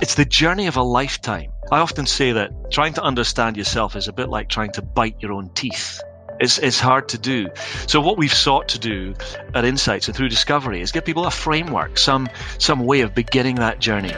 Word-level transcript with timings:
It's 0.00 0.14
the 0.14 0.24
journey 0.24 0.68
of 0.68 0.76
a 0.76 0.82
lifetime. 0.82 1.50
I 1.72 1.80
often 1.80 2.06
say 2.06 2.30
that 2.30 2.70
trying 2.70 2.92
to 2.94 3.02
understand 3.02 3.56
yourself 3.56 3.96
is 3.96 4.06
a 4.06 4.12
bit 4.12 4.28
like 4.28 4.48
trying 4.48 4.70
to 4.74 4.82
bite 4.82 5.16
your 5.18 5.32
own 5.32 5.50
teeth. 5.54 6.00
It's, 6.38 6.56
it's 6.58 6.78
hard 6.78 7.08
to 7.08 7.18
do. 7.18 7.48
So 7.88 8.00
what 8.00 8.16
we've 8.16 8.32
sought 8.32 8.68
to 8.68 8.78
do 8.78 9.16
at 9.54 9.64
Insights 9.64 10.06
and 10.06 10.16
through 10.16 10.28
Discovery 10.28 10.82
is 10.82 10.92
give 10.92 11.04
people 11.04 11.26
a 11.26 11.32
framework, 11.32 11.98
some, 11.98 12.28
some 12.58 12.86
way 12.86 13.00
of 13.00 13.12
beginning 13.12 13.56
that 13.56 13.80
journey. 13.80 14.14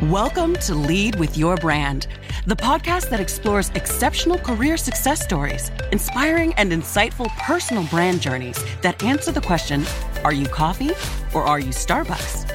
Welcome 0.00 0.54
to 0.60 0.74
Lead 0.74 1.16
with 1.16 1.36
Your 1.36 1.56
Brand, 1.56 2.06
the 2.46 2.56
podcast 2.56 3.10
that 3.10 3.20
explores 3.20 3.68
exceptional 3.74 4.38
career 4.38 4.78
success 4.78 5.22
stories, 5.22 5.70
inspiring 5.92 6.54
and 6.54 6.72
insightful 6.72 7.28
personal 7.36 7.84
brand 7.88 8.22
journeys 8.22 8.58
that 8.80 9.02
answer 9.02 9.32
the 9.32 9.42
question 9.42 9.84
Are 10.24 10.32
you 10.32 10.46
coffee 10.46 10.92
or 11.34 11.44
are 11.44 11.60
you 11.60 11.72
Starbucks? 11.72 12.50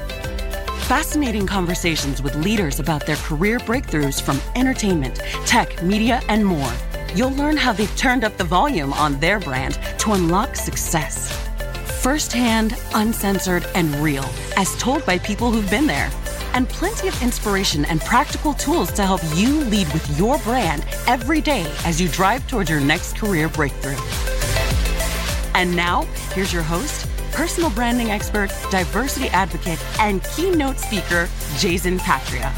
Fascinating 0.86 1.48
conversations 1.48 2.22
with 2.22 2.36
leaders 2.36 2.78
about 2.78 3.06
their 3.06 3.16
career 3.16 3.58
breakthroughs 3.58 4.22
from 4.22 4.40
entertainment, 4.54 5.16
tech, 5.44 5.82
media, 5.82 6.20
and 6.28 6.46
more. 6.46 6.72
You'll 7.12 7.32
learn 7.32 7.56
how 7.56 7.72
they've 7.72 7.96
turned 7.96 8.22
up 8.22 8.36
the 8.36 8.44
volume 8.44 8.92
on 8.92 9.18
their 9.18 9.40
brand 9.40 9.80
to 9.98 10.12
unlock 10.12 10.54
success. 10.54 11.32
Firsthand, 12.00 12.76
uncensored, 12.94 13.66
and 13.74 13.92
real, 13.96 14.24
as 14.56 14.76
told 14.76 15.04
by 15.04 15.18
people 15.18 15.50
who've 15.50 15.68
been 15.68 15.88
there 15.88 16.08
and 16.54 16.68
plenty 16.68 17.08
of 17.08 17.20
inspiration 17.20 17.84
and 17.86 18.00
practical 18.02 18.54
tools 18.54 18.92
to 18.92 19.04
help 19.04 19.20
you 19.34 19.64
lead 19.64 19.92
with 19.92 20.16
your 20.16 20.38
brand 20.38 20.86
every 21.08 21.40
day 21.40 21.66
as 21.84 22.00
you 22.00 22.08
drive 22.10 22.46
towards 22.46 22.70
your 22.70 22.80
next 22.80 23.16
career 23.16 23.48
breakthrough. 23.48 23.98
And 25.56 25.74
now, 25.74 26.02
here's 26.32 26.52
your 26.52 26.62
host, 26.62 27.08
personal 27.36 27.68
branding 27.70 28.10
expert, 28.10 28.50
diversity 28.70 29.28
advocate, 29.28 29.78
and 30.00 30.24
keynote 30.34 30.78
speaker, 30.78 31.28
Jason 31.58 31.98
Patria. 31.98 32.50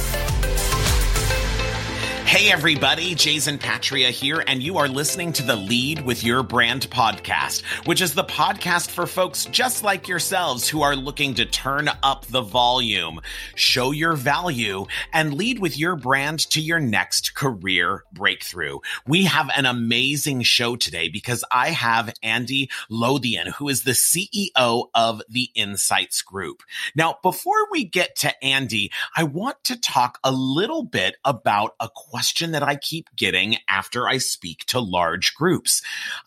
Hey, 2.29 2.53
everybody, 2.53 3.15
Jason 3.15 3.57
Patria 3.57 4.11
here, 4.11 4.45
and 4.47 4.63
you 4.63 4.77
are 4.77 4.87
listening 4.87 5.33
to 5.33 5.43
the 5.43 5.57
Lead 5.57 6.05
with 6.05 6.23
Your 6.23 6.43
Brand 6.43 6.91
podcast, 6.91 7.65
which 7.87 8.03
is 8.03 8.13
the 8.13 8.23
podcast 8.23 8.91
for 8.91 9.07
folks 9.07 9.47
just 9.47 9.83
like 9.83 10.09
yourselves 10.09 10.69
who 10.69 10.83
are 10.83 10.95
looking 10.95 11.33
to 11.37 11.47
turn 11.47 11.89
up 12.03 12.27
the 12.27 12.43
volume, 12.43 13.23
show 13.55 13.93
your 13.93 14.13
value, 14.13 14.85
and 15.11 15.39
lead 15.39 15.59
with 15.59 15.79
your 15.79 15.97
brand 15.97 16.41
to 16.51 16.61
your 16.61 16.79
next 16.79 17.35
career 17.35 18.05
breakthrough. 18.13 18.81
We 19.07 19.25
have 19.25 19.51
an 19.57 19.65
amazing 19.65 20.43
show 20.43 20.77
today 20.77 21.09
because 21.09 21.47
I 21.51 21.71
have 21.71 22.13
Andy 22.23 22.69
Lothian, 22.91 23.53
who 23.53 23.71
is 23.71 23.85
the 23.85 23.93
CEO 23.93 24.89
of 24.95 25.23
the 25.31 25.49
Insights 25.55 26.21
Group. 26.21 26.63
Now, 26.95 27.17
before 27.23 27.71
we 27.71 27.85
get 27.85 28.17
to 28.17 28.45
Andy, 28.45 28.93
I 29.17 29.23
want 29.23 29.65
to 29.65 29.81
talk 29.81 30.19
a 30.23 30.31
little 30.31 30.83
bit 30.83 31.17
about 31.25 31.75
a 31.81 31.89
question 31.89 32.18
question 32.19 32.51
that 32.51 32.65
I 32.65 32.75
keep 32.75 33.15
getting 33.15 33.59
after 33.69 34.09
I 34.09 34.19
speak 34.19 34.65
to 34.67 34.81
large 34.81 35.35
groups. 35.37 35.83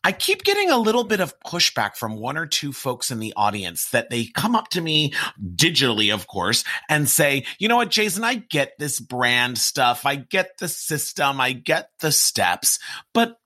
I 0.06 0.14
keep 0.14 0.45
getting 0.45 0.72
a 0.72 0.78
little 0.78 1.03
bit 1.03 1.20
of 1.20 1.38
pushback 1.42 1.97
from 1.97 2.16
one 2.16 2.38
or 2.38 2.45
two 2.45 2.72
folks 2.72 3.11
in 3.11 3.20
the 3.20 3.34
audience 3.36 3.89
that 3.89 4.09
they 4.09 4.28
come 4.28 4.56
up 4.56 4.69
to 4.69 4.80
me 4.80 5.14
digitally, 5.38 6.14
of 6.14 6.28
course, 6.28 6.64
and 6.88 7.09
say, 7.09 7.44
you 7.59 7.67
know 7.67 7.75
what, 7.75 7.92
Jason, 7.92 8.23
I 8.23 8.36
get 8.36 8.80
this 8.80 9.02
brand 9.02 9.58
stuff. 9.58 10.06
I 10.06 10.16
get 10.16 10.59
the 10.59 10.69
system. 10.69 11.42
I 11.42 11.52
get 11.52 11.89
the 12.00 12.14
steps, 12.14 12.80
but 13.14 13.41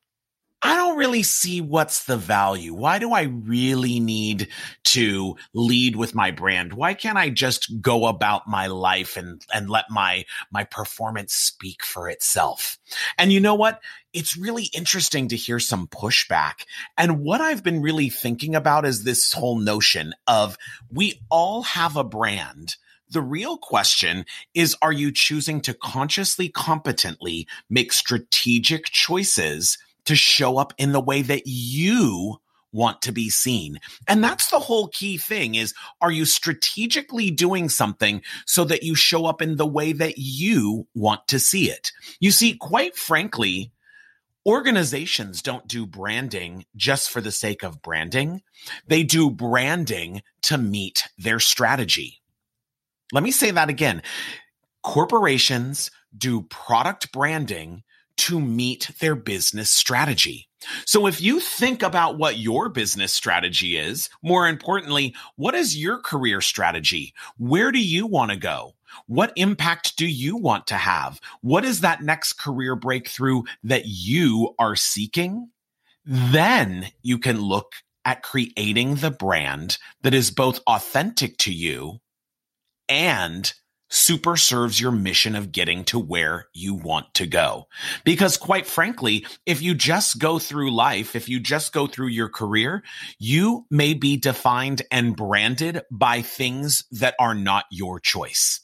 I 0.65 0.73
don't 0.73 0.97
really 0.97 1.21
see 1.21 1.61
what's 1.61 2.05
the 2.05 2.17
value. 2.17 2.73
Why 2.73 2.97
do 2.97 3.13
I 3.13 3.21
really 3.23 3.99
need 3.99 4.47
to 4.85 5.35
lead 5.53 5.95
with 5.95 6.15
my 6.15 6.31
brand? 6.31 6.73
Why 6.73 6.95
can't 6.95 7.19
I 7.19 7.29
just 7.29 7.81
go 7.81 8.07
about 8.07 8.47
my 8.47 8.65
life 8.65 9.15
and, 9.15 9.45
and 9.53 9.69
let 9.69 9.85
my, 9.91 10.25
my 10.51 10.63
performance 10.63 11.35
speak 11.35 11.85
for 11.85 12.09
itself? 12.09 12.79
And 13.19 13.31
you 13.31 13.39
know 13.39 13.53
what? 13.53 13.79
It's 14.11 14.35
really 14.35 14.71
interesting 14.73 15.27
to 15.27 15.35
hear 15.35 15.59
some 15.59 15.85
pushback. 15.85 16.65
And 16.97 17.19
what 17.19 17.41
I've 17.41 17.61
been 17.61 17.83
really 17.83 18.09
thinking 18.09 18.55
about 18.55 18.87
is 18.87 19.03
this 19.03 19.33
whole 19.33 19.59
notion 19.59 20.15
of 20.25 20.57
we 20.91 21.21
all 21.29 21.61
have 21.61 21.95
a 21.95 22.03
brand. 22.03 22.75
The 23.07 23.21
real 23.21 23.57
question 23.57 24.25
is, 24.55 24.75
are 24.81 24.91
you 24.91 25.11
choosing 25.11 25.61
to 25.61 25.75
consciously, 25.75 26.49
competently 26.49 27.47
make 27.69 27.93
strategic 27.93 28.85
choices 28.85 29.77
to 30.05 30.15
show 30.15 30.57
up 30.57 30.73
in 30.77 30.91
the 30.91 31.01
way 31.01 31.21
that 31.21 31.43
you 31.45 32.37
want 32.75 33.01
to 33.01 33.11
be 33.13 33.29
seen. 33.29 33.79
And 34.07 34.23
that's 34.23 34.51
the 34.51 34.59
whole 34.59 34.89
key 34.89 35.17
thing 35.17 35.55
is 35.55 35.73
are 36.01 36.11
you 36.11 36.25
strategically 36.25 37.31
doing 37.31 37.69
something 37.69 38.21
so 38.45 38.65
that 38.65 38.83
you 38.83 38.95
show 38.95 39.25
up 39.25 39.41
in 39.41 39.55
the 39.55 39.65
way 39.65 39.93
that 39.93 40.17
you 40.17 40.85
want 40.93 41.27
to 41.29 41.39
see 41.39 41.69
it? 41.69 41.91
You 42.19 42.31
see, 42.31 42.53
quite 42.53 42.97
frankly, 42.97 43.71
organizations 44.45 45.41
don't 45.41 45.67
do 45.67 45.85
branding 45.85 46.65
just 46.75 47.09
for 47.09 47.21
the 47.21 47.31
sake 47.31 47.63
of 47.63 47.81
branding. 47.81 48.41
They 48.87 49.03
do 49.03 49.31
branding 49.31 50.21
to 50.43 50.57
meet 50.57 51.03
their 51.17 51.39
strategy. 51.39 52.21
Let 53.13 53.23
me 53.23 53.31
say 53.31 53.51
that 53.51 53.69
again. 53.69 54.03
Corporations 54.83 55.89
do 56.15 56.41
product 56.43 57.11
branding 57.11 57.83
to 58.17 58.39
meet 58.39 58.91
their 58.99 59.15
business 59.15 59.71
strategy. 59.71 60.47
So 60.85 61.05
if 61.05 61.21
you 61.21 61.39
think 61.39 61.83
about 61.83 62.17
what 62.17 62.37
your 62.37 62.69
business 62.69 63.13
strategy 63.13 63.77
is, 63.77 64.09
more 64.23 64.47
importantly, 64.47 65.15
what 65.35 65.53
is 65.53 65.77
your 65.77 65.99
career 65.99 66.41
strategy? 66.41 67.13
Where 67.37 67.71
do 67.71 67.79
you 67.79 68.07
want 68.07 68.31
to 68.31 68.37
go? 68.37 68.73
What 69.07 69.33
impact 69.35 69.97
do 69.97 70.07
you 70.07 70.37
want 70.37 70.67
to 70.67 70.75
have? 70.75 71.19
What 71.41 71.65
is 71.65 71.81
that 71.81 72.01
next 72.01 72.33
career 72.33 72.75
breakthrough 72.75 73.43
that 73.63 73.85
you 73.85 74.55
are 74.57 74.75
seeking? 74.75 75.49
Then 76.05 76.87
you 77.01 77.17
can 77.17 77.41
look 77.41 77.73
at 78.05 78.23
creating 78.23 78.95
the 78.95 79.11
brand 79.11 79.77
that 80.03 80.13
is 80.13 80.31
both 80.31 80.59
authentic 80.67 81.37
to 81.39 81.53
you 81.53 81.99
and 82.87 83.51
super 83.89 84.35
serves 84.35 84.79
your 84.79 84.91
mission 84.91 85.35
of 85.35 85.51
getting 85.51 85.83
to 85.85 85.99
where 85.99 86.47
you 86.53 86.73
want 86.73 87.13
to 87.13 87.27
go. 87.27 87.67
Because 88.03 88.37
quite 88.37 88.65
frankly, 88.65 89.25
if 89.45 89.61
you 89.61 89.75
just 89.75 90.19
go 90.19 90.39
through 90.39 90.71
life, 90.71 91.15
if 91.15 91.29
you 91.29 91.39
just 91.39 91.73
go 91.73 91.87
through 91.87 92.07
your 92.07 92.29
career, 92.29 92.83
you 93.19 93.65
may 93.69 93.93
be 93.93 94.17
defined 94.17 94.81
and 94.91 95.15
branded 95.15 95.81
by 95.91 96.21
things 96.21 96.83
that 96.91 97.15
are 97.19 97.35
not 97.35 97.65
your 97.71 97.99
choice. 97.99 98.61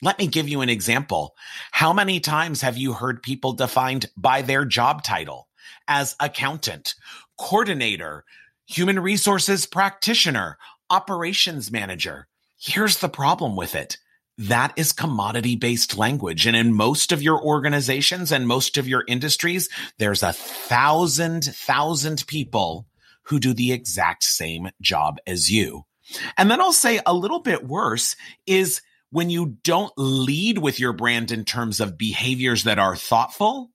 Let 0.00 0.18
me 0.18 0.28
give 0.28 0.48
you 0.48 0.60
an 0.60 0.68
example. 0.68 1.34
How 1.72 1.92
many 1.92 2.20
times 2.20 2.60
have 2.60 2.76
you 2.76 2.92
heard 2.92 3.22
people 3.22 3.52
defined 3.54 4.06
by 4.16 4.42
their 4.42 4.64
job 4.64 5.02
title 5.02 5.48
as 5.88 6.14
accountant, 6.20 6.94
coordinator, 7.36 8.24
human 8.66 9.00
resources 9.00 9.66
practitioner, 9.66 10.56
operations 10.88 11.72
manager? 11.72 12.28
Here's 12.60 12.98
the 12.98 13.08
problem 13.08 13.56
with 13.56 13.74
it 13.74 13.98
that 14.38 14.72
is 14.76 14.92
commodity 14.92 15.56
based 15.56 15.98
language. 15.98 16.46
And 16.46 16.56
in 16.56 16.72
most 16.72 17.12
of 17.12 17.22
your 17.22 17.42
organizations 17.42 18.32
and 18.32 18.46
most 18.46 18.78
of 18.78 18.88
your 18.88 19.04
industries, 19.08 19.68
there's 19.98 20.22
a 20.22 20.32
thousand, 20.32 21.44
thousand 21.44 22.24
people 22.26 22.86
who 23.24 23.40
do 23.40 23.52
the 23.52 23.72
exact 23.72 24.22
same 24.22 24.70
job 24.80 25.18
as 25.26 25.50
you. 25.50 25.84
And 26.38 26.50
then 26.50 26.60
I'll 26.60 26.72
say 26.72 27.00
a 27.04 27.12
little 27.12 27.40
bit 27.40 27.66
worse 27.66 28.16
is 28.46 28.80
when 29.10 29.28
you 29.28 29.56
don't 29.64 29.92
lead 29.96 30.58
with 30.58 30.78
your 30.78 30.92
brand 30.92 31.30
in 31.30 31.44
terms 31.44 31.80
of 31.80 31.98
behaviors 31.98 32.64
that 32.64 32.78
are 32.78 32.96
thoughtful, 32.96 33.70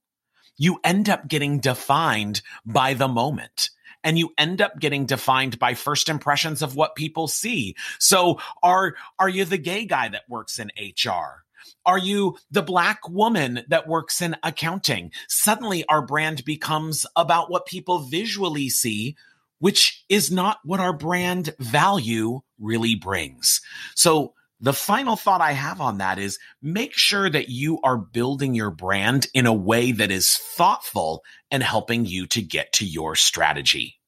you 0.56 0.80
end 0.82 1.08
up 1.08 1.28
getting 1.28 1.60
defined 1.60 2.40
by 2.64 2.94
the 2.94 3.08
moment 3.08 3.70
and 4.04 4.18
you 4.18 4.32
end 4.38 4.60
up 4.60 4.78
getting 4.78 5.06
defined 5.06 5.58
by 5.58 5.74
first 5.74 6.08
impressions 6.08 6.62
of 6.62 6.76
what 6.76 6.94
people 6.94 7.26
see. 7.26 7.74
So 7.98 8.38
are, 8.62 8.94
are 9.18 9.28
you 9.28 9.44
the 9.44 9.58
gay 9.58 9.86
guy 9.86 10.08
that 10.08 10.28
works 10.28 10.58
in 10.58 10.70
HR? 10.78 11.44
Are 11.86 11.98
you 11.98 12.36
the 12.50 12.62
black 12.62 13.08
woman 13.08 13.64
that 13.68 13.88
works 13.88 14.22
in 14.22 14.36
accounting? 14.42 15.12
Suddenly 15.28 15.84
our 15.88 16.04
brand 16.04 16.44
becomes 16.44 17.06
about 17.16 17.50
what 17.50 17.66
people 17.66 18.00
visually 18.00 18.68
see, 18.68 19.16
which 19.58 20.04
is 20.08 20.30
not 20.30 20.58
what 20.64 20.80
our 20.80 20.92
brand 20.92 21.54
value 21.58 22.40
really 22.58 22.94
brings. 22.94 23.60
So 23.94 24.34
the 24.60 24.72
final 24.72 25.16
thought 25.16 25.40
I 25.40 25.52
have 25.52 25.80
on 25.80 25.98
that 25.98 26.18
is 26.18 26.38
make 26.62 26.94
sure 26.94 27.28
that 27.28 27.48
you 27.48 27.80
are 27.82 27.98
building 27.98 28.54
your 28.54 28.70
brand 28.70 29.26
in 29.34 29.46
a 29.46 29.52
way 29.52 29.92
that 29.92 30.10
is 30.10 30.36
thoughtful 30.36 31.22
and 31.50 31.62
helping 31.62 32.06
you 32.06 32.26
to 32.28 32.40
get 32.40 32.72
to 32.74 32.86
your 32.86 33.14
strategy. 33.14 33.98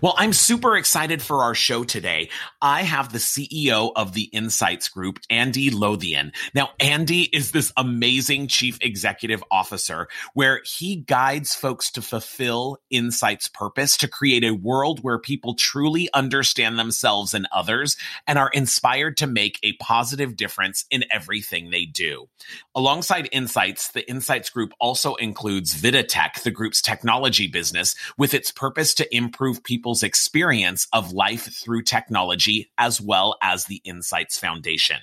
Well, 0.00 0.14
I'm 0.16 0.32
super 0.32 0.76
excited 0.76 1.22
for 1.22 1.42
our 1.42 1.54
show 1.54 1.84
today. 1.84 2.30
I 2.60 2.82
have 2.82 3.12
the 3.12 3.18
CEO 3.18 3.92
of 3.96 4.12
the 4.12 4.24
Insights 4.24 4.88
Group, 4.88 5.18
Andy 5.30 5.70
Lothian. 5.70 6.32
Now, 6.54 6.70
Andy 6.80 7.22
is 7.22 7.52
this 7.52 7.72
amazing 7.76 8.48
chief 8.48 8.78
executive 8.80 9.42
officer 9.50 10.08
where 10.34 10.60
he 10.64 10.96
guides 10.96 11.54
folks 11.54 11.90
to 11.92 12.02
fulfill 12.02 12.78
Insights' 12.90 13.48
purpose 13.48 13.96
to 13.98 14.08
create 14.08 14.44
a 14.44 14.54
world 14.54 15.00
where 15.02 15.18
people 15.18 15.54
truly 15.54 16.08
understand 16.12 16.78
themselves 16.78 17.34
and 17.34 17.46
others 17.52 17.96
and 18.26 18.38
are 18.38 18.50
inspired 18.50 19.16
to 19.18 19.26
make 19.26 19.58
a 19.62 19.72
positive 19.74 20.36
difference 20.36 20.84
in 20.90 21.04
everything 21.10 21.70
they 21.70 21.84
do. 21.84 22.28
Alongside 22.74 23.28
Insights, 23.32 23.92
the 23.92 24.08
Insights 24.08 24.50
Group 24.50 24.72
also 24.80 25.14
includes 25.16 25.80
Vidatech, 25.80 26.42
the 26.42 26.50
group's 26.50 26.82
technology 26.82 27.46
business, 27.46 27.94
with 28.18 28.34
its 28.34 28.50
purpose 28.50 28.94
to 28.94 29.16
improve 29.16 29.62
people's 29.72 30.02
experience 30.02 30.86
of 30.92 31.14
life 31.14 31.48
through 31.64 31.80
technology, 31.80 32.70
as 32.76 33.00
well 33.00 33.38
as 33.40 33.64
the 33.64 33.80
Insights 33.84 34.38
Foundation. 34.38 34.98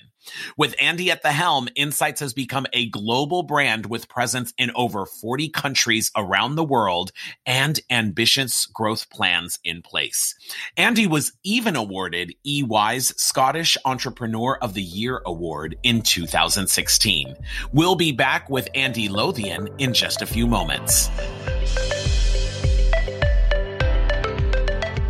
With 0.56 0.76
Andy 0.80 1.10
at 1.10 1.24
the 1.24 1.32
helm, 1.32 1.68
Insights 1.74 2.20
has 2.20 2.32
become 2.32 2.66
a 2.72 2.88
global 2.88 3.42
brand 3.42 3.86
with 3.86 4.08
presence 4.08 4.54
in 4.56 4.70
over 4.76 5.06
40 5.06 5.48
countries 5.48 6.12
around 6.16 6.54
the 6.54 6.62
world 6.62 7.10
and 7.44 7.80
ambitious 7.90 8.66
growth 8.66 9.10
plans 9.10 9.58
in 9.64 9.82
place. 9.82 10.36
Andy 10.76 11.08
was 11.08 11.32
even 11.42 11.74
awarded 11.74 12.32
EY's 12.46 13.12
Scottish 13.20 13.76
Entrepreneur 13.84 14.56
of 14.62 14.74
the 14.74 14.82
Year 14.82 15.20
Award 15.26 15.74
in 15.82 16.00
2016. 16.00 17.34
We'll 17.72 17.96
be 17.96 18.12
back 18.12 18.48
with 18.48 18.68
Andy 18.76 19.08
Lothian 19.08 19.68
in 19.78 19.94
just 19.94 20.22
a 20.22 20.26
few 20.26 20.46
moments. 20.46 21.10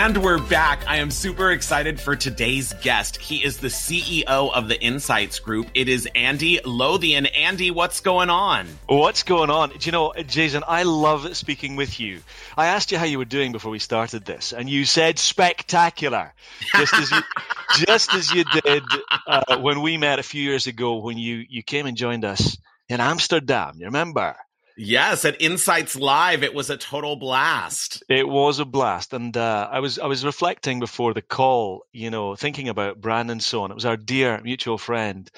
And 0.00 0.22
we're 0.22 0.38
back. 0.38 0.84
I 0.86 0.98
am 0.98 1.10
super 1.10 1.50
excited 1.50 2.00
for 2.00 2.14
today's 2.14 2.72
guest. 2.82 3.16
He 3.16 3.42
is 3.42 3.56
the 3.56 3.66
CEO 3.66 4.22
of 4.28 4.68
the 4.68 4.80
Insights 4.80 5.40
Group. 5.40 5.70
It 5.74 5.88
is 5.88 6.08
Andy 6.14 6.60
Lothian. 6.64 7.26
Andy, 7.26 7.72
what's 7.72 7.98
going 7.98 8.30
on? 8.30 8.68
What's 8.86 9.24
going 9.24 9.50
on? 9.50 9.70
Do 9.70 9.78
you 9.80 9.90
know, 9.90 10.12
Jason, 10.24 10.62
I 10.68 10.84
love 10.84 11.36
speaking 11.36 11.74
with 11.74 11.98
you. 11.98 12.20
I 12.56 12.68
asked 12.68 12.92
you 12.92 12.98
how 12.98 13.06
you 13.06 13.18
were 13.18 13.24
doing 13.24 13.50
before 13.50 13.72
we 13.72 13.80
started 13.80 14.24
this, 14.24 14.52
and 14.52 14.70
you 14.70 14.84
said 14.84 15.18
spectacular, 15.18 16.32
just 16.76 16.94
as 16.94 17.10
you, 17.10 17.20
just 17.84 18.14
as 18.14 18.32
you 18.32 18.44
did 18.44 18.84
uh, 19.26 19.58
when 19.58 19.82
we 19.82 19.96
met 19.96 20.20
a 20.20 20.22
few 20.22 20.44
years 20.44 20.68
ago 20.68 20.98
when 20.98 21.18
you, 21.18 21.44
you 21.48 21.64
came 21.64 21.86
and 21.86 21.96
joined 21.96 22.24
us 22.24 22.56
in 22.88 23.00
Amsterdam. 23.00 23.74
You 23.78 23.86
remember? 23.86 24.36
Yes, 24.80 25.24
at 25.24 25.42
Insights 25.42 25.96
Live, 25.96 26.44
it 26.44 26.54
was 26.54 26.70
a 26.70 26.76
total 26.76 27.16
blast. 27.16 28.04
It 28.08 28.28
was 28.28 28.60
a 28.60 28.64
blast, 28.64 29.12
and 29.12 29.36
uh, 29.36 29.68
I 29.72 29.80
was 29.80 29.98
I 29.98 30.06
was 30.06 30.24
reflecting 30.24 30.78
before 30.78 31.14
the 31.14 31.20
call, 31.20 31.84
you 31.92 32.10
know, 32.10 32.36
thinking 32.36 32.68
about 32.68 33.00
Brand 33.00 33.28
and 33.32 33.42
so 33.42 33.62
on. 33.64 33.72
It 33.72 33.74
was 33.74 33.84
our 33.84 33.96
dear 33.96 34.40
mutual 34.40 34.78
friend, 34.78 35.28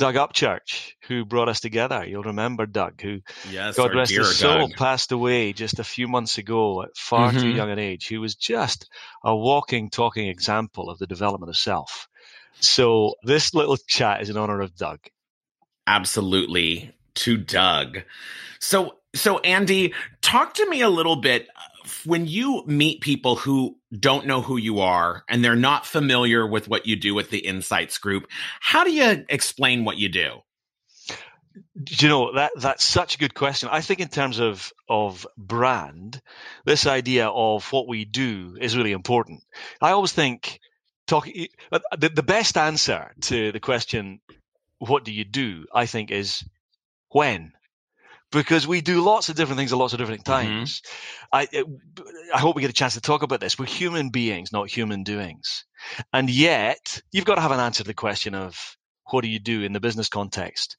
Doug 0.00 0.16
Upchurch, 0.16 0.94
who 1.06 1.24
brought 1.24 1.48
us 1.48 1.60
together. 1.60 2.04
You'll 2.04 2.24
remember 2.24 2.66
Doug, 2.66 3.00
who 3.00 3.20
yes, 3.48 3.76
God 3.76 3.94
rest 3.94 4.10
his 4.10 4.38
soul, 4.38 4.66
Doug. 4.66 4.76
passed 4.76 5.12
away 5.12 5.52
just 5.52 5.78
a 5.78 5.84
few 5.84 6.08
months 6.08 6.38
ago 6.38 6.82
at 6.82 6.96
far 6.96 7.30
Mhm. 7.32 7.42
too 7.42 7.48
young 7.48 7.70
an 7.70 7.78
age. 7.78 8.06
He 8.06 8.18
was 8.18 8.34
just 8.34 8.90
a 9.22 9.36
walking, 9.36 9.88
talking 9.88 10.26
example 10.26 10.90
of 10.90 10.98
the 10.98 11.06
development 11.06 11.50
of 11.50 11.56
self. 11.56 12.08
So 12.58 13.14
this 13.22 13.54
little 13.54 13.76
chat 13.76 14.20
is 14.20 14.30
in 14.30 14.36
honor 14.36 14.60
of 14.60 14.74
Doug. 14.74 14.98
Absolutely 15.86 16.92
to 17.20 17.36
Doug. 17.36 18.00
So, 18.60 18.96
so 19.14 19.38
Andy, 19.40 19.94
talk 20.22 20.54
to 20.54 20.68
me 20.68 20.80
a 20.80 20.88
little 20.88 21.16
bit 21.16 21.48
when 22.04 22.26
you 22.26 22.64
meet 22.66 23.00
people 23.00 23.36
who 23.36 23.76
don't 23.98 24.26
know 24.26 24.40
who 24.42 24.56
you 24.56 24.80
are 24.80 25.24
and 25.28 25.44
they're 25.44 25.56
not 25.56 25.86
familiar 25.86 26.46
with 26.46 26.68
what 26.68 26.86
you 26.86 26.96
do 26.96 27.14
with 27.14 27.30
the 27.30 27.38
Insights 27.38 27.98
Group. 27.98 28.26
How 28.60 28.84
do 28.84 28.92
you 28.92 29.24
explain 29.28 29.84
what 29.84 29.96
you 29.96 30.08
do? 30.08 30.40
Do 31.82 31.94
you 31.98 32.08
know 32.08 32.34
that 32.34 32.52
that's 32.56 32.84
such 32.84 33.16
a 33.16 33.18
good 33.18 33.34
question. 33.34 33.68
I 33.72 33.80
think 33.80 34.00
in 34.00 34.08
terms 34.08 34.38
of 34.38 34.72
of 34.88 35.26
brand, 35.36 36.20
this 36.64 36.86
idea 36.86 37.26
of 37.28 37.70
what 37.72 37.88
we 37.88 38.04
do 38.04 38.56
is 38.60 38.76
really 38.76 38.92
important. 38.92 39.42
I 39.80 39.90
always 39.90 40.12
think 40.12 40.60
talking 41.06 41.48
uh, 41.72 41.80
the, 41.98 42.08
the 42.08 42.22
best 42.22 42.56
answer 42.56 43.12
to 43.22 43.50
the 43.50 43.60
question 43.60 44.20
what 44.78 45.04
do 45.04 45.12
you 45.12 45.24
do 45.24 45.66
I 45.74 45.86
think 45.86 46.10
is 46.10 46.44
when 47.10 47.52
because 48.32 48.66
we 48.68 48.82
do 48.82 49.02
lots 49.02 49.28
of 49.28 49.36
different 49.36 49.58
things 49.58 49.72
at 49.72 49.78
lots 49.78 49.94
of 49.94 49.98
different 49.98 50.24
Mhm. 50.24 50.26
times. 50.26 50.82
I 51.32 51.48
I 52.34 52.38
hope 52.38 52.56
we 52.56 52.62
get 52.62 52.70
a 52.70 52.74
chance 52.74 52.94
to 52.94 53.02
talk 53.02 53.22
about 53.24 53.40
this. 53.40 53.58
We're 53.58 53.66
human 53.66 54.10
beings, 54.10 54.52
not 54.52 54.70
human 54.70 55.04
doings, 55.04 55.64
and 56.12 56.30
yet 56.30 57.02
you've 57.12 57.24
got 57.24 57.36
to 57.36 57.40
have 57.42 57.52
an 57.52 57.60
answer 57.60 57.82
to 57.84 57.88
the 57.88 57.94
question 57.94 58.34
of 58.34 58.76
what 59.10 59.22
do 59.22 59.28
you 59.28 59.40
do 59.40 59.62
in 59.62 59.72
the 59.72 59.80
business 59.80 60.08
context. 60.10 60.76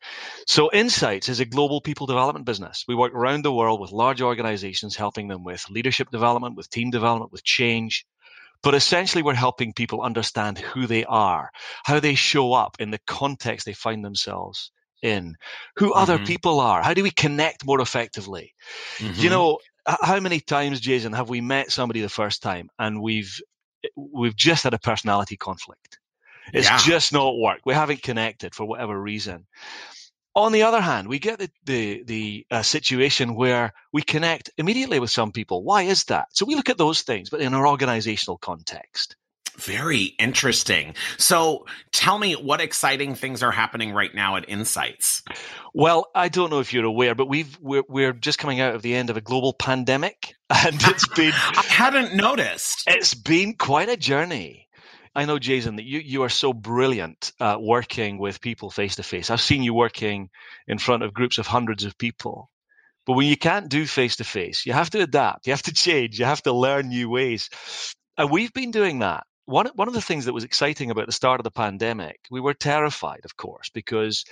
So 0.47 0.71
Insights 0.71 1.29
is 1.29 1.41
a 1.41 1.45
global 1.45 1.81
people 1.81 2.07
development 2.07 2.45
business. 2.45 2.85
We 2.87 2.95
work 2.95 3.13
around 3.13 3.43
the 3.43 3.53
world 3.53 3.81
with 3.81 3.91
large 3.91 4.21
organizations, 4.21 4.95
helping 4.95 5.27
them 5.27 5.43
with 5.43 5.69
leadership 5.69 6.11
development, 6.11 6.55
with 6.55 6.69
team 6.69 6.91
development, 6.91 7.33
with 7.33 7.43
change. 7.43 8.05
But 8.63 8.75
essentially, 8.75 9.23
we're 9.23 9.33
helping 9.33 9.73
people 9.73 10.01
understand 10.03 10.59
who 10.59 10.87
they 10.87 11.05
are, 11.05 11.51
how 11.85 11.99
they 11.99 12.15
show 12.15 12.53
up 12.53 12.77
in 12.79 12.91
the 12.91 12.99
context 13.07 13.65
they 13.65 13.73
find 13.73 14.05
themselves 14.05 14.71
in, 15.01 15.35
who 15.77 15.93
other 15.93 16.19
Mhm. 16.19 16.25
people 16.25 16.59
are, 16.59 16.81
how 16.83 16.93
do 16.93 17.03
we 17.03 17.11
connect 17.11 17.65
more 17.65 17.81
effectively. 17.81 18.53
You 19.15 19.29
know, 19.29 19.59
how 19.85 20.19
many 20.19 20.39
times, 20.39 20.79
Jason, 20.79 21.13
have 21.13 21.29
we 21.29 21.41
met 21.41 21.71
somebody 21.71 22.01
the 22.01 22.09
first 22.09 22.41
time 22.41 22.69
and 22.79 23.01
we've 23.01 23.41
we've 23.95 24.35
just 24.35 24.63
had 24.63 24.73
a 24.73 24.79
personality 24.79 25.37
conflict? 25.37 25.99
It's 26.53 26.67
Yeah. 26.67 26.77
just 26.77 27.13
not 27.13 27.37
worked. 27.37 27.65
We 27.65 27.73
haven't 27.73 28.03
connected 28.03 28.55
for 28.55 28.65
whatever 28.65 28.99
reason. 28.99 29.47
On 30.35 30.51
the 30.51 30.63
other 30.63 30.81
hand, 30.81 31.07
we 31.07 31.19
get 31.19 31.39
the 31.39 31.49
the, 31.65 32.03
the 32.03 32.45
uh, 32.51 32.61
situation 32.63 33.35
where 33.35 33.73
we 33.91 34.01
connect 34.01 34.49
immediately 34.57 34.99
with 34.99 35.11
some 35.11 35.31
people. 35.31 35.63
Why 35.63 35.83
is 35.83 36.05
that? 36.05 36.27
So 36.33 36.45
we 36.45 36.55
look 36.55 36.69
at 36.69 36.77
those 36.77 37.01
things, 37.01 37.29
but 37.29 37.41
in 37.41 37.53
our 37.53 37.67
organizational 37.67 38.37
context. 38.37 39.15
Very 39.57 40.03
interesting. 40.17 40.95
So 41.17 41.65
tell 41.91 42.17
me 42.17 42.33
what 42.33 42.61
exciting 42.61 43.15
things 43.15 43.43
are 43.43 43.51
happening 43.51 43.91
right 43.93 44.13
now 44.13 44.35
at 44.37 44.49
Insights. 44.49 45.23
Well, 45.73 46.07
I 46.15 46.29
don't 46.29 46.49
know 46.49 46.59
if 46.59 46.73
you're 46.73 46.85
aware, 46.85 47.15
but 47.15 47.27
we've 47.27 47.57
we're, 47.61 47.83
we're 47.87 48.13
just 48.13 48.39
coming 48.39 48.59
out 48.59 48.75
of 48.75 48.81
the 48.81 48.95
end 48.95 49.09
of 49.09 49.17
a 49.17 49.21
global 49.21 49.53
pandemic, 49.53 50.35
and 50.49 50.75
it's 50.81 51.07
been 51.07 51.33
I 51.35 51.63
hadn't 51.67 52.15
noticed. 52.15 52.85
it's 52.87 53.13
been 53.13 53.55
quite 53.55 53.89
a 53.89 53.97
journey. 53.97 54.67
I 55.13 55.25
know, 55.25 55.39
Jason, 55.39 55.75
that 55.75 55.83
you, 55.83 55.99
you 55.99 56.23
are 56.23 56.29
so 56.29 56.53
brilliant 56.53 57.33
uh, 57.39 57.57
working 57.59 58.17
with 58.17 58.39
people 58.39 58.69
face 58.69 58.95
to 58.95 59.03
face. 59.03 59.29
I've 59.29 59.41
seen 59.41 59.61
you 59.61 59.73
working 59.73 60.29
in 60.67 60.77
front 60.77 61.03
of 61.03 61.13
groups 61.13 61.37
of 61.37 61.47
hundreds 61.47 61.83
of 61.83 61.97
people. 61.97 62.49
But 63.05 63.13
when 63.13 63.27
you 63.27 63.35
can't 63.35 63.67
do 63.67 63.85
face 63.85 64.17
to 64.17 64.23
face, 64.23 64.65
you 64.65 64.71
have 64.71 64.91
to 64.91 65.01
adapt, 65.01 65.47
you 65.47 65.53
have 65.53 65.63
to 65.63 65.73
change, 65.73 66.19
you 66.19 66.25
have 66.25 66.43
to 66.43 66.53
learn 66.53 66.89
new 66.89 67.09
ways. 67.09 67.49
And 68.17 68.31
we've 68.31 68.53
been 68.53 68.71
doing 68.71 68.99
that. 68.99 69.25
One, 69.45 69.67
one 69.75 69.87
of 69.87 69.93
the 69.93 70.01
things 70.01 70.25
that 70.25 70.33
was 70.33 70.43
exciting 70.43 70.91
about 70.91 71.07
the 71.07 71.11
start 71.11 71.39
of 71.39 71.43
the 71.43 71.51
pandemic, 71.51 72.19
we 72.29 72.39
were 72.39 72.53
terrified, 72.53 73.21
of 73.25 73.35
course, 73.35 73.69
because 73.73 74.25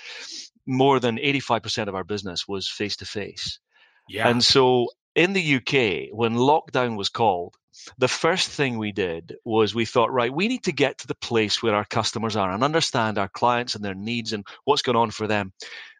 more 0.65 0.99
than 0.99 1.17
85% 1.17 1.87
of 1.87 1.95
our 1.95 2.03
business 2.03 2.47
was 2.47 2.67
face 2.69 2.97
to 2.97 3.05
face. 3.05 3.59
Yeah. 4.07 4.27
And 4.27 4.43
so 4.43 4.89
in 5.15 5.33
the 5.33 5.55
UK, 5.55 6.15
when 6.15 6.35
lockdown 6.35 6.95
was 6.95 7.09
called, 7.09 7.55
the 7.97 8.07
first 8.07 8.49
thing 8.49 8.77
we 8.77 8.91
did 8.91 9.35
was 9.45 9.73
we 9.73 9.85
thought, 9.85 10.11
right, 10.11 10.33
we 10.33 10.47
need 10.47 10.63
to 10.63 10.71
get 10.71 10.99
to 10.99 11.07
the 11.07 11.15
place 11.15 11.61
where 11.61 11.75
our 11.75 11.85
customers 11.85 12.35
are 12.35 12.51
and 12.51 12.63
understand 12.63 13.17
our 13.17 13.29
clients 13.29 13.75
and 13.75 13.83
their 13.83 13.95
needs 13.95 14.33
and 14.33 14.45
what's 14.65 14.81
going 14.81 14.95
on 14.95 15.11
for 15.11 15.27
them. 15.27 15.53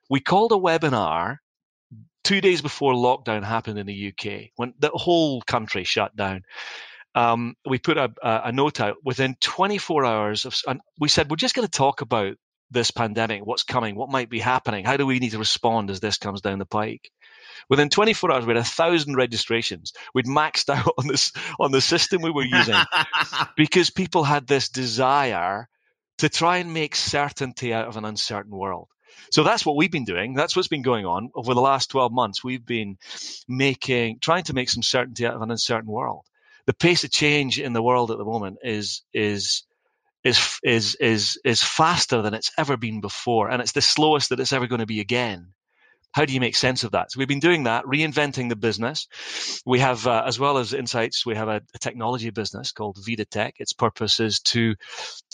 We 0.10 0.20
called 0.20 0.52
a 0.52 0.56
webinar 0.56 1.38
two 2.24 2.42
days 2.42 2.62
before 2.62 2.94
lockdown 2.94 3.44
happened 3.44 3.80
in 3.80 3.88
the 3.88 4.14
UK, 4.14 4.50
when 4.56 4.74
the 4.80 4.90
whole 4.94 5.42
country 5.42 5.84
shut 5.84 6.16
down. 6.16 6.44
Um, 7.16 7.56
we 7.66 7.80
put 7.80 7.98
a, 7.98 8.12
a, 8.22 8.52
note 8.52 8.80
out 8.80 8.98
within 9.04 9.36
24 9.42 10.06
hours 10.06 10.46
of, 10.46 10.56
and 10.68 10.80
we 11.00 11.10
said, 11.10 11.30
we're 11.30 11.38
just 11.38 11.56
going 11.56 11.68
to 11.68 11.72
talk 11.72 12.02
about 12.02 12.36
this 12.72 12.92
pandemic, 12.92 13.46
what's 13.46 13.64
coming, 13.64 13.96
what 13.96 14.12
might 14.12 14.30
be 14.30 14.40
happening, 14.40 14.86
how 14.86 14.96
do 14.96 15.06
we 15.06 15.20
need 15.20 15.32
to 15.32 15.40
respond 15.40 15.90
as 15.90 16.00
this 16.00 16.18
comes 16.18 16.42
down 16.42 16.60
the 16.60 16.66
pike. 16.66 17.12
Within 17.68 17.90
24 17.90 18.32
hours, 18.32 18.46
we 18.46 18.54
had 18.54 18.62
a 18.62 18.64
thousand 18.64 19.16
registrations. 19.16 19.94
We'd 20.14 20.26
maxed 20.26 20.70
out 20.74 20.94
on 20.98 21.08
this 21.08 21.32
on 21.60 21.72
the 21.72 21.82
system 21.82 22.22
we 22.22 22.32
were 22.32 22.46
using 22.46 22.76
because 23.58 23.90
people 23.90 24.24
had 24.24 24.48
this 24.48 24.70
desire 24.70 25.68
to 26.20 26.30
try 26.30 26.58
and 26.58 26.74
make 26.74 26.96
certainty 26.96 27.74
out 27.74 27.88
of 27.88 27.98
an 27.98 28.06
uncertain 28.06 28.56
world. 28.56 28.88
So 29.32 29.44
that's 29.44 29.66
what 29.66 29.76
we've 29.76 29.92
been 29.92 30.06
doing. 30.06 30.34
That's 30.34 30.56
what's 30.56 30.68
been 30.68 30.82
going 30.82 31.06
on 31.06 31.30
over 31.36 31.54
the 31.54 31.62
last 31.62 31.90
12 31.92 32.12
months. 32.12 32.44
We've 32.44 32.66
been 32.66 32.98
making, 33.48 34.20
trying 34.20 34.44
to 34.46 34.54
make 34.54 34.70
some 34.70 34.84
certainty 34.84 35.26
out 35.26 35.36
of 35.36 35.42
an 35.42 35.52
uncertain 35.52 35.90
world. 35.90 36.26
The 36.70 36.76
pace 36.76 37.04
of 37.04 37.10
change 37.10 37.60
in 37.60 37.74
the 37.74 37.82
world 37.82 38.12
at 38.12 38.20
the 38.20 38.24
moment 38.24 38.60
is, 38.62 39.02
is, 39.12 39.64
is, 40.24 40.60
is, 40.62 40.94
is, 40.94 41.40
is 41.44 41.64
faster 41.64 42.22
than 42.22 42.36
it's 42.36 42.52
ever 42.60 42.78
been 42.78 43.02
before. 43.02 43.50
And 43.50 43.60
it's 43.60 43.72
the 43.72 43.82
slowest 43.82 44.30
that 44.30 44.40
it's 44.40 44.54
ever 44.54 44.68
going 44.68 44.78
to 44.78 44.86
be 44.86 45.00
again. 45.00 45.54
How 46.12 46.26
do 46.26 46.34
you 46.34 46.40
make 46.40 46.56
sense 46.56 46.84
of 46.84 46.92
that? 46.92 47.12
So 47.12 47.18
we've 47.18 47.28
been 47.28 47.40
doing 47.40 47.64
that, 47.64 47.86
reinventing 47.86 48.50
the 48.50 48.56
business. 48.56 49.08
We 49.66 49.80
have, 49.80 50.06
uh, 50.06 50.22
as 50.28 50.38
well 50.38 50.60
as 50.60 50.76
insights, 50.76 51.26
we 51.26 51.34
have 51.34 51.48
a, 51.48 51.62
a 51.74 51.80
technology 51.80 52.30
business 52.30 52.72
called 52.72 53.00
Vida 53.04 53.26
Tech. 53.26 53.56
Its 53.58 53.74
purpose 53.74 54.20
is 54.20 54.40
to 54.42 54.76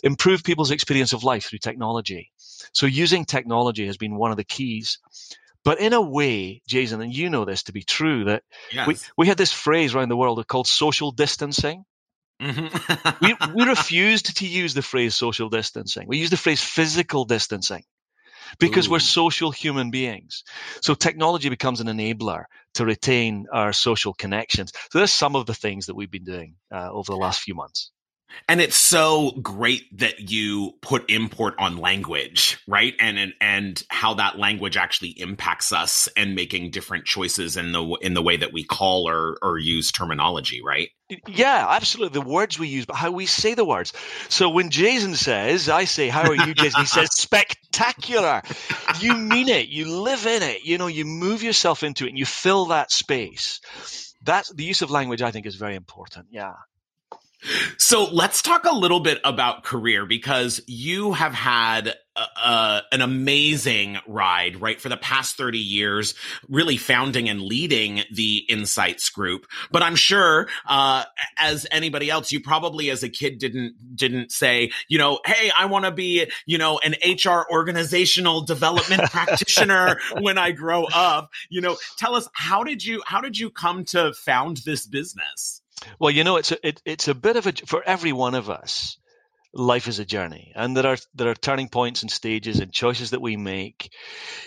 improve 0.04 0.42
people's 0.42 0.72
experience 0.72 1.12
of 1.12 1.26
life 1.26 1.48
through 1.48 1.60
technology. 1.60 2.32
So 2.72 2.86
using 2.86 3.26
technology 3.26 3.88
has 3.88 3.98
been 3.98 4.16
one 4.16 4.32
of 4.32 4.38
the 4.38 4.46
keys. 4.46 5.00
But 5.66 5.80
in 5.80 5.94
a 5.94 6.02
way, 6.02 6.62
Jason, 6.68 7.02
and 7.02 7.14
you 7.14 7.30
know 7.30 7.44
this 7.44 7.64
to 7.64 7.74
be 7.74 7.82
true, 7.82 8.26
that 8.26 8.44
yes. 8.72 8.88
we, 8.88 8.96
we 9.18 9.28
had 9.28 9.38
this 9.38 9.52
phrase 9.52 9.96
around 9.96 10.10
the 10.10 10.16
world 10.16 10.46
called 10.48 10.68
social 10.68 11.12
distancing. 11.12 11.84
Mm-hmm. 12.40 13.26
we, 13.26 13.36
we 13.56 13.64
refused 13.70 14.38
to 14.38 14.48
use 14.48 14.76
the 14.76 14.84
phrase 14.84 15.16
social 15.16 15.50
distancing. 15.50 16.08
We 16.08 16.20
used 16.20 16.32
the 16.32 16.38
phrase 16.38 16.62
physical 16.62 17.26
distancing 17.26 17.84
because 18.60 18.88
Ooh. 18.88 18.92
we're 18.92 19.00
social 19.00 19.50
human 19.50 19.90
beings. 19.90 20.44
So 20.82 20.94
technology 20.94 21.50
becomes 21.50 21.82
an 21.82 21.88
enabler 21.88 22.44
to 22.76 22.86
retain 22.86 23.48
our 23.52 23.74
social 23.74 24.14
connections. 24.14 24.72
So 24.92 25.00
there's 25.00 25.14
some 25.14 25.36
of 25.36 25.48
the 25.48 25.54
things 25.56 25.88
that 25.88 25.96
we've 25.96 26.12
been 26.12 26.26
doing 26.26 26.56
uh, 26.72 26.92
over 26.92 27.12
the 27.12 27.18
last 27.18 27.42
few 27.42 27.56
months. 27.56 27.92
And 28.48 28.62
it's 28.62 28.76
so 28.76 29.32
great 29.42 29.84
that 29.98 30.30
you 30.30 30.74
put 30.82 31.10
import 31.10 31.56
on 31.58 31.78
language, 31.78 32.60
right? 32.68 32.94
And, 33.00 33.18
and 33.18 33.34
and 33.42 33.84
how 33.90 34.16
that 34.16 34.38
language 34.38 34.78
actually 34.78 35.10
impacts 35.20 35.72
us 35.72 36.08
and 36.16 36.36
making 36.36 36.72
different 36.72 37.06
choices 37.06 37.58
in 37.58 37.72
the 37.72 37.84
in 38.02 38.14
the 38.14 38.22
way 38.22 38.38
that 38.38 38.54
we 38.54 38.64
call 38.64 39.10
or 39.10 39.38
or 39.42 39.58
use 39.58 39.92
terminology, 39.92 40.62
right? 40.64 40.90
Yeah, 41.28 41.68
absolutely. 41.70 42.20
The 42.20 42.28
words 42.28 42.58
we 42.58 42.68
use, 42.68 42.86
but 42.86 42.96
how 42.96 43.12
we 43.12 43.28
say 43.28 43.54
the 43.54 43.66
words. 43.66 43.94
So 44.30 44.50
when 44.50 44.72
Jason 44.72 45.16
says, 45.16 45.70
I 45.70 45.86
say, 45.86 46.08
How 46.08 46.28
are 46.30 46.36
you, 46.36 46.54
Jason? 46.54 46.82
He 46.82 46.88
says, 46.88 47.14
Spectacular. 47.14 48.42
You 49.00 49.16
mean 49.16 49.50
it. 49.50 49.68
You 49.68 50.02
live 50.02 50.26
in 50.26 50.42
it. 50.42 50.66
You 50.66 50.78
know, 50.78 50.88
you 50.88 51.06
move 51.06 51.44
yourself 51.44 51.84
into 51.84 52.06
it 52.06 52.10
and 52.10 52.18
you 52.18 52.26
fill 52.26 52.66
that 52.66 52.92
space. 52.92 53.60
That's 54.24 54.52
the 54.52 54.64
use 54.64 54.82
of 54.82 54.90
language, 54.90 55.22
I 55.22 55.30
think, 55.30 55.46
is 55.46 55.56
very 55.56 55.76
important. 55.76 56.28
Yeah. 56.32 56.54
So 57.78 58.06
let's 58.06 58.42
talk 58.42 58.66
a 58.66 58.76
little 58.76 59.00
bit 59.00 59.20
about 59.24 59.64
career 59.64 60.06
because 60.06 60.62
you 60.68 61.14
have 61.14 61.34
had 61.34 61.96
an 62.16 63.02
amazing 63.02 63.98
ride, 64.08 64.62
right? 64.62 64.80
For 64.80 64.90
the 64.90 64.98
past 64.98 65.36
30 65.36 65.58
years, 65.58 66.16
really 66.48 66.78
founding 66.78 67.28
and 67.28 67.42
leading 67.42 68.04
the 68.12 68.38
Insights 68.50 69.10
Group. 69.10 69.48
But 69.72 69.84
I'm 69.84 69.96
sure, 69.96 70.48
uh, 70.66 71.04
as 71.38 71.68
anybody 71.72 72.10
else, 72.10 72.32
you 72.32 72.40
probably 72.40 72.90
as 72.90 73.04
a 73.04 73.10
kid 73.10 73.38
didn't, 73.38 73.76
didn't 73.96 74.32
say, 74.32 74.72
you 74.88 74.98
know, 74.98 75.20
Hey, 75.26 75.52
I 75.58 75.66
want 75.66 75.86
to 75.86 75.92
be, 75.92 76.30
you 76.46 76.58
know, 76.58 76.80
an 76.84 76.96
HR 77.04 77.46
organizational 77.52 78.42
development 78.42 79.04
practitioner 79.12 80.00
when 80.20 80.38
I 80.38 80.52
grow 80.52 80.86
up. 80.86 81.32
You 81.50 81.62
know, 81.62 81.76
tell 81.98 82.16
us, 82.16 82.30
how 82.34 82.64
did 82.64 82.84
you, 82.86 83.02
how 83.06 83.22
did 83.22 83.38
you 83.38 83.50
come 83.50 83.84
to 83.86 84.14
found 84.14 84.58
this 84.66 84.86
business? 84.86 85.62
Well, 86.00 86.12
you 86.12 86.24
know, 86.24 86.38
it's 86.38 86.52
a, 86.52 86.68
it, 86.68 86.82
it's 86.86 87.08
a 87.08 87.16
bit 87.16 87.36
of 87.36 87.48
a 87.48 87.54
for 87.66 87.84
every 87.84 88.12
one 88.12 88.36
of 88.36 88.50
us. 88.50 88.98
Life 89.54 89.88
is 89.88 90.00
a 90.00 90.06
journey, 90.06 90.52
and 90.54 90.76
there 90.76 90.86
are 90.86 90.98
there 91.14 91.30
are 91.30 91.36
turning 91.36 91.70
points 91.70 92.02
and 92.02 92.12
stages 92.12 92.60
and 92.60 92.74
choices 92.74 93.12
that 93.12 93.22
we 93.22 93.38
make. 93.38 93.90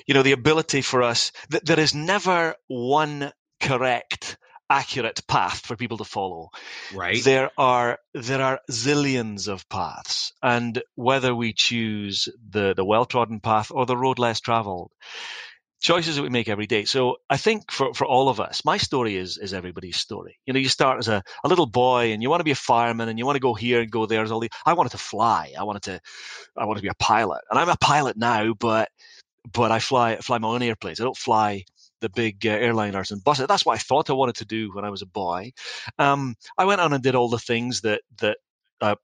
You 0.07 0.15
know, 0.15 0.23
the 0.23 0.33
ability 0.33 0.83
for 0.83 1.03
us 1.03 1.33
that 1.49 1.65
there 1.65 1.81
is 1.81 1.95
never 1.95 2.57
one 2.67 3.33
correct 3.61 4.37
accurate 4.71 5.27
path 5.27 5.65
for 5.65 5.77
people 5.77 5.99
to 5.99 6.05
follow. 6.05 6.51
Right. 6.95 7.23
There 7.25 7.51
are 7.57 7.99
there 8.15 8.43
are 8.43 8.61
zillions 8.71 9.49
of 9.49 9.69
paths, 9.69 10.33
and 10.43 10.83
whether 10.95 11.35
we 11.35 11.53
choose 11.53 12.29
the 12.51 12.75
the 12.75 12.85
well 12.85 13.07
trodden 13.07 13.41
path 13.41 13.71
or 13.71 13.87
the 13.87 13.97
road 13.97 14.19
less 14.19 14.41
traveled, 14.41 14.93
choices 15.81 16.17
that 16.17 16.23
we 16.23 16.29
make 16.29 16.49
every 16.49 16.67
day. 16.67 16.85
So 16.85 17.17
I 17.31 17.37
think 17.37 17.71
for, 17.71 17.95
for 17.95 18.07
all 18.07 18.29
of 18.29 18.41
us, 18.41 18.65
my 18.65 18.77
story 18.79 19.17
is 19.17 19.39
is 19.39 19.55
everybody's 19.55 19.97
story. 19.97 20.39
You 20.47 20.53
know, 20.53 20.61
you 20.61 20.69
start 20.69 20.99
as 20.99 21.09
a, 21.09 21.23
a 21.45 21.49
little 21.49 21.67
boy 21.67 22.13
and 22.13 22.23
you 22.23 22.31
want 22.31 22.41
to 22.41 22.45
be 22.45 22.51
a 22.51 22.57
fireman 22.57 23.09
and 23.09 23.19
you 23.19 23.27
want 23.27 23.37
to 23.37 23.41
go 23.41 23.55
here 23.55 23.81
and 23.81 23.91
go 23.91 24.07
there. 24.07 24.25
All 24.33 24.41
the, 24.41 24.51
I 24.67 24.75
wanted 24.75 24.91
to 24.91 24.99
fly. 24.99 25.53
I 25.59 25.65
wanted 25.65 25.83
to 25.85 26.01
I 26.57 26.65
wanted 26.65 26.81
to 26.81 26.85
be 26.85 26.91
a 26.91 26.95
pilot. 26.95 27.43
And 27.51 27.59
I'm 27.59 27.69
a 27.69 27.77
pilot 27.77 28.17
now, 28.17 28.55
but 28.55 28.89
but 29.53 29.71
I 29.71 29.79
fly 29.79 30.17
fly 30.17 30.39
my 30.39 30.49
own 30.49 30.63
airplanes. 30.63 31.01
I 31.01 31.05
don't 31.05 31.17
fly 31.17 31.65
the 32.01 32.09
big 32.09 32.47
uh, 32.47 32.51
airliners 32.51 33.11
and 33.11 33.23
buses. 33.25 33.47
That's 33.47 33.67
what 33.67 33.75
I 33.75 33.79
thought 33.79 34.11
I 34.11 34.15
wanted 34.15 34.37
to 34.37 34.45
do 34.45 34.71
when 34.73 34.85
I 34.85 34.91
was 34.91 35.03
a 35.03 35.07
boy. 35.07 35.53
Um, 35.99 36.37
I 36.57 36.65
went 36.65 36.81
on 36.81 36.93
and 36.93 37.03
did 37.03 37.15
all 37.15 37.29
the 37.29 37.39
things 37.39 37.83
that 37.83 38.03
that 38.19 38.39
uh, 38.81 38.97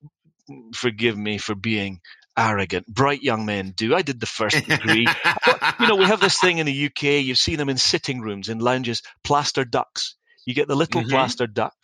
forgive 0.75 1.17
me 1.17 1.39
for 1.39 1.55
being 1.55 2.01
arrogant, 2.37 2.87
bright 2.87 3.23
young 3.23 3.47
men 3.47 3.73
do. 3.77 3.95
I 3.95 4.03
did 4.03 4.21
the 4.21 4.27
first 4.27 4.67
degree. 4.67 5.07
but, 5.25 5.75
you 5.81 5.89
know, 5.89 5.97
we 5.97 6.05
have 6.05 6.21
this 6.21 6.39
thing 6.39 6.59
in 6.59 6.67
the 6.67 6.87
UK. 6.87 7.25
You 7.25 7.35
see 7.35 7.57
them 7.57 7.69
in 7.69 7.77
sitting 7.77 8.21
rooms, 8.21 8.49
in 8.49 8.59
lounges, 8.59 9.03
plaster 9.23 9.65
ducks. 9.65 10.17
You 10.47 10.55
get 10.55 10.69
the 10.69 10.77
little 10.77 11.03
mm-hmm. 11.03 11.11
plaster 11.11 11.47
duck. 11.47 11.75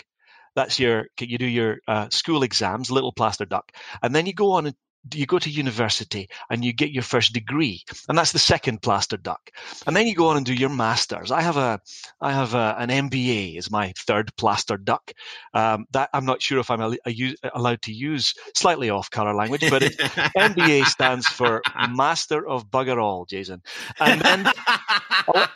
That's 0.57 0.78
your, 0.78 1.07
you 1.21 1.38
do 1.38 1.47
your 1.47 1.78
uh, 1.87 2.09
school 2.11 2.42
exams, 2.42 2.90
little 2.90 3.12
plaster 3.12 3.45
duck. 3.45 3.71
And 4.02 4.14
then 4.14 4.26
you 4.26 4.35
go 4.35 4.52
on 4.52 4.66
and 4.66 4.76
you 5.12 5.26
go 5.26 5.38
to 5.38 5.50
university 5.50 6.28
and 6.50 6.64
you 6.64 6.73
get 6.73 6.90
your 6.90 7.02
first 7.02 7.33
degree 7.33 7.83
and 8.09 8.16
that's 8.16 8.33
the 8.33 8.38
second 8.38 8.83
plaster 8.83 9.16
duck. 9.16 9.50
And 9.87 9.97
then 9.97 10.07
you 10.07 10.14
go 10.14 10.28
on 10.28 10.37
and 10.37 10.47
do 10.47 10.54
your 10.54 10.69
masters. 10.69 11.30
I 11.30 11.40
have 11.40 11.57
a 11.57 11.80
i 12.21 12.33
have 12.33 12.54
a, 12.54 12.76
an 12.78 12.88
mba 13.11 13.57
is 13.57 13.71
my 13.71 13.92
third 13.99 14.35
plaster 14.37 14.76
duck. 14.76 15.12
Um, 15.54 15.87
that 15.92 16.11
i'm 16.12 16.25
not 16.25 16.42
sure 16.42 16.59
if 16.59 16.71
i'm 16.71 16.80
a, 16.80 16.97
a, 17.07 17.35
allowed 17.54 17.83
to 17.83 17.92
use 17.92 18.35
slightly 18.54 18.90
off 18.90 19.11
color 19.11 19.35
language 19.35 19.69
but 19.71 19.83
it, 19.83 19.97
mba 19.99 20.85
stands 20.87 21.26
for 21.26 21.62
master 21.90 22.47
of 22.47 22.71
bugger 22.71 23.02
all 23.02 23.25
jason. 23.25 23.62
And 23.99 24.21
then 24.21 24.47
I, 24.47 25.49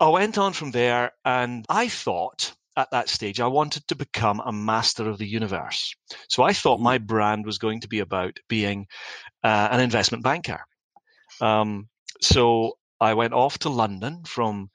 I 0.00 0.08
went 0.08 0.38
on 0.38 0.52
from 0.52 0.70
there 0.70 1.12
and 1.24 1.64
i 1.68 1.88
thought 1.88 2.54
at 2.76 2.90
that 2.92 3.08
stage, 3.08 3.40
I 3.40 3.48
wanted 3.48 3.86
to 3.88 3.96
become 3.96 4.40
a 4.44 4.52
master 4.52 5.08
of 5.08 5.18
the 5.18 5.26
universe. 5.26 5.94
So 6.28 6.42
I 6.42 6.52
thought 6.52 6.80
my 6.80 6.98
brand 6.98 7.44
was 7.44 7.58
going 7.58 7.80
to 7.80 7.88
be 7.88 8.00
about 8.00 8.38
being 8.48 8.86
uh, 9.42 9.68
an 9.70 9.80
investment 9.80 10.24
banker. 10.24 10.60
Um, 11.40 11.88
so 12.20 12.78
I 13.00 13.14
went 13.14 13.34
off 13.34 13.58
to 13.60 13.68
London 13.68 14.24
from, 14.24 14.70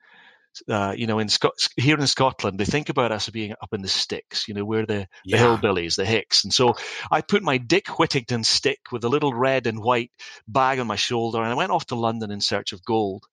uh, 0.70 0.94
you 0.96 1.08
know, 1.08 1.18
in 1.18 1.30
Scot- 1.30 1.70
here 1.76 1.98
in 1.98 2.06
Scotland, 2.06 2.60
they 2.60 2.66
think 2.66 2.90
about 2.90 3.12
us 3.12 3.30
being 3.30 3.54
up 3.62 3.74
in 3.74 3.82
the 3.82 3.88
sticks. 3.88 4.48
You 4.48 4.54
know, 4.54 4.66
we're 4.66 4.86
the, 4.86 5.08
yeah. 5.26 5.38
the 5.38 5.44
hillbillies, 5.44 5.96
the 5.96 6.06
hicks. 6.06 6.44
And 6.44 6.54
so 6.54 6.76
I 7.10 7.22
put 7.22 7.42
my 7.42 7.58
Dick 7.58 7.98
Whittington 7.98 8.44
stick 8.44 8.92
with 8.92 9.06
a 9.06 9.10
little 9.10 9.34
red 9.34 9.66
and 9.66 9.80
white 9.80 10.12
bag 10.48 10.80
on 10.80 10.86
my 10.86 10.98
shoulder, 10.98 11.42
and 11.42 11.50
I 11.50 11.56
went 11.56 11.72
off 11.72 11.88
to 11.88 11.96
London 11.96 12.30
in 12.30 12.42
search 12.42 12.74
of 12.74 12.84
gold. 12.84 13.26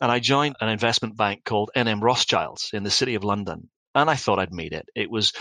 And 0.00 0.12
I 0.12 0.20
joined 0.20 0.56
an 0.60 0.68
investment 0.68 1.16
bank 1.16 1.44
called 1.44 1.70
NM 1.74 2.02
Rothschilds 2.02 2.70
in 2.72 2.84
the 2.84 2.90
city 2.90 3.14
of 3.16 3.24
London 3.24 3.68
and 3.96 4.10
I 4.10 4.14
thought 4.14 4.38
I'd 4.38 4.52
made 4.52 4.74
it. 4.74 4.88
It 4.94 5.10
was, 5.10 5.32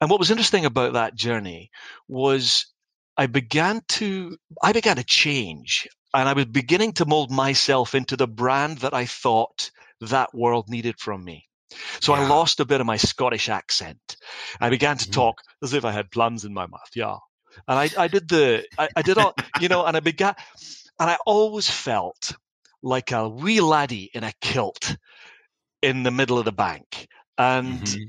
and 0.00 0.10
what 0.10 0.18
was 0.18 0.30
interesting 0.30 0.64
about 0.64 0.94
that 0.94 1.14
journey 1.14 1.70
was 2.08 2.66
I 3.16 3.26
began 3.26 3.82
to, 3.88 4.38
I 4.62 4.72
began 4.72 4.96
to 4.96 5.04
change 5.04 5.86
and 6.14 6.26
I 6.26 6.32
was 6.32 6.46
beginning 6.46 6.94
to 6.94 7.06
mold 7.06 7.30
myself 7.30 7.94
into 7.94 8.16
the 8.16 8.26
brand 8.26 8.78
that 8.78 8.94
I 8.94 9.04
thought 9.04 9.70
that 10.00 10.34
world 10.34 10.70
needed 10.70 10.98
from 10.98 11.22
me. 11.22 11.44
So 12.00 12.14
yeah. 12.14 12.22
I 12.22 12.28
lost 12.28 12.60
a 12.60 12.64
bit 12.64 12.80
of 12.80 12.86
my 12.86 12.96
Scottish 12.96 13.50
accent. 13.50 14.16
I 14.58 14.70
began 14.70 14.96
to 14.96 15.04
mm-hmm. 15.04 15.12
talk 15.12 15.42
as 15.62 15.74
if 15.74 15.84
I 15.84 15.92
had 15.92 16.10
plums 16.10 16.46
in 16.46 16.54
my 16.54 16.66
mouth. 16.66 16.90
Yeah. 16.94 17.16
And 17.66 17.78
I, 17.78 17.90
I 18.04 18.08
did 18.08 18.26
the, 18.26 18.64
I, 18.78 18.88
I 18.96 19.02
did 19.02 19.18
all, 19.18 19.34
you 19.60 19.68
know, 19.68 19.84
and 19.84 19.96
I 19.96 20.00
began, 20.00 20.34
and 20.98 21.10
I 21.10 21.18
always 21.26 21.68
felt 21.68 22.32
like 22.82 23.12
a 23.12 23.28
wee 23.28 23.60
laddie 23.60 24.10
in 24.14 24.24
a 24.24 24.32
kilt 24.40 24.96
in 25.82 26.04
the 26.04 26.10
middle 26.10 26.38
of 26.38 26.46
the 26.46 26.52
bank 26.52 27.06
and 27.38 27.80
mm-hmm. 27.80 28.02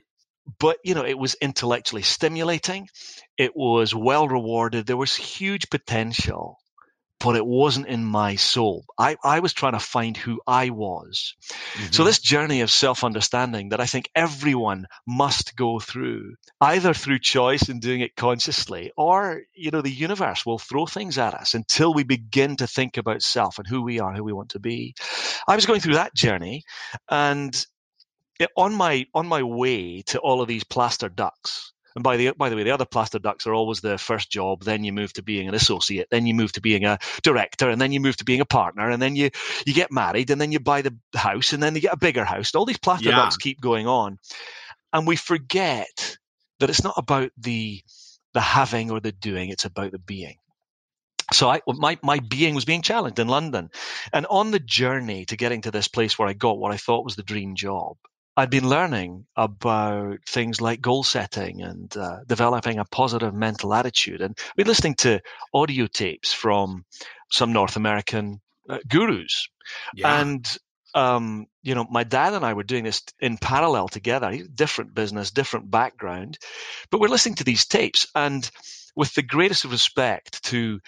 but 0.59 0.77
you 0.83 0.95
know 0.95 1.05
it 1.05 1.17
was 1.17 1.35
intellectually 1.35 2.01
stimulating 2.01 2.89
it 3.37 3.55
was 3.55 3.95
well 3.95 4.27
rewarded 4.27 4.85
there 4.85 4.97
was 4.97 5.15
huge 5.15 5.69
potential 5.69 6.59
but 7.19 7.35
it 7.35 7.45
wasn't 7.45 7.87
in 7.87 8.03
my 8.03 8.35
soul. 8.35 8.85
I, 8.97 9.17
I 9.23 9.41
was 9.41 9.51
trying 9.51 9.73
to 9.73 9.79
find 9.79 10.15
who 10.15 10.39
I 10.47 10.69
was. 10.69 11.35
Mm-hmm. 11.73 11.91
So 11.91 12.03
this 12.03 12.19
journey 12.19 12.61
of 12.61 12.71
self-understanding 12.71 13.69
that 13.69 13.81
I 13.81 13.85
think 13.85 14.09
everyone 14.15 14.87
must 15.05 15.55
go 15.55 15.79
through, 15.79 16.35
either 16.61 16.93
through 16.93 17.19
choice 17.19 17.67
and 17.67 17.81
doing 17.81 17.99
it 17.99 18.15
consciously, 18.15 18.91
or, 18.95 19.41
you 19.53 19.71
know, 19.71 19.81
the 19.81 19.91
universe 19.91 20.45
will 20.45 20.59
throw 20.59 20.85
things 20.85 21.17
at 21.17 21.33
us 21.33 21.53
until 21.53 21.93
we 21.93 22.03
begin 22.03 22.55
to 22.57 22.67
think 22.67 22.95
about 22.95 23.21
self 23.21 23.57
and 23.57 23.67
who 23.67 23.81
we 23.81 23.99
are, 23.99 24.13
who 24.13 24.23
we 24.23 24.33
want 24.33 24.51
to 24.51 24.59
be. 24.59 24.95
I 25.47 25.55
was 25.55 25.65
going 25.65 25.81
through 25.81 25.95
that 25.95 26.15
journey 26.15 26.63
and 27.09 27.53
on 28.55 28.73
my 28.73 29.05
on 29.13 29.27
my 29.27 29.43
way 29.43 30.01
to 30.03 30.19
all 30.19 30.41
of 30.41 30.47
these 30.47 30.63
plaster 30.63 31.09
ducks, 31.09 31.73
And 31.95 32.03
by 32.03 32.17
the 32.17 32.31
by 32.37 32.49
the 32.49 32.55
way, 32.55 32.63
the 32.63 32.71
other 32.71 32.85
plaster 32.85 33.19
ducks 33.19 33.47
are 33.47 33.53
always 33.53 33.81
the 33.81 33.97
first 33.97 34.31
job. 34.31 34.63
Then 34.63 34.83
you 34.83 34.93
move 34.93 35.13
to 35.13 35.23
being 35.23 35.47
an 35.49 35.55
associate. 35.55 36.07
Then 36.09 36.25
you 36.27 36.33
move 36.33 36.53
to 36.53 36.61
being 36.61 36.85
a 36.85 36.99
director, 37.23 37.69
and 37.69 37.81
then 37.81 37.91
you 37.91 37.99
move 37.99 38.17
to 38.17 38.25
being 38.25 38.41
a 38.41 38.45
partner, 38.45 38.89
and 38.89 39.01
then 39.01 39.15
you 39.15 39.31
you 39.65 39.73
get 39.73 39.91
married, 39.91 40.29
and 40.29 40.39
then 40.39 40.51
you 40.51 40.59
buy 40.59 40.81
the 40.81 40.95
house, 41.15 41.53
and 41.53 41.61
then 41.61 41.75
you 41.75 41.81
get 41.81 41.93
a 41.93 41.97
bigger 41.97 42.23
house. 42.25 42.53
And 42.53 42.59
all 42.59 42.65
these 42.65 42.77
plaster 42.77 43.09
yeah. 43.09 43.15
ducks 43.17 43.37
keep 43.37 43.59
going 43.59 43.87
on, 43.87 44.19
and 44.93 45.07
we 45.07 45.15
forget 45.17 46.17
that 46.59 46.69
it's 46.69 46.83
not 46.83 46.95
about 46.97 47.31
the 47.37 47.81
the 48.33 48.41
having 48.41 48.91
or 48.91 48.99
the 48.99 49.11
doing; 49.11 49.49
it's 49.49 49.65
about 49.65 49.91
the 49.91 49.99
being. 49.99 50.37
So 51.33 51.49
I, 51.49 51.61
my, 51.67 51.97
my 52.01 52.19
being 52.19 52.55
was 52.55 52.65
being 52.65 52.81
challenged 52.81 53.19
in 53.19 53.27
London. 53.27 53.69
And 54.13 54.25
on 54.27 54.51
the 54.51 54.59
journey 54.59 55.25
to 55.25 55.37
getting 55.37 55.61
to 55.61 55.71
this 55.71 55.87
place 55.87 56.17
where 56.17 56.27
I 56.27 56.33
got 56.33 56.57
what 56.57 56.73
I 56.73 56.77
thought 56.77 57.05
was 57.05 57.15
the 57.15 57.23
dream 57.23 57.55
job, 57.55 57.97
I'd 58.39 58.49
been 58.49 58.69
learning 58.69 59.25
about 59.35 60.19
things 60.25 60.61
like 60.61 60.79
goal 60.79 61.03
setting 61.03 61.61
and 61.61 61.95
uh, 61.97 62.19
developing 62.25 62.79
a 62.79 62.85
positive 62.85 63.33
mental 63.33 63.73
attitude. 63.73 64.21
And 64.21 64.37
we're 64.57 64.65
listening 64.65 64.95
to 64.95 65.21
audio 65.53 65.87
tapes 65.87 66.31
from 66.31 66.85
some 67.29 67.51
North 67.51 67.75
American 67.75 68.39
uh, 68.69 68.79
gurus. 68.87 69.49
Yeah. 69.93 70.21
And, 70.21 70.57
um, 70.95 71.47
you 71.63 71.75
know, 71.75 71.85
my 71.91 72.05
dad 72.05 72.33
and 72.33 72.45
I 72.45 72.53
were 72.53 72.63
doing 72.63 72.85
this 72.85 73.03
in 73.19 73.37
parallel 73.37 73.89
together, 73.89 74.31
different 74.55 74.93
business, 74.93 75.31
different 75.31 75.69
background. 75.69 76.37
But 76.91 77.01
we're 77.01 77.09
listening 77.09 77.35
to 77.35 77.43
these 77.43 77.65
tapes. 77.65 78.07
And 78.15 78.49
with 78.95 79.13
the 79.15 79.21
greatest 79.21 79.65
respect 79.65 80.45
to 80.45 80.79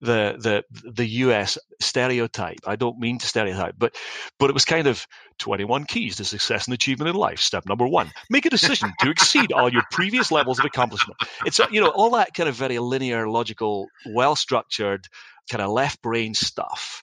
the 0.00 0.64
the 0.72 0.90
the 0.90 1.06
US 1.06 1.58
stereotype. 1.80 2.60
I 2.66 2.76
don't 2.76 2.98
mean 2.98 3.18
to 3.18 3.26
stereotype, 3.26 3.74
but 3.78 3.96
but 4.38 4.50
it 4.50 4.54
was 4.54 4.64
kind 4.64 4.86
of 4.86 5.06
21 5.38 5.84
keys 5.84 6.16
to 6.16 6.24
success 6.24 6.66
and 6.66 6.74
achievement 6.74 7.08
in 7.08 7.16
life. 7.16 7.40
Step 7.40 7.64
number 7.66 7.86
one: 7.86 8.10
make 8.30 8.46
a 8.46 8.50
decision 8.50 8.92
to 9.00 9.10
exceed 9.10 9.52
all 9.52 9.72
your 9.72 9.82
previous 9.90 10.30
levels 10.30 10.58
of 10.58 10.64
accomplishment. 10.64 11.18
It's 11.44 11.58
you 11.70 11.80
know 11.80 11.88
all 11.88 12.10
that 12.10 12.34
kind 12.34 12.48
of 12.48 12.54
very 12.54 12.78
linear, 12.78 13.28
logical, 13.28 13.88
well 14.06 14.36
structured, 14.36 15.06
kind 15.50 15.62
of 15.62 15.70
left 15.70 16.00
brain 16.02 16.34
stuff 16.34 17.02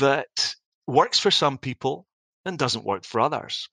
that 0.00 0.54
works 0.86 1.18
for 1.18 1.30
some 1.30 1.58
people 1.58 2.06
and 2.44 2.58
doesn't 2.58 2.84
work 2.84 3.04
for 3.04 3.20
others. 3.20 3.68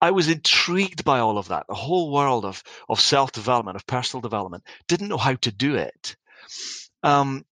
I 0.00 0.12
was 0.12 0.28
intrigued 0.28 1.04
by 1.04 1.18
all 1.18 1.36
of 1.36 1.48
that. 1.48 1.66
The 1.68 1.74
whole 1.74 2.10
world 2.10 2.46
of 2.46 2.62
of 2.88 3.00
self 3.00 3.32
development, 3.32 3.76
of 3.76 3.86
personal 3.86 4.22
development, 4.22 4.64
didn't 4.88 5.08
know 5.08 5.18
how 5.18 5.34
to 5.34 5.52
do 5.52 5.74
it. 5.74 6.16
Um, 7.02 7.44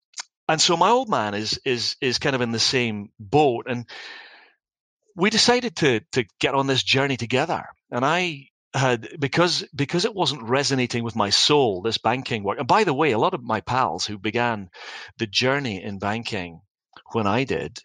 and 0.47 0.61
so 0.61 0.77
my 0.77 0.89
old 0.89 1.09
man 1.09 1.33
is 1.33 1.59
is 1.65 1.95
is 2.01 2.19
kind 2.19 2.35
of 2.35 2.41
in 2.41 2.51
the 2.51 2.59
same 2.59 3.09
boat, 3.19 3.65
and 3.67 3.85
we 5.15 5.29
decided 5.29 5.75
to 5.77 6.01
to 6.13 6.25
get 6.39 6.55
on 6.55 6.67
this 6.67 6.83
journey 6.83 7.17
together. 7.17 7.65
And 7.91 8.05
I 8.05 8.49
had 8.73 9.09
because 9.19 9.65
because 9.75 10.05
it 10.05 10.15
wasn't 10.15 10.43
resonating 10.43 11.03
with 11.03 11.15
my 11.15 11.29
soul 11.29 11.81
this 11.81 11.97
banking 11.97 12.43
work. 12.43 12.59
And 12.59 12.67
by 12.67 12.83
the 12.83 12.93
way, 12.93 13.11
a 13.11 13.19
lot 13.19 13.33
of 13.33 13.43
my 13.43 13.61
pals 13.61 14.05
who 14.05 14.17
began 14.17 14.69
the 15.17 15.27
journey 15.27 15.81
in 15.83 15.99
banking 15.99 16.61
when 17.11 17.27
I 17.27 17.43
did 17.43 17.81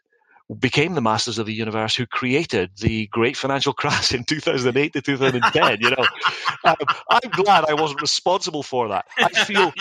became 0.58 0.94
the 0.94 1.00
masters 1.00 1.38
of 1.38 1.46
the 1.46 1.54
universe 1.54 1.94
who 1.94 2.06
created 2.06 2.70
the 2.78 3.06
great 3.08 3.36
financial 3.36 3.72
crash 3.80 4.12
in 4.12 4.24
2008 4.24 4.92
to 4.92 5.00
2010 5.00 5.80
you 5.80 5.90
know 5.90 6.06
um, 6.64 6.76
i'm 7.10 7.30
glad 7.30 7.64
i 7.70 7.74
wasn't 7.74 8.00
responsible 8.02 8.62
for 8.62 8.88
that 8.88 9.06
i 9.16 9.28
feel 9.44 9.72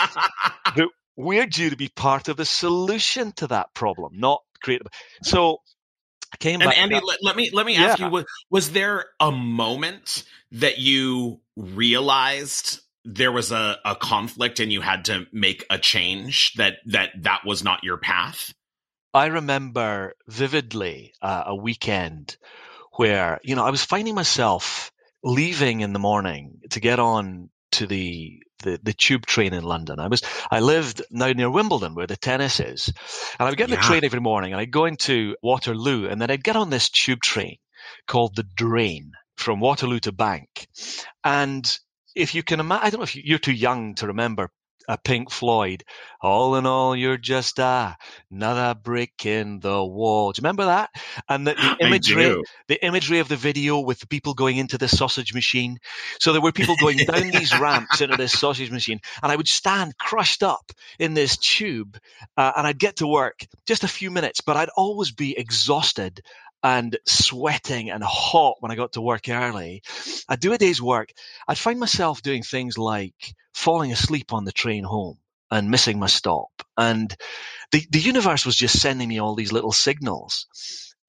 that 0.75 0.87
we're 1.21 1.45
due 1.45 1.69
to 1.69 1.77
be 1.77 1.89
part 1.89 2.27
of 2.27 2.37
the 2.37 2.45
solution 2.45 3.31
to 3.33 3.47
that 3.47 3.73
problem, 3.73 4.13
not 4.15 4.41
create. 4.61 4.81
So 5.23 5.57
I 6.33 6.37
came 6.37 6.61
and 6.61 6.69
back. 6.69 6.77
Andy, 6.77 6.95
let, 6.95 7.17
let, 7.21 7.35
me 7.35 7.49
let 7.51 7.65
me 7.65 7.75
ask 7.75 7.99
yeah. 7.99 8.05
you: 8.05 8.11
was, 8.11 8.25
was 8.49 8.71
there 8.71 9.05
a 9.19 9.31
moment 9.31 10.23
that 10.53 10.77
you 10.77 11.39
realized 11.55 12.79
there 13.03 13.31
was 13.31 13.51
a, 13.51 13.77
a 13.83 13.95
conflict 13.95 14.59
and 14.59 14.71
you 14.71 14.81
had 14.81 15.05
to 15.05 15.25
make 15.31 15.65
a 15.69 15.77
change 15.77 16.53
that 16.57 16.75
that 16.87 17.09
that 17.21 17.41
was 17.45 17.63
not 17.63 17.83
your 17.83 17.97
path? 17.97 18.53
I 19.13 19.27
remember 19.27 20.13
vividly 20.27 21.13
uh, 21.21 21.43
a 21.47 21.55
weekend 21.55 22.37
where 22.95 23.39
you 23.43 23.55
know 23.55 23.65
I 23.65 23.71
was 23.71 23.83
finding 23.83 24.15
myself 24.15 24.91
leaving 25.23 25.81
in 25.81 25.93
the 25.93 25.99
morning 25.99 26.61
to 26.71 26.79
get 26.79 26.99
on 26.99 27.49
to 27.73 27.87
the 27.87 28.41
the, 28.61 28.79
the 28.81 28.93
tube 28.93 29.25
train 29.25 29.53
in 29.53 29.63
London. 29.63 29.99
I 29.99 30.07
was 30.07 30.23
I 30.49 30.59
lived 30.59 31.01
now 31.11 31.31
near 31.31 31.49
Wimbledon 31.49 31.95
where 31.95 32.07
the 32.07 32.17
tennis 32.17 32.59
is, 32.59 32.87
and 33.39 33.47
I 33.47 33.49
would 33.49 33.57
get 33.57 33.69
yeah. 33.69 33.75
the 33.75 33.81
train 33.81 34.03
every 34.03 34.21
morning, 34.21 34.53
and 34.53 34.61
I'd 34.61 34.71
go 34.71 34.85
into 34.85 35.35
Waterloo, 35.41 36.07
and 36.07 36.21
then 36.21 36.31
I'd 36.31 36.43
get 36.43 36.55
on 36.55 36.69
this 36.69 36.89
tube 36.89 37.21
train 37.21 37.57
called 38.07 38.35
the 38.35 38.45
Drain 38.55 39.11
from 39.37 39.59
Waterloo 39.59 39.99
to 40.01 40.11
Bank, 40.11 40.67
and 41.23 41.79
if 42.15 42.35
you 42.35 42.43
can 42.43 42.59
imagine, 42.59 42.85
I 42.85 42.89
don't 42.89 42.99
know 42.99 43.03
if 43.03 43.15
you're 43.15 43.39
too 43.39 43.53
young 43.53 43.95
to 43.95 44.07
remember 44.07 44.51
a 44.87 44.97
Pink 44.97 45.31
Floyd. 45.31 45.83
All 46.21 46.55
in 46.55 46.65
all, 46.65 46.95
you're 46.95 47.17
just 47.17 47.59
a 47.59 47.97
another 48.29 48.73
brick 48.75 49.25
in 49.25 49.59
the 49.59 49.83
wall. 49.83 50.31
Do 50.31 50.39
you 50.39 50.43
remember 50.43 50.65
that? 50.65 50.89
And 51.27 51.47
the, 51.47 51.53
the 51.79 51.85
imagery, 51.85 52.41
the 52.67 52.85
imagery 52.85 53.19
of 53.19 53.27
the 53.27 53.35
video 53.35 53.79
with 53.79 53.99
the 53.99 54.07
people 54.07 54.33
going 54.33 54.57
into 54.57 54.77
the 54.77 54.87
sausage 54.87 55.33
machine. 55.33 55.79
So 56.19 56.31
there 56.31 56.41
were 56.41 56.51
people 56.51 56.75
going 56.79 56.97
down 56.97 57.29
these 57.31 57.57
ramps 57.57 58.01
into 58.01 58.17
this 58.17 58.37
sausage 58.37 58.71
machine, 58.71 58.99
and 59.23 59.31
I 59.31 59.35
would 59.35 59.47
stand 59.47 59.97
crushed 59.97 60.43
up 60.43 60.71
in 60.99 61.13
this 61.13 61.37
tube, 61.37 61.97
uh, 62.37 62.51
and 62.55 62.67
I'd 62.67 62.79
get 62.79 62.97
to 62.97 63.07
work 63.07 63.45
just 63.65 63.83
a 63.83 63.87
few 63.87 64.11
minutes, 64.11 64.41
but 64.41 64.57
I'd 64.57 64.69
always 64.75 65.11
be 65.11 65.37
exhausted 65.37 66.21
and 66.63 66.97
sweating 67.05 67.89
and 67.89 68.03
hot 68.03 68.57
when 68.59 68.71
I 68.71 68.75
got 68.75 68.93
to 68.93 69.01
work 69.01 69.29
early. 69.29 69.83
I'd 70.29 70.39
do 70.39 70.53
a 70.53 70.57
day's 70.57 70.81
work. 70.81 71.11
I'd 71.47 71.57
find 71.57 71.79
myself 71.79 72.21
doing 72.21 72.43
things 72.43 72.77
like 72.77 73.33
falling 73.53 73.91
asleep 73.91 74.33
on 74.33 74.45
the 74.45 74.51
train 74.51 74.83
home 74.83 75.17
and 75.49 75.69
missing 75.69 75.99
my 75.99 76.07
stop. 76.07 76.49
And 76.77 77.15
the, 77.71 77.85
the 77.89 77.99
universe 77.99 78.45
was 78.45 78.55
just 78.55 78.79
sending 78.79 79.09
me 79.09 79.19
all 79.19 79.35
these 79.35 79.51
little 79.51 79.71
signals. 79.71 80.47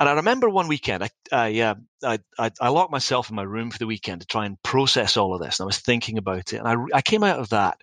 And 0.00 0.08
I 0.08 0.14
remember 0.14 0.48
one 0.48 0.66
weekend, 0.66 1.04
I, 1.04 1.10
I, 1.30 1.60
uh, 1.60 1.74
I, 2.02 2.18
I, 2.38 2.50
I, 2.60 2.68
locked 2.70 2.90
myself 2.90 3.30
in 3.30 3.36
my 3.36 3.44
room 3.44 3.70
for 3.70 3.78
the 3.78 3.86
weekend 3.86 4.20
to 4.20 4.26
try 4.26 4.46
and 4.46 4.60
process 4.64 5.16
all 5.16 5.32
of 5.32 5.40
this. 5.40 5.60
And 5.60 5.64
I 5.64 5.66
was 5.66 5.78
thinking 5.78 6.18
about 6.18 6.52
it. 6.52 6.54
And 6.54 6.66
I, 6.66 6.74
I 6.92 7.02
came 7.02 7.22
out 7.22 7.38
of 7.38 7.50
that 7.50 7.78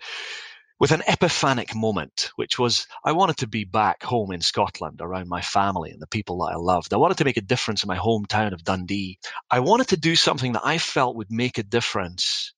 with 0.80 0.92
an 0.92 1.04
epiphanic 1.08 1.76
moment, 1.76 2.32
which 2.38 2.58
was 2.58 2.88
I 3.04 3.12
wanted 3.12 3.38
to 3.38 3.48
be 3.48 3.65
back 3.65 4.02
home 4.02 4.32
in 4.32 4.42
Scotland 4.42 5.02
around 5.02 5.28
my 5.28 5.42
family 5.42 5.92
and 5.92 6.02
the 6.02 6.08
people 6.08 6.39
that 6.39 6.54
I 6.54 6.56
loved. 6.56 6.94
I 6.94 6.98
wanted 6.98 7.18
to 7.18 7.26
make 7.26 7.38
a 7.38 7.42
difference 7.42 7.84
in 7.84 7.88
my 7.88 7.98
hometown 7.98 8.54
of 8.54 8.63
Dundee. 8.63 9.20
I 9.52 9.60
wanted 9.60 9.89
to 9.89 9.98
do 9.98 10.15
something 10.15 10.54
that 10.54 10.65
I 10.65 10.78
felt 10.78 11.18
would 11.18 11.32
make 11.32 11.58
a 11.58 11.63
difference 11.63 12.54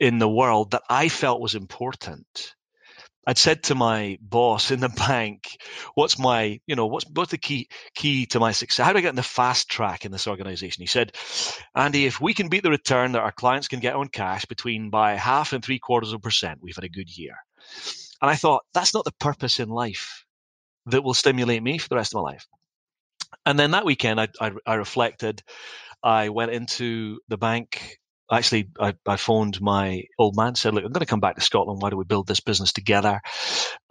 in 0.00 0.18
the 0.18 0.28
world 0.28 0.72
that 0.72 0.82
I 0.88 1.08
felt 1.08 1.40
was 1.40 1.54
important. 1.54 2.54
I'd 3.26 3.38
said 3.38 3.64
to 3.64 3.74
my 3.74 4.18
boss 4.20 4.70
in 4.70 4.80
the 4.80 4.88
bank, 5.08 5.56
"What's 5.94 6.18
my, 6.18 6.60
you 6.66 6.76
know, 6.76 6.86
what's 6.86 7.06
what's 7.12 7.30
the 7.30 7.38
key 7.38 7.68
key 7.94 8.26
to 8.26 8.40
my 8.40 8.52
success? 8.52 8.84
How 8.84 8.92
do 8.92 8.98
I 8.98 9.02
get 9.02 9.10
in 9.10 9.16
the 9.16 9.22
fast 9.22 9.68
track 9.68 10.04
in 10.04 10.12
this 10.12 10.26
organization?" 10.26 10.82
He 10.82 10.86
said, 10.86 11.12
"Andy, 11.74 12.06
if 12.06 12.20
we 12.20 12.34
can 12.34 12.48
beat 12.48 12.62
the 12.62 12.70
return 12.70 13.12
that 13.12 13.22
our 13.22 13.32
clients 13.32 13.68
can 13.68 13.80
get 13.80 13.94
on 13.94 14.08
cash 14.08 14.44
between 14.44 14.90
by 14.90 15.14
half 15.14 15.52
and 15.52 15.64
three 15.64 15.78
quarters 15.78 16.12
of 16.12 16.18
a 16.18 16.20
percent, 16.20 16.60
we've 16.62 16.76
had 16.76 16.84
a 16.84 16.88
good 16.88 17.16
year." 17.16 17.36
And 18.20 18.30
I 18.30 18.36
thought 18.36 18.64
that's 18.72 18.94
not 18.94 19.04
the 19.04 19.12
purpose 19.12 19.60
in 19.60 19.68
life 19.68 20.24
that 20.86 21.02
will 21.02 21.14
stimulate 21.14 21.62
me 21.62 21.78
for 21.78 21.88
the 21.88 21.96
rest 21.96 22.14
of 22.14 22.22
my 22.22 22.30
life. 22.30 22.46
And 23.46 23.58
then 23.58 23.72
that 23.72 23.84
weekend, 23.84 24.20
I, 24.20 24.28
I, 24.40 24.52
I 24.66 24.74
reflected. 24.74 25.42
I 26.02 26.28
went 26.28 26.52
into 26.52 27.20
the 27.28 27.38
bank 27.38 27.98
actually, 28.38 28.70
I, 28.78 28.94
I 29.06 29.16
phoned 29.16 29.60
my 29.60 30.04
old 30.18 30.36
man, 30.36 30.54
said, 30.54 30.74
look, 30.74 30.84
I'm 30.84 30.92
going 30.92 31.00
to 31.00 31.06
come 31.06 31.20
back 31.20 31.36
to 31.36 31.40
Scotland. 31.42 31.80
Why 31.82 31.90
don't 31.90 31.98
we 31.98 32.04
build 32.04 32.26
this 32.26 32.40
business 32.40 32.72
together? 32.72 33.20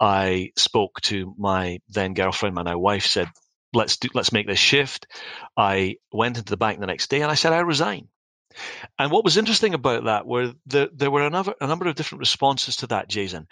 I 0.00 0.52
spoke 0.56 1.00
to 1.02 1.34
my 1.38 1.80
then 1.88 2.14
girlfriend, 2.14 2.54
my 2.54 2.62
now 2.62 2.78
wife, 2.78 3.06
said, 3.06 3.28
let's 3.72 3.96
do, 3.98 4.08
let's 4.14 4.32
make 4.32 4.46
this 4.46 4.58
shift. 4.58 5.06
I 5.56 5.96
went 6.12 6.38
into 6.38 6.50
the 6.50 6.56
bank 6.56 6.80
the 6.80 6.86
next 6.86 7.10
day 7.10 7.22
and 7.22 7.30
I 7.30 7.34
said, 7.34 7.52
I 7.52 7.60
resign. 7.60 8.08
And 8.98 9.10
what 9.10 9.24
was 9.24 9.36
interesting 9.36 9.74
about 9.74 10.04
that 10.04 10.26
were 10.26 10.54
the, 10.66 10.90
there 10.94 11.10
were 11.10 11.26
a 11.26 11.30
number, 11.30 11.54
a 11.60 11.66
number 11.66 11.88
of 11.88 11.96
different 11.96 12.20
responses 12.20 12.76
to 12.76 12.88
that, 12.88 13.08
Jason. 13.08 13.46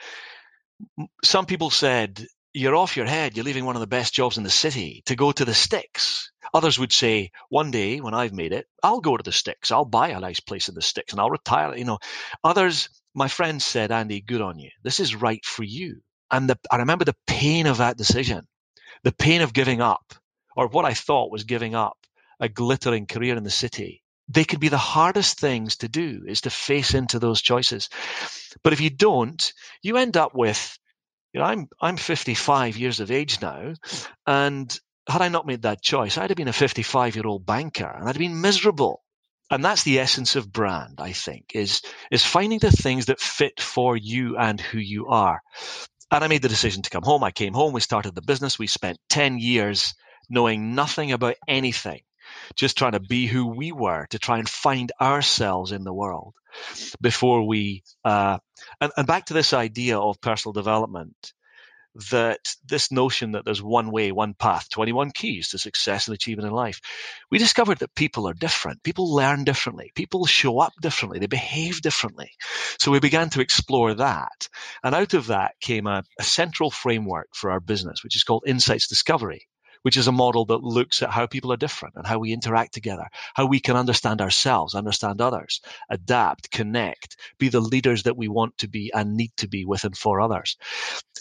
Some 1.25 1.47
people 1.47 1.71
said, 1.71 2.27
you're 2.53 2.77
off 2.77 2.97
your 2.97 3.07
head. 3.07 3.37
You're 3.37 3.45
leaving 3.45 3.65
one 3.65 3.77
of 3.77 3.81
the 3.81 3.87
best 3.87 4.15
jobs 4.15 4.39
in 4.39 4.45
the 4.45 4.51
city 4.51 5.03
to 5.07 5.17
go 5.17 5.33
to 5.33 5.45
the 5.45 5.55
sticks. 5.55 6.32
Others 6.55 6.79
would 6.79 6.93
say, 6.93 7.31
one 7.49 7.71
day 7.71 8.01
when 8.01 8.15
I've 8.15 8.33
made 8.33 8.53
it, 8.53 8.67
I'll 8.83 9.01
go 9.01 9.17
to 9.17 9.23
the 9.23 9.33
sticks. 9.33 9.71
I'll 9.71 9.85
buy 9.85 10.09
a 10.09 10.21
nice 10.21 10.41
place 10.41 10.69
in 10.69 10.75
the 10.75 10.83
sticks 10.83 11.13
and 11.13 11.21
I'll 11.21 11.31
retire. 11.31 11.75
You 11.77 11.85
know, 11.85 11.99
others, 12.45 12.89
my 13.15 13.29
friends 13.29 13.65
said, 13.65 13.91
Andy, 13.91 14.21
good 14.21 14.41
on 14.41 14.59
you. 14.59 14.71
This 14.83 15.01
is 15.01 15.15
right 15.15 15.45
for 15.45 15.63
you. 15.63 16.01
And 16.31 16.49
the, 16.49 16.59
I 16.71 16.77
remember 16.77 17.05
the 17.05 17.17
pain 17.27 17.67
of 17.67 17.79
that 17.79 17.97
decision, 17.97 18.47
the 19.03 19.13
pain 19.13 19.43
of 19.43 19.53
giving 19.53 19.81
up, 19.81 20.15
or 20.57 20.69
what 20.69 20.85
I 20.85 20.95
thought 20.95 21.31
was 21.31 21.45
giving 21.45 21.75
up 21.75 21.97
a 22.41 22.49
glittering 22.49 23.07
career 23.07 23.37
in 23.37 23.45
the 23.45 23.51
city. 23.51 24.03
They 24.29 24.45
could 24.45 24.61
be 24.61 24.69
the 24.69 24.79
hardest 24.79 25.39
things 25.39 25.77
to 25.79 25.89
do 25.89 26.23
is 26.27 26.43
to 26.43 26.51
face 26.51 26.95
into 26.95 27.19
those 27.19 27.43
choices. 27.43 27.89
But 28.63 28.73
if 28.73 28.81
you 28.81 28.91
don't, 28.91 29.53
you 29.83 29.97
end 29.97 30.17
up 30.17 30.35
with 30.35 30.79
you 31.33 31.41
know, 31.41 31.47
I'm 31.47 31.69
I'm 31.81 31.97
55 31.97 32.77
years 32.77 33.01
of 33.01 33.11
age 33.11 33.41
now, 33.41 33.73
and 34.27 34.79
had 35.09 35.23
I 35.23 35.29
not 35.29 35.47
made 35.47 35.63
that 35.63 35.83
choice, 35.83 36.19
I'd 36.19 36.31
have 36.31 36.37
been 36.37 36.49
a 36.49 36.53
55 36.53 37.17
year 37.17 37.27
old 37.27 37.47
banker, 37.47 37.87
and 37.87 38.05
I'd 38.05 38.17
have 38.17 38.19
been 38.19 38.41
miserable. 38.41 39.03
and 39.51 39.65
that's 39.65 39.83
the 39.85 39.99
essence 40.01 40.37
of 40.37 40.53
brand 40.53 41.01
i 41.01 41.13
think 41.13 41.53
is 41.55 41.83
is 42.11 42.25
finding 42.25 42.59
the 42.61 42.71
things 42.73 43.07
that 43.07 43.21
fit 43.21 43.61
for 43.61 43.97
you 43.97 44.37
and 44.39 44.61
who 44.61 44.79
you 44.79 45.09
are. 45.09 45.41
And 46.13 46.25
i 46.25 46.29
made 46.29 46.43
the 46.43 46.49
decision 46.57 46.83
to 46.83 46.91
come 46.91 47.03
home. 47.05 47.25
I 47.25 47.33
came 47.33 47.55
home 47.55 47.73
we 47.75 47.81
started 47.81 48.15
the 48.15 48.23
business 48.33 48.59
we 48.59 48.67
spent 48.69 48.99
10 49.11 49.39
years 49.39 49.95
knowing 50.31 50.75
nothing 50.75 51.13
about 51.13 51.37
anything 51.49 52.03
just 52.57 52.79
trying 52.79 52.93
to 52.93 53.01
be 53.01 53.27
who 53.27 53.47
we 53.49 53.73
were 53.73 54.07
to 54.11 54.19
try 54.19 54.39
and 54.39 54.49
find 54.49 54.93
ourselves 55.01 55.73
in 55.73 55.85
the 55.85 55.95
world 55.95 56.35
before 57.01 57.47
we 57.47 57.83
uh, 58.05 58.39
and, 58.81 58.93
and 58.97 59.07
back 59.07 59.27
to 59.27 59.35
this 59.35 59.53
idea 59.53 59.99
of 59.99 60.21
personal 60.21 60.53
development 60.53 61.33
that 62.11 62.55
this 62.65 62.91
notion 62.91 63.33
that 63.33 63.45
there's 63.45 63.63
one 63.63 63.91
way, 63.91 64.13
one 64.13 64.35
path, 64.35 64.69
21 64.71 65.11
keys 65.11 65.49
to 65.51 65.59
success 65.59 66.09
and 66.09 66.15
achievement 66.15 66.49
in 66.49 66.55
life. 66.55 66.81
We 67.31 67.39
discovered 67.39 67.79
that 67.79 67.95
people 67.95 68.29
are 68.29 68.35
different. 68.35 68.83
People 68.83 69.15
learn 69.15 69.45
differently. 69.45 69.93
People 69.95 70.25
show 70.27 70.59
up 70.59 70.73
differently. 70.81 71.19
They 71.19 71.27
behave 71.27 71.83
differently. 71.83 72.31
So 72.79 72.91
we 72.91 73.01
began 73.01 73.31
to 73.31 73.41
explore 73.41 73.95
that. 73.95 74.49
And 74.83 74.95
out 74.95 75.15
of 75.15 75.27
that 75.27 75.55
came 75.61 75.87
a, 75.87 76.03
a 76.19 76.23
central 76.23 76.71
framework 76.71 77.29
for 77.35 77.51
our 77.51 77.61
business, 77.61 78.03
which 78.03 78.17
is 78.17 78.25
called 78.25 78.45
Insights 78.47 78.89
Discovery 78.89 79.47
which 79.83 79.97
is 79.97 80.07
a 80.07 80.13
model 80.13 80.45
that 80.47 80.63
looks 80.63 81.03
at 81.03 81.11
how 81.11 81.27
people 81.27 81.53
are 81.53 81.57
different 81.57 81.95
and 81.97 82.07
how 82.07 82.19
we 82.19 82.33
interact 82.33 82.73
together, 82.73 83.09
how 83.35 83.47
we 83.47 83.61
can 83.61 83.77
understand 83.77 84.21
ourselves, 84.21 84.75
understand 84.75 85.21
others, 85.21 85.61
adapt, 85.91 86.51
connect, 86.51 87.17
be 87.39 87.49
the 87.49 87.61
leaders 87.61 88.05
that 88.05 88.17
we 88.17 88.29
want 88.29 88.57
to 88.59 88.69
be 88.69 88.91
and 88.95 89.17
need 89.17 89.33
to 89.37 89.49
be 89.49 89.65
with 89.65 89.85
and 89.85 89.97
for 89.97 90.21
others. 90.21 90.57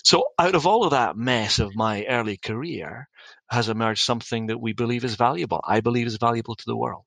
So 0.04 0.26
out 0.40 0.56
of 0.56 0.66
all 0.66 0.84
of 0.84 0.92
that 0.92 1.18
mess 1.18 1.60
of 1.60 1.76
my 1.76 2.06
early 2.06 2.38
career 2.38 3.08
has 3.50 3.70
emerged 3.70 4.04
something 4.04 4.48
that 4.48 4.60
we 4.60 4.74
believe 4.74 5.04
is 5.04 5.16
valuable. 5.16 5.62
I 5.68 5.82
believe 5.82 6.08
is 6.08 6.18
valuable 6.18 6.56
to 6.56 6.66
the 6.66 6.78
world. 6.78 7.04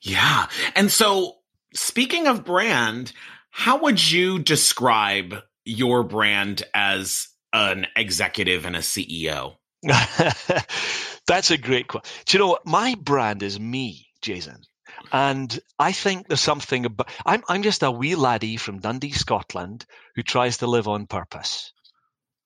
Yeah. 0.00 0.46
And 0.74 0.90
so 0.90 1.36
speaking 1.74 2.26
of 2.26 2.44
brand, 2.44 3.12
how 3.50 3.82
would 3.82 4.10
you 4.10 4.38
describe 4.38 5.42
your 5.64 6.02
brand 6.02 6.62
as 6.74 7.28
an 7.52 7.86
executive 7.96 8.64
and 8.64 8.74
a 8.74 8.80
CEO? 8.80 9.56
That's 11.26 11.50
a 11.50 11.58
great 11.58 11.88
question. 11.88 12.10
Do 12.26 12.36
you 12.36 12.38
know 12.44 12.48
what? 12.48 12.66
My 12.66 12.94
brand 13.00 13.42
is 13.42 13.58
me, 13.58 14.06
Jason. 14.20 14.62
And 15.10 15.58
I 15.78 15.92
think 15.92 16.28
there's 16.28 16.40
something 16.40 16.86
about 16.86 17.10
I'm 17.26 17.42
I'm 17.48 17.62
just 17.62 17.82
a 17.82 17.90
wee 17.90 18.14
laddie 18.14 18.56
from 18.56 18.78
Dundee, 18.78 19.12
Scotland, 19.12 19.84
who 20.14 20.22
tries 20.22 20.58
to 20.58 20.66
live 20.66 20.88
on 20.88 21.06
purpose. 21.06 21.72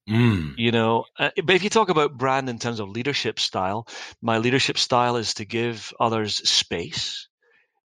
Mm. 0.09 0.55
You 0.57 0.71
know, 0.71 1.05
uh, 1.19 1.31
but 1.45 1.57
if 1.57 1.65
you 1.65 1.71
talk 1.71 1.89
about 1.89 2.17
brand 2.17 2.49
in 2.49 2.59
terms 2.59 2.81
of 2.81 2.89
leadership 2.89 3.41
style, 3.41 3.87
my 4.23 4.39
leadership 4.39 4.79
style 4.79 5.17
is 5.17 5.35
to 5.35 5.45
give 5.45 5.93
others 5.99 6.49
space. 6.49 7.29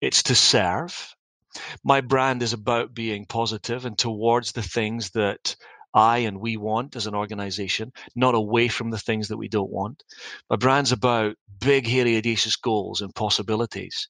It's 0.02 0.24
to 0.24 0.36
serve. 0.36 1.16
My 1.84 2.02
brand 2.02 2.44
is 2.44 2.54
about 2.54 2.94
being 2.94 3.26
positive 3.26 3.86
and 3.86 3.98
towards 3.98 4.52
the 4.52 4.62
things 4.62 5.12
that 5.12 5.56
I 5.94 6.20
and 6.20 6.40
we 6.40 6.58
want 6.58 6.96
as 6.96 7.08
an 7.08 7.16
organization, 7.16 7.94
not 8.16 8.36
away 8.36 8.68
from 8.68 8.92
the 8.92 8.98
things 8.98 9.30
that 9.30 9.38
we 9.38 9.48
don't 9.48 9.72
want. 9.72 10.04
My 10.50 10.56
brand's 10.56 10.92
about 10.92 11.36
big, 11.60 11.88
hairy, 11.88 12.18
audacious 12.18 12.56
goals 12.56 13.02
and 13.02 13.14
possibilities. 13.14 14.08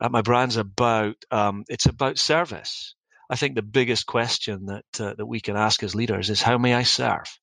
Uh, 0.00 0.08
my 0.08 0.22
brand's 0.22 0.56
about 0.56 1.16
um, 1.30 1.64
it's 1.68 1.86
about 1.86 2.18
service. 2.18 2.94
I 3.28 3.36
think 3.36 3.54
the 3.54 3.62
biggest 3.62 4.06
question 4.06 4.66
that 4.66 5.00
uh, 5.00 5.14
that 5.14 5.26
we 5.26 5.40
can 5.40 5.56
ask 5.56 5.82
as 5.82 5.94
leaders 5.94 6.30
is 6.30 6.42
how 6.42 6.58
may 6.58 6.74
I 6.74 6.84
serve? 6.84 7.38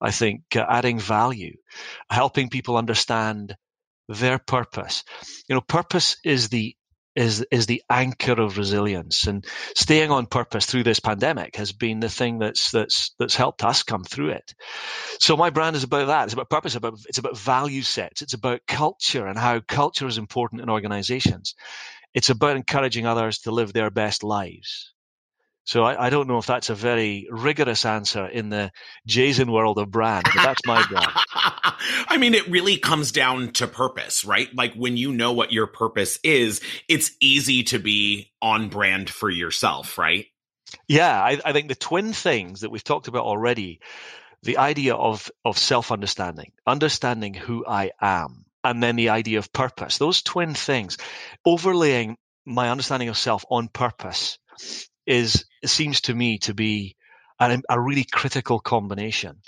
I 0.00 0.10
think 0.10 0.42
uh, 0.56 0.64
adding 0.68 0.98
value, 0.98 1.56
helping 2.10 2.48
people 2.48 2.76
understand 2.76 3.56
their 4.08 4.38
purpose. 4.38 5.04
You 5.48 5.54
know, 5.54 5.60
purpose 5.60 6.16
is 6.24 6.48
the 6.48 6.76
is 7.16 7.44
is 7.50 7.66
the 7.66 7.82
anchor 7.88 8.40
of 8.40 8.58
resilience. 8.58 9.26
And 9.26 9.44
staying 9.74 10.10
on 10.10 10.26
purpose 10.26 10.66
through 10.66 10.84
this 10.84 11.00
pandemic 11.00 11.56
has 11.56 11.72
been 11.72 12.00
the 12.00 12.08
thing 12.08 12.38
that's 12.38 12.70
that's 12.70 13.14
that's 13.18 13.36
helped 13.36 13.64
us 13.64 13.82
come 13.82 14.04
through 14.04 14.30
it. 14.30 14.54
So 15.20 15.36
my 15.36 15.50
brand 15.50 15.76
is 15.76 15.84
about 15.84 16.08
that. 16.08 16.24
It's 16.24 16.32
about 16.32 16.50
purpose. 16.50 16.74
About 16.74 16.98
it's 17.08 17.18
about 17.18 17.38
value 17.38 17.82
sets. 17.82 18.22
It's 18.22 18.34
about 18.34 18.66
culture 18.66 19.26
and 19.26 19.38
how 19.38 19.60
culture 19.60 20.06
is 20.06 20.18
important 20.18 20.62
in 20.62 20.70
organizations. 20.70 21.54
It's 22.14 22.30
about 22.30 22.56
encouraging 22.56 23.06
others 23.06 23.40
to 23.40 23.50
live 23.50 23.72
their 23.72 23.90
best 23.90 24.22
lives 24.22 24.94
so 25.64 25.82
I, 25.82 26.06
I, 26.06 26.10
don't 26.10 26.28
know 26.28 26.38
if 26.38 26.46
that's 26.46 26.68
a 26.68 26.74
very 26.74 27.26
rigorous 27.30 27.86
answer 27.86 28.26
in 28.26 28.50
the 28.50 28.70
Jason 29.06 29.50
world 29.50 29.78
of 29.78 29.90
brand, 29.90 30.24
but 30.24 30.42
that's 30.42 30.60
my 30.66 30.84
brand. 30.86 31.10
I 32.08 32.18
mean, 32.18 32.34
it 32.34 32.50
really 32.50 32.76
comes 32.76 33.12
down 33.12 33.52
to 33.54 33.66
purpose, 33.66 34.24
right? 34.24 34.48
Like 34.54 34.74
when 34.74 34.96
you 34.96 35.12
know 35.12 35.32
what 35.32 35.52
your 35.52 35.66
purpose 35.66 36.18
is, 36.22 36.60
it's 36.88 37.12
easy 37.20 37.62
to 37.64 37.78
be 37.78 38.30
on 38.42 38.68
brand 38.68 39.08
for 39.08 39.30
yourself, 39.30 39.96
right? 39.96 40.26
Yeah, 40.86 41.18
I, 41.18 41.40
I 41.44 41.52
think 41.52 41.68
the 41.68 41.74
twin 41.74 42.12
things 42.12 42.60
that 42.60 42.70
we've 42.70 42.84
talked 42.84 43.08
about 43.08 43.24
already, 43.24 43.80
the 44.42 44.58
idea 44.58 44.94
of 44.94 45.30
of 45.44 45.56
self 45.56 45.90
understanding, 45.90 46.52
understanding 46.66 47.32
who 47.32 47.64
I 47.66 47.92
am, 48.00 48.44
and 48.62 48.82
then 48.82 48.96
the 48.96 49.10
idea 49.10 49.38
of 49.38 49.52
purpose. 49.52 49.98
Those 49.98 50.22
twin 50.22 50.54
things, 50.54 50.98
overlaying 51.44 52.18
my 52.44 52.70
understanding 52.70 53.08
of 53.08 53.16
self 53.16 53.44
on 53.50 53.68
purpose 53.68 54.38
is 55.06 55.44
seems 55.68 56.02
to 56.02 56.14
me 56.14 56.38
to 56.38 56.54
be 56.54 56.96
a, 57.40 57.60
a 57.68 57.80
really 57.80 58.04
critical 58.04 58.60
combination. 58.60 59.40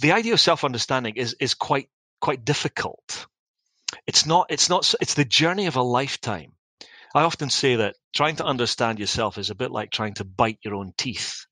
The 0.00 0.12
idea 0.12 0.32
of 0.32 0.40
self 0.40 0.64
understanding 0.64 1.16
is 1.16 1.36
is 1.40 1.54
quite 1.54 1.88
quite 2.20 2.44
difficult. 2.44 3.26
It's 4.06 4.26
not 4.26 4.46
it's 4.50 4.68
not 4.68 4.94
it's 5.00 5.14
the 5.14 5.24
journey 5.24 5.66
of 5.66 5.76
a 5.76 5.82
lifetime. 5.82 6.52
I 7.14 7.22
often 7.22 7.50
say 7.50 7.76
that 7.76 7.96
trying 8.14 8.36
to 8.36 8.44
understand 8.44 8.98
yourself 8.98 9.38
is 9.38 9.50
a 9.50 9.54
bit 9.54 9.70
like 9.70 9.90
trying 9.90 10.14
to 10.14 10.24
bite 10.24 10.58
your 10.62 10.74
own 10.74 10.92
teeth. 10.96 11.46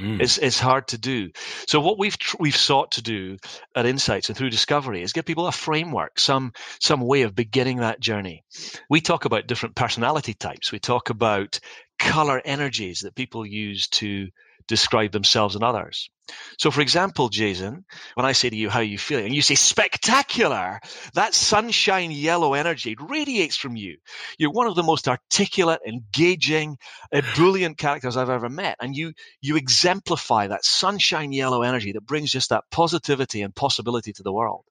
Mm. 0.00 0.20
It's, 0.20 0.36
it's 0.36 0.60
hard 0.60 0.88
to 0.88 0.98
do. 0.98 1.30
So 1.66 1.80
what 1.80 1.98
we've 1.98 2.16
we've 2.38 2.56
sought 2.56 2.92
to 2.92 3.02
do 3.02 3.38
at 3.74 3.86
Insights 3.86 4.28
and 4.28 4.36
through 4.36 4.50
Discovery 4.50 5.02
is 5.02 5.14
give 5.14 5.24
people 5.24 5.46
a 5.46 5.52
framework, 5.52 6.18
some 6.18 6.52
some 6.80 7.00
way 7.00 7.22
of 7.22 7.34
beginning 7.34 7.78
that 7.78 8.00
journey. 8.00 8.44
We 8.90 9.00
talk 9.00 9.24
about 9.24 9.46
different 9.46 9.74
personality 9.74 10.34
types. 10.34 10.70
We 10.70 10.80
talk 10.80 11.08
about 11.08 11.60
color 11.98 12.40
energies 12.44 13.00
that 13.00 13.14
people 13.14 13.46
use 13.46 13.88
to 13.88 14.28
describe 14.68 15.12
themselves 15.12 15.54
and 15.54 15.64
others. 15.64 16.10
So, 16.58 16.70
for 16.72 16.80
example, 16.80 17.28
Jason, 17.28 17.84
when 18.14 18.26
I 18.26 18.32
say 18.32 18.50
to 18.50 18.56
you, 18.56 18.68
how 18.68 18.80
are 18.80 18.84
you 18.84 18.98
feeling? 18.98 19.26
And 19.26 19.34
you 19.34 19.42
say, 19.42 19.54
spectacular, 19.54 20.80
that 21.14 21.34
sunshine 21.34 22.10
yellow 22.10 22.54
energy 22.54 22.96
radiates 22.98 23.56
from 23.56 23.76
you. 23.76 23.98
You're 24.38 24.50
one 24.50 24.66
of 24.66 24.74
the 24.74 24.82
most 24.82 25.06
articulate, 25.06 25.80
engaging, 25.86 26.78
ebullient 27.12 27.78
characters 27.78 28.16
I've 28.16 28.30
ever 28.30 28.48
met. 28.48 28.76
And 28.80 28.96
you, 28.96 29.12
you 29.40 29.56
exemplify 29.56 30.48
that 30.48 30.64
sunshine 30.64 31.32
yellow 31.32 31.62
energy 31.62 31.92
that 31.92 32.06
brings 32.06 32.32
just 32.32 32.50
that 32.50 32.64
positivity 32.70 33.42
and 33.42 33.54
possibility 33.54 34.12
to 34.14 34.22
the 34.24 34.32
world. 34.32 34.64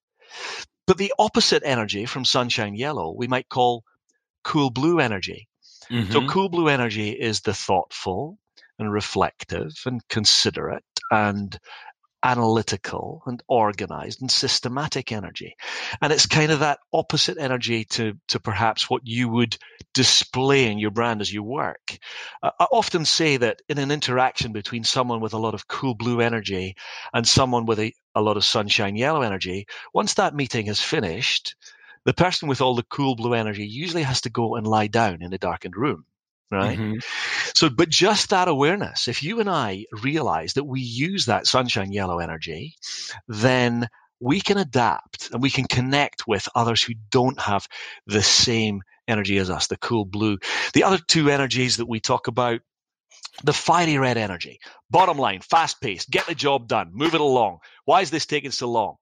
But 0.87 0.97
the 0.97 1.13
opposite 1.17 1.63
energy 1.65 2.05
from 2.05 2.25
sunshine 2.25 2.75
yellow, 2.75 3.13
we 3.15 3.27
might 3.27 3.49
call 3.49 3.83
cool 4.43 4.69
blue 4.69 4.99
energy. 4.99 5.47
Mm-hmm. 5.89 6.11
So, 6.11 6.27
cool 6.27 6.49
blue 6.49 6.67
energy 6.67 7.09
is 7.11 7.41
the 7.41 7.53
thoughtful, 7.53 8.37
and 8.79 8.91
reflective 8.91 9.73
and 9.85 10.05
considerate 10.09 10.83
and 11.11 11.57
analytical 12.23 13.21
and 13.27 13.43
organized 13.47 14.19
and 14.19 14.31
systematic 14.31 15.11
energy. 15.11 15.55
And 16.01 16.11
it's 16.11 16.25
kind 16.25 16.51
of 16.51 16.59
that 16.59 16.79
opposite 16.91 17.37
energy 17.37 17.85
to, 17.85 18.17
to 18.29 18.39
perhaps 18.39 18.89
what 18.89 19.03
you 19.05 19.29
would 19.29 19.57
display 19.93 20.71
in 20.71 20.79
your 20.79 20.89
brand 20.89 21.21
as 21.21 21.31
you 21.31 21.43
work. 21.43 21.99
Uh, 22.41 22.49
I 22.59 22.65
often 22.71 23.05
say 23.05 23.37
that 23.37 23.61
in 23.69 23.77
an 23.77 23.91
interaction 23.91 24.53
between 24.53 24.83
someone 24.83 25.21
with 25.21 25.33
a 25.33 25.37
lot 25.37 25.53
of 25.53 25.67
cool 25.67 25.93
blue 25.93 26.19
energy 26.19 26.75
and 27.13 27.27
someone 27.27 27.67
with 27.67 27.79
a, 27.79 27.93
a 28.15 28.21
lot 28.21 28.37
of 28.37 28.43
sunshine 28.43 28.95
yellow 28.95 29.21
energy, 29.21 29.67
once 29.93 30.15
that 30.15 30.35
meeting 30.35 30.65
is 30.65 30.81
finished, 30.81 31.55
the 32.05 32.13
person 32.13 32.47
with 32.47 32.61
all 32.61 32.75
the 32.75 32.85
cool 32.89 33.15
blue 33.15 33.33
energy 33.33 33.65
usually 33.65 34.03
has 34.03 34.21
to 34.21 34.29
go 34.29 34.55
and 34.55 34.67
lie 34.67 34.87
down 34.87 35.21
in 35.21 35.33
a 35.33 35.37
darkened 35.37 35.75
room 35.75 36.05
right? 36.51 36.77
Mm-hmm. 36.77 36.99
So, 37.55 37.69
but 37.69 37.89
just 37.89 38.29
that 38.29 38.47
awareness, 38.47 39.07
if 39.07 39.23
you 39.23 39.39
and 39.39 39.49
I 39.49 39.85
realize 39.91 40.53
that 40.53 40.63
we 40.63 40.79
use 40.79 41.25
that 41.25 41.47
sunshine 41.47 41.91
yellow 41.91 42.19
energy, 42.19 42.75
then 43.27 43.87
we 44.19 44.39
can 44.41 44.57
adapt 44.57 45.29
and 45.31 45.41
we 45.41 45.49
can 45.49 45.65
connect 45.65 46.27
with 46.27 46.47
others 46.55 46.81
who 46.81 46.93
don't 47.09 47.39
have 47.39 47.67
the 48.07 48.23
same 48.23 48.81
energy 49.07 49.37
as 49.37 49.49
us, 49.49 49.67
the 49.67 49.77
cool 49.77 50.05
blue. 50.05 50.37
The 50.73 50.83
other 50.83 50.97
two 50.97 51.29
energies 51.29 51.77
that 51.77 51.87
we 51.87 51.99
talk 51.99 52.27
about 52.27 52.61
the 53.43 53.53
fiery 53.53 53.97
red 53.97 54.17
energy. 54.17 54.59
Bottom 54.89 55.17
line, 55.17 55.41
fast 55.41 55.81
paced, 55.81 56.09
get 56.09 56.25
the 56.25 56.35
job 56.35 56.67
done, 56.67 56.91
move 56.93 57.15
it 57.15 57.21
along. 57.21 57.59
Why 57.83 58.01
is 58.01 58.09
this 58.09 58.25
taking 58.25 58.51
so 58.51 58.69
long? 58.69 58.95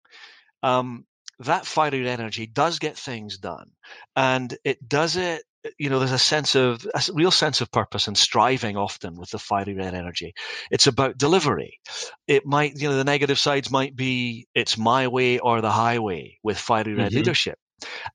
Um, 0.63 1.05
that 1.39 1.65
fiery 1.65 2.02
red 2.02 2.19
energy 2.19 2.46
does 2.46 2.80
get 2.80 2.98
things 2.98 3.38
done 3.38 3.72
and 4.15 4.58
it 4.63 4.88
does 4.88 5.17
it 5.17 5.43
you 5.78 5.89
know, 5.89 6.00
there's 6.00 6.12
a 6.12 6.19
sense 6.19 6.56
of 6.56 6.86
a 6.93 7.02
real 7.13 7.32
sense 7.32 7.62
of 7.62 7.72
purpose 7.72 8.08
and 8.08 8.17
striving 8.17 8.76
often 8.76 9.15
with 9.15 9.30
the 9.30 9.39
fiery 9.39 9.74
red 9.74 9.93
energy. 9.93 10.34
It's 10.69 10.88
about 10.88 11.17
delivery. 11.17 11.80
It 12.28 12.46
might, 12.46 12.76
you 12.76 12.89
know, 12.89 12.98
the 12.98 13.06
negative 13.06 13.39
sides 13.39 13.72
might 13.72 13.96
be 13.96 14.48
it's 14.54 14.78
my 14.78 15.08
way 15.08 15.39
or 15.39 15.62
the 15.62 15.72
highway 15.72 16.38
with 16.43 16.58
fiery 16.58 16.96
red 16.96 17.12
mm-hmm. 17.12 17.15
leadership. 17.15 17.58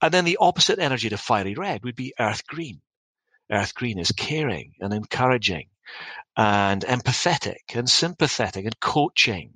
And 0.03 0.13
then 0.13 0.27
the 0.27 0.37
opposite 0.39 0.79
energy 0.79 1.09
to 1.09 1.17
fiery 1.17 1.55
red 1.55 1.85
would 1.85 1.97
be 1.97 2.13
earth 2.21 2.47
green. 2.47 2.83
Earth 3.51 3.75
Green 3.75 3.99
is 3.99 4.13
caring 4.13 4.75
and 4.81 4.93
encouraging 4.93 5.69
and 6.37 6.83
empathetic 6.83 7.75
and 7.75 7.89
sympathetic 7.89 8.65
and 8.65 8.79
coaching. 8.79 9.55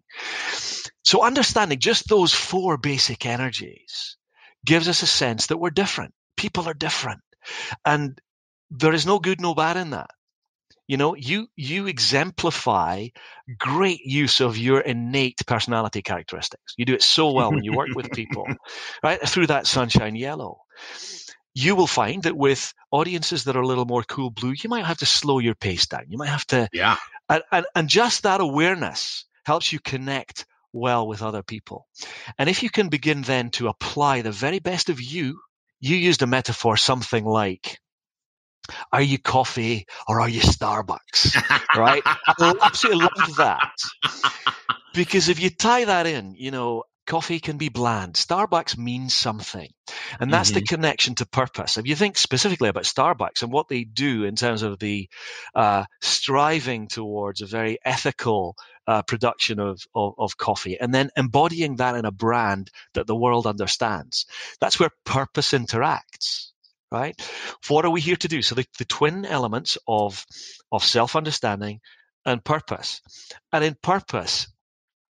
So 1.05 1.23
understanding 1.25 1.79
just 1.79 2.09
those 2.09 2.33
four 2.33 2.77
basic 2.77 3.27
energies 3.27 4.17
gives 4.65 4.89
us 4.89 5.03
a 5.03 5.07
sense 5.07 5.49
that 5.49 5.59
we're 5.59 5.71
different. 5.71 6.15
People 6.37 6.69
are 6.69 6.75
different. 6.75 7.21
And 7.85 8.19
there 8.71 8.93
is 8.93 9.07
no 9.07 9.19
good, 9.19 9.41
no 9.41 9.55
bad 9.55 9.77
in 9.77 9.91
that. 9.91 10.11
You 10.89 10.97
know, 10.97 11.15
you 11.15 11.47
you 11.57 11.87
exemplify 11.87 13.09
great 13.59 14.01
use 14.01 14.41
of 14.41 14.59
your 14.59 14.81
innate 14.81 15.41
personality 15.47 16.03
characteristics. 16.03 16.75
You 16.77 16.85
do 16.85 16.95
it 16.95 17.03
so 17.03 17.33
well 17.33 17.51
when 17.51 17.65
you 17.65 17.73
work 17.73 17.91
with 17.95 18.11
people, 18.11 18.47
right? 19.03 19.21
Through 19.27 19.47
that 19.47 19.67
sunshine 19.67 20.17
yellow. 20.17 20.59
You 21.55 21.77
will 21.77 21.87
find 21.87 22.23
that 22.25 22.37
with 22.37 22.73
audiences 22.91 23.45
that 23.45 23.57
are 23.57 23.63
a 23.63 23.67
little 23.67 23.85
more 23.85 24.03
cool 24.03 24.31
blue, 24.31 24.55
you 24.57 24.71
might 24.71 24.87
have 24.87 24.99
to 24.99 25.07
slow 25.07 25.39
your 25.39 25.55
pace 25.55 25.87
down. 25.87 26.05
You 26.09 26.19
might 26.19 26.31
have 26.31 26.47
to, 26.49 26.69
yeah, 26.73 26.97
and, 27.29 27.43
and, 27.53 27.67
and 27.75 27.89
just 27.89 28.25
that 28.25 28.41
awareness 28.41 29.27
helps 29.45 29.73
you 29.73 29.79
connect 29.79 30.47
well 30.73 31.07
with 31.07 31.23
other 31.23 31.43
people. 31.43 31.87
And 32.39 32.49
if 32.49 32.63
you 32.63 32.71
can 32.71 32.89
begin 32.89 33.23
then 33.23 33.51
to 33.53 33.69
apply 33.69 34.23
the 34.23 34.33
very 34.33 34.59
best 34.59 34.89
of 34.89 35.01
you, 35.01 35.41
you 35.81 35.97
used 35.97 36.23
a 36.23 36.27
metaphor 36.27 36.77
something 36.77 37.25
like 37.25 37.79
are 38.93 39.03
you 39.03 39.19
coffee 39.19 39.87
or 40.07 40.21
are 40.21 40.29
you 40.29 40.41
Starbucks? 40.41 41.35
right? 41.77 42.03
I 42.05 42.55
absolutely 42.63 43.03
love 43.03 43.37
that. 43.37 43.73
Because 44.95 45.29
if 45.29 45.41
you 45.41 45.51
tie 45.51 45.85
that 45.87 46.07
in, 46.07 46.35
you 46.37 46.51
know, 46.51 46.85
coffee 47.07 47.41
can 47.41 47.59
be 47.59 47.69
bland. 47.69 48.15
Starbucks 48.15 48.79
means 48.79 49.15
something. 49.15 49.69
And 50.21 50.33
that's 50.33 50.51
mm-hmm. 50.51 50.61
the 50.61 50.67
connection 50.67 51.15
to 51.17 51.27
purpose. 51.27 51.77
If 51.77 51.87
you 51.87 51.97
think 51.97 52.17
specifically 52.17 52.69
about 52.69 52.85
Starbucks 52.85 53.43
and 53.43 53.53
what 53.53 53.69
they 53.69 53.85
do 53.85 54.25
in 54.25 54.37
terms 54.37 54.63
of 54.63 54.79
the 54.79 55.09
uh, 55.55 55.85
striving 56.01 56.89
towards 56.89 57.41
a 57.41 57.47
very 57.47 57.79
ethical 57.85 58.55
uh, 58.87 59.03
production 59.03 59.59
of, 59.59 59.81
of, 59.95 60.15
of 60.19 60.37
coffee 60.37 60.79
and 60.81 60.93
then 60.93 61.11
embodying 61.17 61.77
that 61.77 61.95
in 61.95 62.05
a 62.05 62.11
brand 62.11 62.71
that 62.95 63.07
the 63.07 63.17
world 63.17 63.47
understands, 63.47 64.27
that's 64.61 64.81
where 64.81 64.91
purpose 65.05 65.53
interacts 65.53 66.49
right? 66.93 67.19
What 67.69 67.87
are 67.87 67.91
we 67.91 68.03
here 68.03 68.17
to 68.17 68.29
do? 68.29 68.43
So 68.43 68.55
the, 68.55 68.67
the 68.79 68.85
twin 68.85 69.25
elements 69.25 69.79
of 69.89 70.27
of 70.71 70.85
self 70.85 71.17
understanding 71.17 71.81
and 72.25 72.45
purpose, 72.45 73.01
and 73.53 73.65
in 73.65 73.77
purpose. 73.83 74.49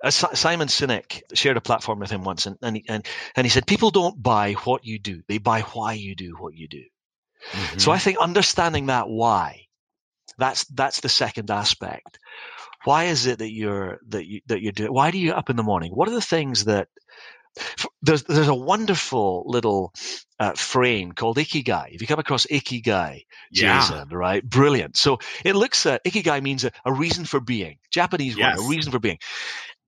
Uh, 0.02 0.12
Simon 0.12 0.70
Sinek 0.70 1.22
shared 1.34 1.58
a 1.58 1.62
platform 1.62 2.00
with 2.00 2.10
him 2.10 2.24
once, 2.24 2.46
and, 2.46 2.56
and, 2.62 2.78
he, 2.78 2.86
and, 2.88 3.06
and 3.36 3.46
he 3.46 3.50
said, 3.50 3.68
People 3.68 3.92
don't 3.92 4.22
buy 4.22 4.54
what 4.54 4.86
you 4.86 4.98
do, 4.98 5.22
they 5.28 5.40
buy 5.40 5.62
why 5.62 5.94
you 5.94 6.16
do 6.16 6.36
what 6.40 6.54
you 6.56 6.70
do. 6.70 6.84
Mm-hmm. 7.52 7.80
So 7.80 7.92
I 7.92 7.98
think 7.98 8.18
understanding 8.18 8.86
that 8.86 9.10
why, 9.10 9.66
that's 10.38 10.64
that's 10.66 11.02
the 11.02 11.10
second 11.10 11.52
aspect. 11.52 12.20
Why 12.86 13.06
is 13.06 13.26
it 13.26 13.40
that 13.40 13.52
you're 13.52 14.00
that 14.10 14.26
you 14.26 14.42
that 14.48 14.62
you're 14.62 14.72
doing? 14.72 14.94
Why 14.94 15.12
do 15.12 15.18
you 15.18 15.34
up 15.34 15.50
in 15.50 15.56
the 15.56 15.64
morning? 15.64 15.92
What 15.92 16.08
are 16.08 16.14
the 16.14 16.22
things 16.22 16.66
that 16.66 16.88
there's 18.02 18.24
there's 18.24 18.48
a 18.48 18.56
wonderful 18.56 19.44
little 19.48 19.94
uh, 20.40 20.54
frame 20.54 21.12
called 21.12 21.38
Ikigai. 21.38 21.88
If 21.92 22.02
you 22.02 22.08
come 22.08 22.20
across 22.20 22.46
Ikigai, 22.46 23.26
Jason, 23.52 24.08
yeah. 24.10 24.18
right? 24.18 24.44
Brilliant. 24.44 24.98
So 24.98 25.20
it 25.44 25.56
looks 25.56 25.86
at 25.86 26.04
Ikigai 26.06 26.42
means 26.42 26.64
a, 26.64 26.72
a 26.86 26.94
reason 26.94 27.26
for 27.26 27.40
being. 27.40 27.78
Japanese 27.92 28.38
yes. 28.38 28.58
word, 28.58 28.66
a 28.66 28.70
reason 28.70 28.92
for 28.92 29.00
being. 29.00 29.20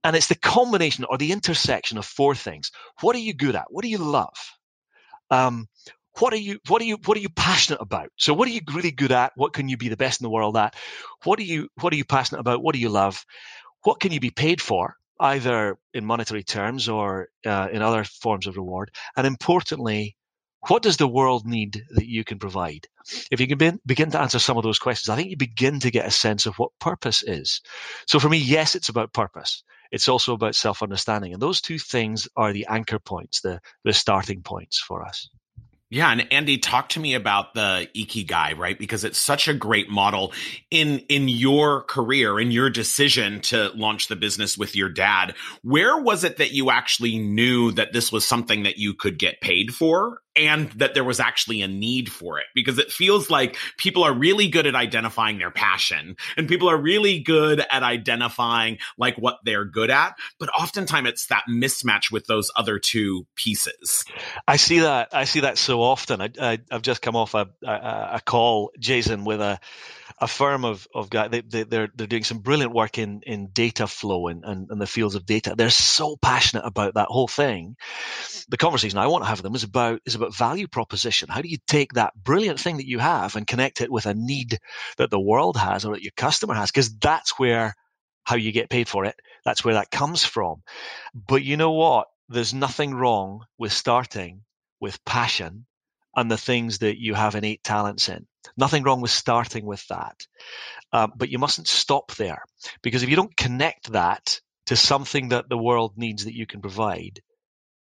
And 0.04 0.16
it's 0.16 0.26
the 0.26 0.34
combination 0.34 1.04
or 1.08 1.16
the 1.16 1.32
intersection 1.32 1.96
of 1.96 2.04
four 2.04 2.34
things. 2.34 2.70
What 3.00 3.16
are 3.16 3.20
you 3.20 3.34
good 3.34 3.56
at? 3.56 3.66
What 3.70 3.82
do 3.82 3.88
you 3.88 3.98
love? 3.98 4.36
Um, 5.30 5.68
what 6.18 6.32
are 6.32 6.38
you 6.38 6.58
what 6.68 6.82
are 6.82 6.84
you 6.84 6.98
what 7.04 7.16
are 7.16 7.20
you 7.20 7.30
passionate 7.30 7.80
about 7.80 8.10
so 8.16 8.34
what 8.34 8.48
are 8.48 8.52
you 8.52 8.60
really 8.72 8.90
good 8.90 9.12
at 9.12 9.32
what 9.36 9.52
can 9.52 9.68
you 9.68 9.76
be 9.76 9.88
the 9.88 9.96
best 9.96 10.20
in 10.20 10.24
the 10.24 10.30
world 10.30 10.56
at 10.56 10.74
what 11.24 11.38
are 11.38 11.44
you 11.44 11.68
what 11.80 11.92
are 11.92 11.96
you 11.96 12.04
passionate 12.04 12.40
about 12.40 12.62
what 12.62 12.74
do 12.74 12.80
you 12.80 12.88
love 12.88 13.24
what 13.82 14.00
can 14.00 14.12
you 14.12 14.20
be 14.20 14.30
paid 14.30 14.60
for 14.60 14.96
either 15.22 15.78
in 15.94 16.04
monetary 16.04 16.42
terms 16.42 16.88
or 16.88 17.28
uh, 17.46 17.68
in 17.72 17.80
other 17.80 18.04
forms 18.04 18.46
of 18.46 18.56
reward? 18.56 18.90
And 19.16 19.26
importantly, 19.26 20.16
what 20.68 20.82
does 20.82 20.96
the 20.96 21.08
world 21.08 21.46
need 21.46 21.82
that 21.90 22.06
you 22.06 22.24
can 22.24 22.38
provide? 22.38 22.86
If 23.30 23.40
you 23.40 23.48
can 23.48 23.58
be, 23.58 23.72
begin 23.86 24.10
to 24.12 24.20
answer 24.20 24.38
some 24.38 24.56
of 24.56 24.62
those 24.64 24.78
questions, 24.78 25.08
I 25.08 25.16
think 25.16 25.30
you 25.30 25.36
begin 25.36 25.80
to 25.80 25.90
get 25.90 26.06
a 26.06 26.10
sense 26.10 26.46
of 26.46 26.56
what 26.56 26.70
purpose 26.80 27.22
is. 27.22 27.60
So 28.06 28.18
for 28.20 28.28
me, 28.28 28.38
yes, 28.38 28.74
it's 28.74 28.88
about 28.88 29.12
purpose. 29.12 29.64
It's 29.90 30.08
also 30.08 30.34
about 30.34 30.54
self 30.54 30.82
understanding. 30.82 31.32
And 31.32 31.42
those 31.42 31.60
two 31.60 31.78
things 31.78 32.28
are 32.36 32.52
the 32.52 32.66
anchor 32.68 32.98
points, 32.98 33.40
the, 33.40 33.60
the 33.84 33.92
starting 33.92 34.42
points 34.42 34.78
for 34.78 35.04
us. 35.04 35.28
Yeah, 35.92 36.10
and 36.10 36.26
Andy, 36.32 36.56
talk 36.56 36.88
to 36.90 37.00
me 37.00 37.12
about 37.12 37.52
the 37.52 37.86
Ikigai, 37.94 38.56
right? 38.56 38.78
Because 38.78 39.04
it's 39.04 39.18
such 39.18 39.46
a 39.46 39.52
great 39.52 39.90
model 39.90 40.32
in 40.70 41.00
in 41.10 41.28
your 41.28 41.82
career, 41.82 42.40
in 42.40 42.50
your 42.50 42.70
decision 42.70 43.42
to 43.42 43.68
launch 43.74 44.08
the 44.08 44.16
business 44.16 44.56
with 44.56 44.74
your 44.74 44.88
dad. 44.88 45.34
Where 45.60 46.00
was 46.00 46.24
it 46.24 46.38
that 46.38 46.52
you 46.52 46.70
actually 46.70 47.18
knew 47.18 47.72
that 47.72 47.92
this 47.92 48.10
was 48.10 48.26
something 48.26 48.62
that 48.62 48.78
you 48.78 48.94
could 48.94 49.18
get 49.18 49.42
paid 49.42 49.74
for? 49.74 50.22
And 50.36 50.70
that 50.72 50.94
there 50.94 51.04
was 51.04 51.20
actually 51.20 51.62
a 51.62 51.68
need 51.68 52.10
for 52.10 52.38
it 52.38 52.46
because 52.54 52.78
it 52.78 52.90
feels 52.90 53.30
like 53.30 53.56
people 53.76 54.02
are 54.02 54.14
really 54.14 54.48
good 54.48 54.66
at 54.66 54.74
identifying 54.74 55.38
their 55.38 55.50
passion 55.50 56.16
and 56.36 56.48
people 56.48 56.70
are 56.70 56.76
really 56.76 57.20
good 57.20 57.64
at 57.70 57.82
identifying 57.82 58.78
like 58.96 59.16
what 59.16 59.38
they're 59.44 59.64
good 59.64 59.90
at 59.90 60.14
but 60.38 60.48
oftentimes 60.58 61.08
it's 61.08 61.26
that 61.26 61.44
mismatch 61.48 62.10
with 62.10 62.26
those 62.26 62.50
other 62.56 62.78
two 62.78 63.26
pieces. 63.36 64.04
I 64.48 64.56
see 64.56 64.80
that 64.80 65.08
i 65.12 65.24
see 65.24 65.40
that 65.40 65.58
so 65.58 65.82
often. 65.82 66.20
I, 66.20 66.30
I, 66.40 66.58
have 66.70 66.82
just 66.82 67.02
come 67.02 67.16
off 67.16 67.34
a, 67.34 67.48
a, 67.64 68.10
a 68.14 68.20
call 68.24 68.70
jason 68.78 69.24
with 69.24 69.40
a 69.40 69.60
a 70.22 70.28
firm 70.28 70.64
of, 70.64 70.86
of 70.94 71.10
guys, 71.10 71.30
they, 71.30 71.40
they, 71.40 71.64
they're, 71.64 71.88
they're 71.96 72.06
doing 72.06 72.22
some 72.22 72.38
brilliant 72.38 72.72
work 72.72 72.96
in, 72.96 73.22
in 73.26 73.48
data 73.48 73.88
flow 73.88 74.28
and, 74.28 74.44
and, 74.44 74.70
and 74.70 74.80
the 74.80 74.86
fields 74.86 75.16
of 75.16 75.26
data. 75.26 75.54
They're 75.56 75.68
so 75.68 76.16
passionate 76.16 76.64
about 76.64 76.94
that 76.94 77.08
whole 77.08 77.26
thing. 77.26 77.74
The 78.48 78.56
conversation 78.56 78.98
I 78.98 79.08
want 79.08 79.24
to 79.24 79.28
have 79.28 79.38
with 79.38 79.42
them 79.42 79.56
is 79.56 79.64
about, 79.64 80.00
is 80.06 80.14
about 80.14 80.36
value 80.36 80.68
proposition. 80.68 81.28
How 81.28 81.42
do 81.42 81.48
you 81.48 81.58
take 81.66 81.94
that 81.94 82.14
brilliant 82.14 82.60
thing 82.60 82.76
that 82.76 82.86
you 82.86 83.00
have 83.00 83.34
and 83.34 83.48
connect 83.48 83.80
it 83.80 83.90
with 83.90 84.06
a 84.06 84.14
need 84.14 84.60
that 84.96 85.10
the 85.10 85.20
world 85.20 85.56
has 85.56 85.84
or 85.84 85.94
that 85.94 86.04
your 86.04 86.12
customer 86.16 86.54
has? 86.54 86.70
Because 86.70 86.96
that's 86.98 87.36
where, 87.36 87.74
how 88.22 88.36
you 88.36 88.52
get 88.52 88.70
paid 88.70 88.88
for 88.88 89.04
it. 89.04 89.16
That's 89.44 89.64
where 89.64 89.74
that 89.74 89.90
comes 89.90 90.24
from. 90.24 90.62
But 91.14 91.42
you 91.42 91.56
know 91.56 91.72
what? 91.72 92.06
There's 92.28 92.54
nothing 92.54 92.94
wrong 92.94 93.44
with 93.58 93.72
starting 93.72 94.42
with 94.80 95.04
passion 95.04 95.66
and 96.14 96.30
the 96.30 96.38
things 96.38 96.78
that 96.78 97.00
you 97.00 97.14
have 97.14 97.34
innate 97.34 97.64
talents 97.64 98.08
in. 98.08 98.26
Nothing 98.56 98.82
wrong 98.82 99.00
with 99.00 99.10
starting 99.10 99.64
with 99.64 99.86
that. 99.88 100.26
Um, 100.92 101.12
but 101.16 101.30
you 101.30 101.38
mustn't 101.38 101.68
stop 101.68 102.14
there 102.16 102.42
because 102.82 103.02
if 103.02 103.08
you 103.08 103.16
don't 103.16 103.36
connect 103.36 103.92
that 103.92 104.40
to 104.66 104.76
something 104.76 105.30
that 105.30 105.48
the 105.48 105.58
world 105.58 105.92
needs 105.96 106.24
that 106.24 106.34
you 106.34 106.46
can 106.46 106.60
provide, 106.60 107.20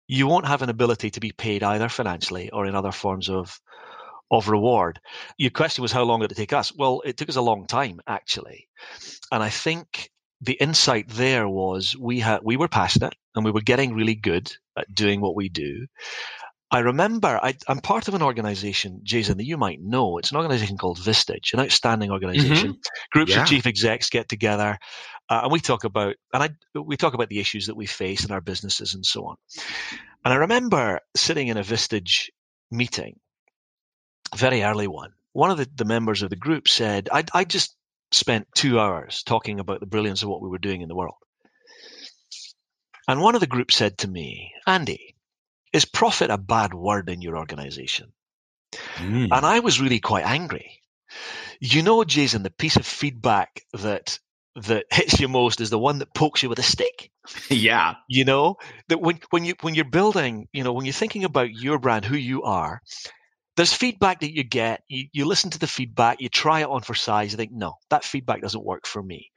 you 0.08 0.26
won't 0.26 0.46
have 0.46 0.62
an 0.62 0.70
ability 0.70 1.10
to 1.10 1.20
be 1.20 1.32
paid 1.32 1.62
either 1.62 1.88
financially 1.88 2.50
or 2.50 2.66
in 2.66 2.74
other 2.74 2.92
forms 2.92 3.28
of 3.28 3.60
of 4.28 4.48
reward. 4.48 5.00
Your 5.38 5.50
question 5.50 5.82
was 5.82 5.92
how 5.92 6.02
long 6.02 6.20
did 6.20 6.32
it 6.32 6.36
take 6.36 6.52
us? 6.52 6.72
Well, 6.74 7.00
it 7.04 7.16
took 7.16 7.28
us 7.28 7.36
a 7.36 7.42
long 7.42 7.66
time 7.66 8.00
actually. 8.06 8.68
And 9.30 9.42
I 9.42 9.50
think 9.50 10.10
the 10.40 10.54
insight 10.54 11.08
there 11.08 11.48
was 11.48 11.96
we 11.98 12.20
had 12.20 12.40
we 12.42 12.56
were 12.56 12.68
passionate 12.68 13.14
and 13.34 13.44
we 13.44 13.52
were 13.52 13.60
getting 13.60 13.94
really 13.94 14.14
good 14.14 14.52
at 14.76 14.92
doing 14.92 15.20
what 15.20 15.36
we 15.36 15.48
do 15.48 15.86
I 16.70 16.80
remember 16.80 17.38
I, 17.40 17.54
am 17.68 17.78
part 17.78 18.08
of 18.08 18.14
an 18.14 18.22
organization, 18.22 19.00
Jason, 19.04 19.38
that 19.38 19.46
you 19.46 19.56
might 19.56 19.80
know. 19.80 20.18
It's 20.18 20.32
an 20.32 20.36
organization 20.36 20.76
called 20.76 20.98
Vistage, 20.98 21.52
an 21.52 21.60
outstanding 21.60 22.10
organization. 22.10 22.72
Mm-hmm. 22.72 23.10
Groups 23.12 23.32
yeah. 23.32 23.42
of 23.42 23.48
chief 23.48 23.66
execs 23.66 24.10
get 24.10 24.28
together, 24.28 24.76
uh, 25.28 25.40
and 25.44 25.52
we 25.52 25.60
talk 25.60 25.84
about 25.84 26.16
and 26.32 26.42
I 26.42 26.50
we 26.78 26.96
talk 26.96 27.14
about 27.14 27.28
the 27.28 27.38
issues 27.38 27.66
that 27.66 27.76
we 27.76 27.86
face 27.86 28.24
in 28.24 28.32
our 28.32 28.40
businesses 28.40 28.94
and 28.94 29.06
so 29.06 29.26
on. 29.26 29.36
And 30.24 30.34
I 30.34 30.38
remember 30.38 31.00
sitting 31.14 31.48
in 31.48 31.56
a 31.56 31.62
Vistage 31.62 32.30
meeting, 32.70 33.20
very 34.34 34.62
early 34.62 34.88
one. 34.88 35.12
One 35.32 35.50
of 35.50 35.58
the, 35.58 35.68
the 35.74 35.84
members 35.84 36.22
of 36.22 36.30
the 36.30 36.36
group 36.36 36.66
said, 36.66 37.08
I, 37.12 37.24
I 37.32 37.44
just 37.44 37.76
spent 38.10 38.48
two 38.54 38.80
hours 38.80 39.22
talking 39.24 39.60
about 39.60 39.80
the 39.80 39.86
brilliance 39.86 40.22
of 40.22 40.28
what 40.28 40.40
we 40.40 40.48
were 40.48 40.58
doing 40.58 40.80
in 40.80 40.88
the 40.88 40.96
world. 40.96 41.14
And 43.06 43.20
one 43.20 43.34
of 43.34 43.40
the 43.40 43.46
group 43.46 43.70
said 43.70 43.98
to 43.98 44.08
me, 44.08 44.52
Andy, 44.66 45.15
is 45.76 45.84
profit 45.84 46.30
a 46.30 46.38
bad 46.38 46.72
word 46.74 47.10
in 47.10 47.20
your 47.20 47.36
organization? 47.36 48.12
Mm. 48.96 49.28
And 49.30 49.46
I 49.46 49.60
was 49.60 49.80
really 49.80 50.00
quite 50.00 50.24
angry. 50.24 50.80
You 51.60 51.82
know, 51.82 52.02
Jason, 52.02 52.42
the 52.42 52.50
piece 52.50 52.76
of 52.76 52.86
feedback 52.86 53.62
that 53.74 54.18
that 54.64 54.86
hits 54.90 55.20
you 55.20 55.28
most 55.28 55.60
is 55.60 55.70
the 55.70 55.78
one 55.78 55.98
that 55.98 56.14
pokes 56.14 56.42
you 56.42 56.48
with 56.48 56.58
a 56.58 56.64
stick. 56.64 57.10
yeah. 57.50 57.94
You 58.08 58.24
know, 58.24 58.56
that 58.88 59.00
when 59.00 59.20
when 59.30 59.44
you 59.44 59.54
when 59.60 59.74
you're 59.74 59.84
building, 59.84 60.48
you 60.52 60.64
know, 60.64 60.72
when 60.72 60.86
you're 60.86 60.92
thinking 60.92 61.24
about 61.24 61.52
your 61.52 61.78
brand, 61.78 62.06
who 62.06 62.16
you 62.16 62.42
are, 62.44 62.80
there's 63.56 63.72
feedback 63.72 64.20
that 64.20 64.34
you 64.34 64.44
get, 64.44 64.82
you, 64.88 65.06
you 65.12 65.24
listen 65.26 65.50
to 65.50 65.58
the 65.58 65.66
feedback, 65.66 66.20
you 66.20 66.28
try 66.28 66.60
it 66.60 66.68
on 66.68 66.82
for 66.82 66.94
size, 66.94 67.32
you 67.32 67.36
think, 67.36 67.52
no, 67.52 67.74
that 67.90 68.04
feedback 68.04 68.40
doesn't 68.40 68.64
work 68.64 68.86
for 68.86 69.02
me. 69.02 69.30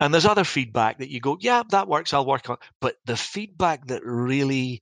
And 0.00 0.14
there's 0.14 0.26
other 0.26 0.44
feedback 0.44 0.98
that 0.98 1.10
you 1.10 1.20
go, 1.20 1.36
yeah, 1.40 1.64
that 1.70 1.88
works, 1.88 2.14
I'll 2.14 2.26
work 2.26 2.48
on. 2.48 2.58
But 2.80 2.96
the 3.04 3.16
feedback 3.16 3.86
that 3.88 4.04
really 4.04 4.80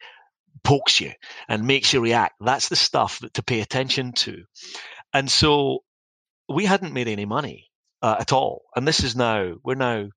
pokes 0.63 1.01
you 1.01 1.13
and 1.49 1.67
makes 1.67 1.93
you 1.93 2.01
react. 2.01 2.35
That's 2.41 2.69
the 2.69 2.77
stuff 2.77 3.21
that, 3.21 3.35
to 3.35 3.43
pay 3.43 3.61
attention 3.61 4.13
to. 4.13 4.45
And 5.13 5.31
so 5.31 5.81
we 6.49 6.65
hadn't 6.65 6.93
made 6.93 7.09
any 7.09 7.25
money 7.25 7.69
uh, 8.03 8.17
at 8.21 8.33
all. 8.33 8.63
And 8.75 8.87
this 8.87 9.03
is 9.03 9.17
now, 9.17 9.55
we're 9.63 9.75
now 9.75 10.09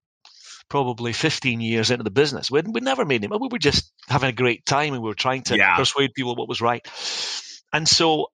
probably 0.70 1.14
15 1.14 1.62
years 1.62 1.92
into 1.92 2.04
the 2.04 2.12
business. 2.12 2.52
We'd, 2.52 2.68
we 2.68 2.82
never 2.82 3.06
made 3.06 3.22
any 3.22 3.28
money. 3.28 3.40
We 3.42 3.50
were 3.52 3.60
just 3.60 3.92
having 4.08 4.30
a 4.30 4.34
great 4.34 4.66
time 4.66 4.94
and 4.94 5.02
we 5.02 5.10
were 5.10 5.16
trying 5.16 5.44
to 5.44 5.58
yeah. 5.58 5.76
persuade 5.76 6.14
people 6.16 6.36
what 6.36 6.50
was 6.50 6.62
right. 6.62 6.86
And 7.74 7.88
so 7.88 8.28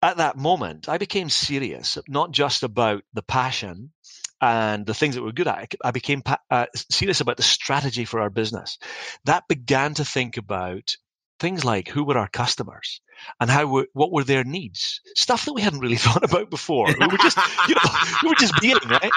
at 0.00 0.16
that 0.16 0.36
moment, 0.36 0.88
I 0.88 0.98
became 0.98 1.28
serious, 1.28 1.98
not 2.08 2.32
just 2.32 2.62
about 2.62 3.04
the 3.12 3.22
passion 3.22 3.92
and 4.40 4.84
the 4.84 4.94
things 4.94 5.14
that 5.14 5.22
we're 5.22 5.32
good 5.32 5.46
at. 5.46 5.74
I 5.84 5.92
became 5.92 6.22
uh, 6.50 6.66
serious 6.90 7.20
about 7.20 7.36
the 7.36 7.44
strategy 7.44 8.04
for 8.04 8.20
our 8.20 8.30
business. 8.30 8.78
That 9.24 9.44
began 9.48 9.94
to 9.94 10.04
think 10.04 10.36
about 10.36 10.96
things 11.42 11.64
like 11.64 11.88
who 11.88 12.04
were 12.04 12.16
our 12.16 12.28
customers 12.28 13.00
and 13.40 13.50
how 13.50 13.66
were, 13.66 13.88
what 13.92 14.12
were 14.12 14.22
their 14.22 14.44
needs. 14.44 15.00
Stuff 15.16 15.44
that 15.44 15.52
we 15.52 15.60
hadn't 15.60 15.80
really 15.80 15.96
thought 16.06 16.24
about 16.24 16.48
before. 16.48 16.86
We 16.86 17.06
were 17.06 17.18
just 17.18 17.36
you 17.68 17.74
know 17.74 17.90
we 18.22 18.28
were 18.28 18.34
just 18.36 18.58
being 18.60 18.78
right? 18.88 19.12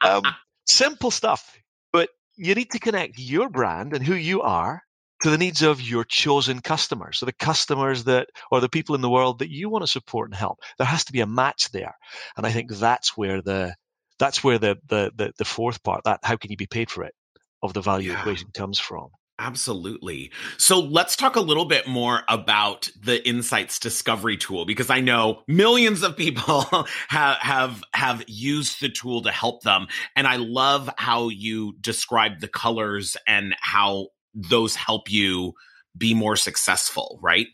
Um, 0.00 0.22
simple 0.66 1.10
stuff. 1.10 1.56
But 1.92 2.08
you 2.36 2.54
need 2.54 2.70
to 2.72 2.78
connect 2.78 3.18
your 3.18 3.50
brand 3.50 3.92
and 3.92 4.04
who 4.04 4.14
you 4.14 4.40
are 4.42 4.82
to 5.22 5.30
the 5.30 5.38
needs 5.38 5.62
of 5.62 5.82
your 5.82 6.04
chosen 6.04 6.60
customers. 6.60 7.18
So 7.18 7.26
the 7.26 7.32
customers 7.32 8.04
that 8.04 8.28
or 8.50 8.60
the 8.60 8.68
people 8.68 8.94
in 8.94 9.00
the 9.00 9.10
world 9.10 9.40
that 9.40 9.50
you 9.50 9.68
want 9.68 9.82
to 9.82 9.90
support 9.90 10.30
and 10.30 10.34
help. 10.34 10.60
There 10.78 10.86
has 10.86 11.04
to 11.04 11.12
be 11.12 11.20
a 11.20 11.26
match 11.26 11.70
there. 11.72 11.94
And 12.36 12.46
i 12.46 12.50
think 12.50 12.72
that's 12.72 13.16
where 13.16 13.42
the 13.42 13.74
that's 14.18 14.42
where 14.42 14.58
the 14.58 14.78
the 14.86 15.12
the, 15.14 15.32
the 15.36 15.44
fourth 15.44 15.82
part 15.82 16.04
that 16.04 16.20
how 16.22 16.36
can 16.36 16.50
you 16.50 16.56
be 16.56 16.66
paid 16.66 16.90
for 16.90 17.04
it 17.04 17.14
of 17.62 17.74
the 17.74 17.82
value 17.82 18.12
yeah. 18.12 18.20
equation 18.20 18.48
comes 18.54 18.78
from 18.78 19.08
Absolutely. 19.40 20.32
So 20.56 20.80
let's 20.80 21.14
talk 21.14 21.36
a 21.36 21.40
little 21.40 21.64
bit 21.64 21.86
more 21.86 22.22
about 22.28 22.90
the 23.00 23.26
insights 23.26 23.78
discovery 23.78 24.36
tool 24.36 24.64
because 24.64 24.90
I 24.90 25.00
know 25.00 25.42
millions 25.46 26.02
of 26.02 26.16
people 26.16 26.64
have 27.08 27.36
have 27.36 27.84
have 27.94 28.24
used 28.26 28.80
the 28.80 28.88
tool 28.88 29.22
to 29.22 29.30
help 29.30 29.62
them 29.62 29.86
and 30.16 30.26
I 30.26 30.36
love 30.36 30.90
how 30.98 31.28
you 31.28 31.74
describe 31.80 32.40
the 32.40 32.48
colors 32.48 33.16
and 33.28 33.54
how 33.60 34.08
those 34.34 34.74
help 34.74 35.08
you 35.08 35.52
be 35.96 36.14
more 36.14 36.36
successful, 36.36 37.20
right? 37.22 37.46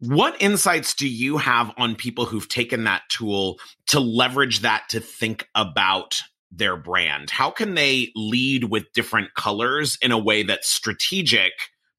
What 0.00 0.40
insights 0.40 0.94
do 0.94 1.06
you 1.06 1.36
have 1.36 1.70
on 1.76 1.96
people 1.96 2.24
who've 2.24 2.48
taken 2.48 2.84
that 2.84 3.02
tool 3.08 3.60
to 3.88 4.00
leverage 4.00 4.60
that 4.60 4.88
to 4.88 5.00
think 5.00 5.48
about 5.54 6.22
their 6.54 6.76
brand? 6.76 7.30
How 7.30 7.50
can 7.50 7.74
they 7.74 8.12
lead 8.14 8.64
with 8.64 8.92
different 8.92 9.34
colors 9.34 9.98
in 10.02 10.12
a 10.12 10.18
way 10.18 10.42
that's 10.42 10.68
strategic 10.68 11.52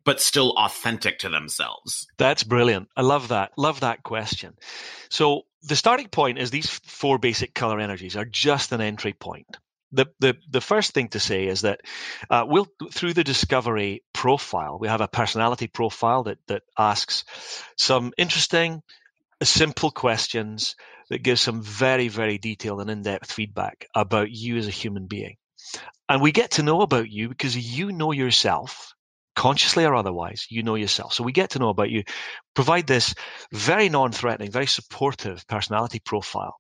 but 0.06 0.22
still 0.22 0.52
authentic 0.58 1.20
to 1.20 1.30
themselves? 1.30 2.08
That's 2.18 2.44
brilliant. 2.44 2.90
I 2.96 3.02
love 3.02 3.30
that. 3.30 3.52
Love 3.58 3.82
that 3.82 4.04
question. 4.04 4.54
So 5.10 5.44
the 5.64 5.76
starting 5.76 6.10
point 6.10 6.38
is 6.38 6.52
these 6.52 6.70
four 6.70 7.18
basic 7.18 7.54
color 7.54 7.80
energies 7.80 8.16
are 8.16 8.26
just 8.26 8.72
an 8.72 8.82
entry 8.82 9.14
point. 9.14 9.58
The, 9.92 10.08
the, 10.20 10.36
the 10.50 10.62
first 10.62 10.92
thing 10.92 11.10
to 11.10 11.20
say 11.20 11.46
is 11.46 11.62
that 11.62 11.82
uh, 12.30 12.46
we'll 12.48 12.68
through 12.92 13.14
the 13.14 13.24
discovery 13.24 14.04
profile 14.12 14.80
we 14.80 14.88
have 14.88 15.02
a 15.02 15.08
personality 15.08 15.68
profile 15.68 16.24
that 16.24 16.40
that 16.48 16.64
asks 16.76 17.26
some 17.78 18.12
interesting 18.18 18.82
simple 19.44 19.92
questions 19.92 20.76
that 21.14 21.22
gives 21.22 21.42
some 21.42 21.62
very, 21.62 22.08
very 22.08 22.40
detailed 22.40 22.82
and 22.82 22.90
in-depth 22.90 23.32
feedback 23.32 23.86
about 23.94 24.32
you 24.32 24.58
as 24.58 24.68
a 24.68 24.72
human 24.72 25.06
being. 25.06 25.36
And 26.10 26.24
we 26.24 26.32
get 26.32 26.52
to 26.52 26.64
know 26.64 26.82
about 26.82 27.08
you 27.08 27.30
because 27.30 27.56
you 27.56 27.92
know 27.92 28.12
yourself, 28.12 28.96
consciously 29.36 29.86
or 29.86 29.94
otherwise, 29.94 30.48
you 30.50 30.64
know 30.64 30.74
yourself. 30.74 31.14
So 31.14 31.24
we 31.24 31.32
get 31.32 31.52
to 31.52 31.60
know 31.60 31.70
about 31.70 31.92
you, 31.92 32.04
provide 32.56 32.88
this 32.88 33.14
very 33.52 33.90
non-threatening, 33.90 34.50
very 34.50 34.66
supportive 34.66 35.48
personality 35.48 36.00
profile. 36.04 36.56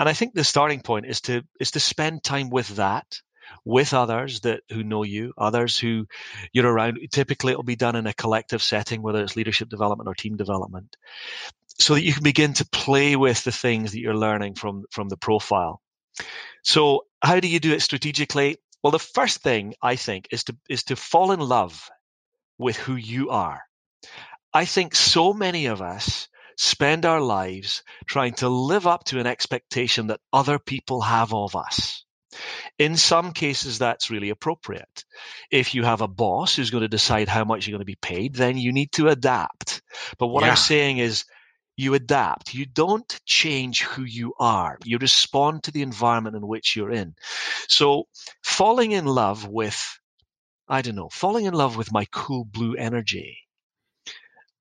And 0.00 0.08
I 0.08 0.14
think 0.14 0.34
the 0.34 0.42
starting 0.42 0.80
point 0.80 1.06
is 1.06 1.20
to 1.22 1.42
is 1.60 1.70
to 1.70 1.80
spend 1.80 2.24
time 2.24 2.50
with 2.50 2.68
that 2.76 3.06
with 3.64 3.94
others 3.94 4.40
that 4.40 4.62
who 4.72 4.82
know 4.82 5.04
you, 5.04 5.32
others 5.38 5.78
who 5.78 6.06
you're 6.52 6.66
around. 6.66 6.98
Typically, 7.12 7.52
it'll 7.52 7.62
be 7.62 7.76
done 7.76 7.94
in 7.94 8.08
a 8.08 8.12
collective 8.12 8.60
setting, 8.60 9.00
whether 9.00 9.22
it's 9.22 9.36
leadership 9.36 9.68
development 9.68 10.08
or 10.08 10.14
team 10.14 10.36
development 10.36 10.96
so 11.78 11.94
that 11.94 12.02
you 12.02 12.12
can 12.12 12.22
begin 12.22 12.54
to 12.54 12.68
play 12.68 13.16
with 13.16 13.44
the 13.44 13.52
things 13.52 13.92
that 13.92 14.00
you're 14.00 14.16
learning 14.16 14.54
from 14.54 14.84
from 14.90 15.08
the 15.08 15.16
profile. 15.16 15.80
So 16.62 17.06
how 17.22 17.40
do 17.40 17.48
you 17.48 17.60
do 17.60 17.72
it 17.72 17.82
strategically? 17.82 18.56
Well, 18.82 18.90
the 18.90 18.98
first 18.98 19.42
thing 19.42 19.74
I 19.82 19.96
think 19.96 20.28
is 20.30 20.44
to 20.44 20.56
is 20.68 20.84
to 20.84 20.96
fall 20.96 21.32
in 21.32 21.40
love 21.40 21.90
with 22.58 22.76
who 22.76 22.96
you 22.96 23.30
are. 23.30 23.62
I 24.52 24.64
think 24.64 24.94
so 24.94 25.32
many 25.32 25.66
of 25.66 25.82
us 25.82 26.28
spend 26.56 27.04
our 27.04 27.20
lives 27.20 27.82
trying 28.06 28.34
to 28.34 28.48
live 28.48 28.86
up 28.86 29.04
to 29.04 29.20
an 29.20 29.26
expectation 29.26 30.06
that 30.06 30.20
other 30.32 30.58
people 30.58 31.02
have 31.02 31.34
of 31.34 31.54
us. 31.54 32.04
In 32.78 32.96
some 32.96 33.32
cases, 33.32 33.78
that's 33.78 34.10
really 34.10 34.30
appropriate. 34.30 35.04
If 35.50 35.74
you 35.74 35.84
have 35.84 36.00
a 36.00 36.08
boss 36.08 36.56
who's 36.56 36.70
going 36.70 36.82
to 36.82 36.88
decide 36.88 37.28
how 37.28 37.44
much 37.44 37.66
you're 37.66 37.72
going 37.72 37.86
to 37.86 37.86
be 37.86 37.96
paid, 37.96 38.34
then 38.34 38.58
you 38.58 38.72
need 38.72 38.92
to 38.92 39.08
adapt. 39.08 39.82
But 40.18 40.28
what 40.28 40.42
yeah. 40.42 40.50
I'm 40.50 40.56
saying 40.56 40.98
is 40.98 41.24
you 41.76 41.94
adapt. 41.94 42.54
You 42.54 42.66
don't 42.66 43.20
change 43.26 43.82
who 43.82 44.02
you 44.02 44.34
are. 44.38 44.78
You 44.84 44.98
respond 44.98 45.64
to 45.64 45.70
the 45.70 45.82
environment 45.82 46.36
in 46.36 46.46
which 46.46 46.74
you're 46.74 46.90
in. 46.90 47.14
So 47.68 48.04
falling 48.42 48.92
in 48.92 49.04
love 49.04 49.46
with, 49.46 49.98
I 50.68 50.82
don't 50.82 50.94
know, 50.94 51.10
falling 51.10 51.44
in 51.44 51.54
love 51.54 51.76
with 51.76 51.92
my 51.92 52.06
cool 52.10 52.44
blue 52.44 52.74
energy. 52.74 53.38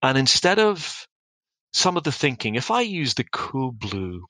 And 0.01 0.17
instead 0.17 0.59
of 0.59 1.07
some 1.73 1.97
of 1.97 2.03
the 2.03 2.11
thinking, 2.11 2.55
if 2.55 2.69
I 2.69 2.81
use 2.81 3.13
the 3.13 3.25
cool 3.31 3.71
blue, 3.71 4.25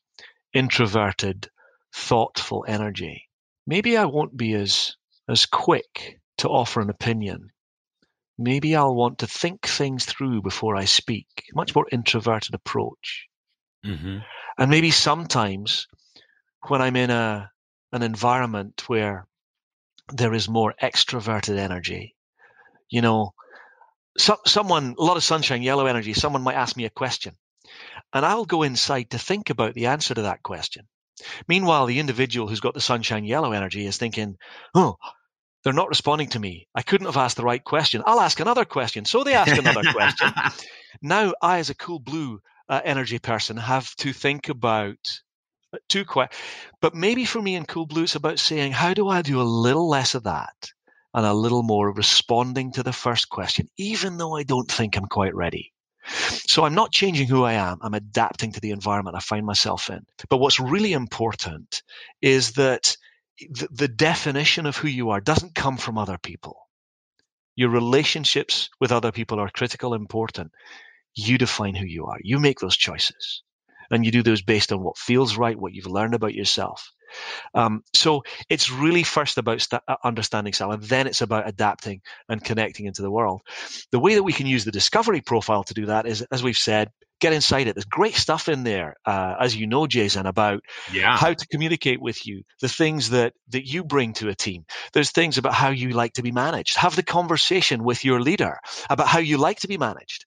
introverted, 0.53 1.49
thoughtful 1.93 2.65
energy, 2.67 3.27
maybe 3.65 3.97
I 3.97 4.05
won't 4.05 4.37
be 4.37 4.53
as, 4.53 4.95
as 5.27 5.45
quick 5.45 6.19
to 6.37 6.49
offer 6.49 6.81
an 6.81 6.89
opinion 6.89 7.49
maybe 8.37 8.75
I'll 8.75 8.95
want 8.95 9.19
to 9.19 9.27
think 9.27 9.65
things 9.65 10.05
through 10.05 10.41
before 10.41 10.75
I 10.75 10.85
speak. 10.85 11.27
Much 11.53 11.75
more 11.75 11.87
introverted 11.91 12.53
approach. 12.53 13.27
Mm-hmm. 13.85 14.17
And 14.57 14.71
maybe 14.71 14.91
sometimes 14.91 15.87
when 16.67 16.81
I'm 16.81 16.95
in 16.95 17.09
a 17.09 17.51
an 17.91 18.01
environment 18.01 18.83
where 18.87 19.27
there 20.13 20.33
is 20.33 20.49
more 20.49 20.73
extroverted 20.81 21.57
energy, 21.57 22.15
you 22.89 23.01
know, 23.01 23.33
so, 24.17 24.37
someone 24.45 24.95
a 24.97 25.03
lot 25.03 25.17
of 25.17 25.23
sunshine, 25.23 25.61
yellow 25.61 25.85
energy. 25.85 26.13
Someone 26.13 26.41
might 26.41 26.55
ask 26.55 26.75
me 26.77 26.85
a 26.85 26.89
question, 26.89 27.35
and 28.13 28.25
I'll 28.25 28.45
go 28.45 28.63
inside 28.63 29.11
to 29.11 29.19
think 29.19 29.49
about 29.49 29.73
the 29.73 29.87
answer 29.87 30.13
to 30.13 30.23
that 30.23 30.43
question. 30.43 30.87
Meanwhile, 31.47 31.85
the 31.85 31.99
individual 31.99 32.47
who's 32.47 32.59
got 32.59 32.73
the 32.73 32.81
sunshine 32.81 33.25
yellow 33.25 33.51
energy 33.51 33.85
is 33.85 33.97
thinking, 33.97 34.37
"Oh, 34.73 34.97
they're 35.65 35.73
not 35.73 35.89
responding 35.89 36.29
to 36.29 36.39
me. 36.39 36.67
I 36.75 36.83
couldn't 36.83 37.07
have 37.07 37.17
asked 37.17 37.37
the 37.37 37.43
right 37.43 37.63
question. 37.63 38.03
I'll 38.05 38.19
ask 38.19 38.39
another 38.39 38.65
question. 38.65 39.03
So 39.03 39.23
they 39.23 39.33
ask 39.33 39.57
another 39.57 39.81
question. 39.91 40.31
Now, 41.01 41.33
I, 41.41 41.57
as 41.57 41.71
a 41.71 41.75
cool 41.75 41.97
blue 41.97 42.39
uh, 42.69 42.81
energy 42.85 43.17
person, 43.17 43.57
have 43.57 43.93
to 43.95 44.13
think 44.13 44.47
about 44.49 44.99
uh, 45.73 45.79
two 45.89 46.05
questions. 46.05 46.39
But 46.81 46.93
maybe 46.93 47.25
for 47.25 47.41
me 47.41 47.55
in 47.55 47.65
cool 47.65 47.87
blue, 47.87 48.03
it's 48.03 48.13
about 48.13 48.37
saying, 48.37 48.73
how 48.73 48.93
do 48.93 49.09
I 49.09 49.23
do 49.23 49.41
a 49.41 49.53
little 49.65 49.89
less 49.89 50.13
of 50.13 50.23
that 50.25 50.69
and 51.15 51.25
a 51.25 51.33
little 51.33 51.63
more 51.63 51.91
responding 51.91 52.71
to 52.73 52.83
the 52.83 52.93
first 52.93 53.29
question, 53.29 53.67
even 53.75 54.17
though 54.17 54.35
I 54.35 54.43
don't 54.43 54.71
think 54.71 54.95
I'm 54.95 55.07
quite 55.07 55.33
ready? 55.33 55.73
So 56.07 56.63
I'm 56.63 56.75
not 56.75 56.91
changing 56.91 57.27
who 57.27 57.43
I 57.43 57.53
am. 57.53 57.79
I'm 57.81 57.95
adapting 57.95 58.51
to 58.51 58.59
the 58.59 58.69
environment 58.69 59.15
I 59.15 59.19
find 59.19 59.43
myself 59.43 59.89
in. 59.89 60.05
But 60.29 60.37
what's 60.37 60.59
really 60.59 60.93
important 60.93 61.81
is 62.21 62.51
that 62.51 62.95
the, 63.39 63.67
the 63.71 63.87
definition 63.87 64.65
of 64.65 64.77
who 64.77 64.87
you 64.87 65.09
are 65.11 65.21
doesn't 65.21 65.55
come 65.55 65.77
from 65.77 65.97
other 65.97 66.17
people. 66.17 66.57
Your 67.55 67.69
relationships 67.69 68.69
with 68.79 68.91
other 68.91 69.11
people 69.11 69.39
are 69.39 69.49
critical, 69.49 69.93
important. 69.93 70.51
You 71.15 71.37
define 71.37 71.75
who 71.75 71.85
you 71.85 72.05
are. 72.05 72.17
You 72.21 72.39
make 72.39 72.59
those 72.59 72.75
choices. 72.77 73.43
And 73.89 74.05
you 74.05 74.11
do 74.11 74.23
those 74.23 74.41
based 74.41 74.71
on 74.73 74.83
what 74.83 74.97
feels 74.97 75.37
right, 75.37 75.57
what 75.57 75.73
you've 75.73 75.85
learned 75.85 76.15
about 76.15 76.33
yourself. 76.33 76.91
Um, 77.53 77.83
so 77.93 78.23
it's 78.49 78.71
really 78.71 79.03
first 79.03 79.37
about 79.37 79.61
st- 79.61 79.81
uh, 79.87 79.95
understanding 80.03 80.53
self, 80.53 80.73
and 80.73 80.83
then 80.83 81.07
it's 81.07 81.21
about 81.21 81.47
adapting 81.47 82.01
and 82.29 82.43
connecting 82.43 82.85
into 82.85 83.01
the 83.01 83.11
world. 83.11 83.41
The 83.91 83.99
way 83.99 84.15
that 84.15 84.23
we 84.23 84.33
can 84.33 84.47
use 84.47 84.65
the 84.65 84.71
discovery 84.71 85.21
profile 85.21 85.63
to 85.63 85.73
do 85.73 85.87
that 85.87 86.05
is, 86.05 86.21
as 86.31 86.43
we've 86.43 86.57
said, 86.57 86.91
get 87.19 87.33
inside 87.33 87.67
it. 87.67 87.75
There's 87.75 87.85
great 87.85 88.15
stuff 88.15 88.49
in 88.49 88.63
there, 88.63 88.95
uh, 89.05 89.35
as 89.39 89.55
you 89.55 89.67
know, 89.67 89.87
Jason, 89.87 90.25
about 90.25 90.61
yeah. 90.91 91.17
how 91.17 91.33
to 91.33 91.47
communicate 91.47 92.01
with 92.01 92.27
you, 92.27 92.43
the 92.61 92.69
things 92.69 93.11
that, 93.11 93.33
that 93.49 93.65
you 93.65 93.83
bring 93.83 94.13
to 94.13 94.29
a 94.29 94.35
team. 94.35 94.65
There's 94.93 95.11
things 95.11 95.37
about 95.37 95.53
how 95.53 95.69
you 95.69 95.89
like 95.89 96.13
to 96.13 96.23
be 96.23 96.31
managed. 96.31 96.77
Have 96.77 96.95
the 96.95 97.03
conversation 97.03 97.83
with 97.83 98.03
your 98.03 98.19
leader 98.19 98.59
about 98.89 99.07
how 99.07 99.19
you 99.19 99.37
like 99.37 99.59
to 99.59 99.67
be 99.67 99.77
managed. 99.77 100.25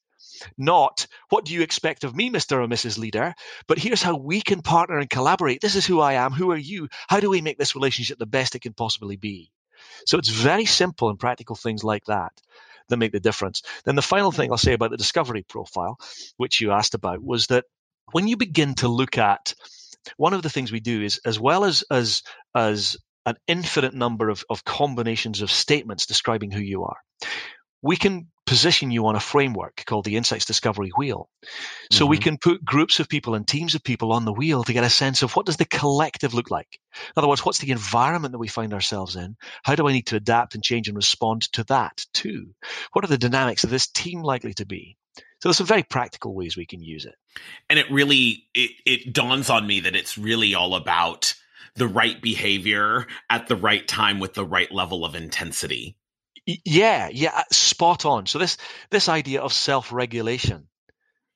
Not 0.57 1.07
what 1.31 1.45
do 1.45 1.55
you 1.55 1.63
expect 1.63 2.05
of 2.05 2.15
me, 2.17 2.31
Mr. 2.31 2.65
or 2.65 2.69
Mrs. 2.69 2.99
Leader, 2.99 3.35
but 3.67 3.79
here's 3.79 4.03
how 4.03 4.17
we 4.17 4.41
can 4.41 4.63
partner 4.63 4.99
and 4.99 5.11
collaborate. 5.11 5.61
This 5.61 5.77
is 5.77 5.87
who 5.87 6.01
I 6.01 6.15
am. 6.15 6.33
Who 6.33 6.51
are 6.53 6.57
you? 6.57 6.89
How 7.09 7.21
do 7.21 7.31
we 7.31 7.41
make 7.41 7.59
this 7.59 7.75
relationship 7.75 8.19
the 8.19 8.27
best 8.27 8.55
it 8.55 8.63
can 8.63 8.75
possibly 8.75 9.17
be? 9.17 9.51
So 10.07 10.19
it's 10.19 10.29
very 10.29 10.65
simple 10.65 11.11
and 11.11 11.19
practical 11.19 11.57
things 11.57 11.85
like 11.85 12.05
that 12.07 12.33
that 12.89 12.97
make 12.97 13.13
the 13.13 13.21
difference. 13.21 13.63
Then 13.85 13.97
the 13.97 14.03
final 14.03 14.33
thing 14.33 14.51
I'll 14.51 14.59
say 14.59 14.73
about 14.73 14.91
the 14.91 14.97
discovery 14.97 15.45
profile, 15.49 15.99
which 16.37 16.61
you 16.61 16.73
asked 16.73 16.95
about, 16.95 17.23
was 17.23 17.49
that 17.49 17.65
when 18.13 18.29
you 18.29 18.37
begin 18.37 18.75
to 18.77 18.89
look 18.89 19.19
at 19.19 19.55
one 20.17 20.35
of 20.35 20.43
the 20.43 20.51
things 20.51 20.73
we 20.73 20.81
do 20.81 21.03
is 21.03 21.21
as 21.25 21.39
well 21.39 21.65
as 21.65 21.85
as 21.91 22.23
as 22.55 22.97
an 23.27 23.37
infinite 23.47 23.95
number 23.95 24.31
of, 24.31 24.45
of 24.49 24.65
combinations 24.65 25.43
of 25.43 25.51
statements 25.51 26.07
describing 26.07 26.51
who 26.51 26.61
you 26.61 26.85
are 26.85 26.97
we 27.83 27.97
can 27.97 28.29
position 28.49 28.91
you 28.91 29.07
on 29.07 29.15
a 29.15 29.21
framework 29.21 29.85
called 29.85 30.07
the 30.07 30.17
Insights 30.17 30.47
Discovery 30.47 30.91
Wheel. 30.97 31.29
So 31.93 32.05
mm-hmm. 32.05 32.11
we 32.11 32.19
can 32.19 32.39
put 32.39 32.65
groups 32.65 32.99
of 32.99 33.09
people 33.09 33.35
and 33.35 33.47
teams 33.47 33.75
of 33.75 33.85
people 33.85 34.11
on 34.13 34.25
the 34.25 34.33
wheel 34.33 34.65
to 34.65 34.73
get 34.73 34.85
a 34.85 34.91
sense 34.91 35.23
of 35.23 35.37
what 35.37 35.45
does 35.45 35.59
the 35.59 35.67
collective 35.67 36.33
look 36.33 36.51
like? 36.51 36.81
In 36.95 37.13
other 37.19 37.29
words, 37.29 37.45
what's 37.45 37.59
the 37.59 37.73
environment 37.73 38.33
that 38.33 38.39
we 38.39 38.49
find 38.49 38.73
ourselves 38.73 39.17
in? 39.17 39.37
How 39.63 39.75
do 39.75 39.87
I 39.87 39.93
need 39.93 40.07
to 40.07 40.17
adapt 40.17 40.55
and 40.55 40.65
change 40.65 40.89
and 40.89 40.97
respond 40.97 41.43
to 41.53 41.65
that 41.65 42.07
too? 42.15 42.55
What 42.93 43.05
are 43.05 43.09
the 43.09 43.19
dynamics 43.19 43.65
of 43.65 43.71
this 43.71 43.87
team 43.87 44.23
likely 44.23 44.55
to 44.55 44.65
be? 44.65 44.97
So 45.17 45.49
there's 45.49 45.59
some 45.59 45.67
very 45.67 45.83
practical 45.83 46.35
ways 46.35 46.57
we 46.57 46.67
can 46.67 46.83
use 46.83 47.05
it. 47.05 47.17
And 47.69 47.79
it 47.79 47.91
really 47.91 48.45
it, 48.55 48.71
it 48.87 49.13
dawns 49.13 49.51
on 49.51 49.67
me 49.67 49.81
that 49.81 49.95
it's 49.95 50.17
really 50.17 50.55
all 50.55 50.75
about 50.75 51.35
the 51.77 51.87
right 51.87 52.21
behavior 52.21 53.07
at 53.29 53.47
the 53.47 53.57
right 53.57 53.87
time 53.87 54.21
with 54.21 54.33
the 54.33 54.45
right 54.45 54.73
level 54.73 55.05
of 55.05 55.15
intensity. 55.15 55.98
Yeah, 56.65 57.11
yeah, 57.13 57.33
uh, 57.35 57.43
spot 57.53 58.07
on. 58.07 58.25
So 58.25 58.39
this 58.39 58.57
this 58.89 59.11
idea 59.11 59.43
of 59.43 59.53
self-regulation 59.53 60.67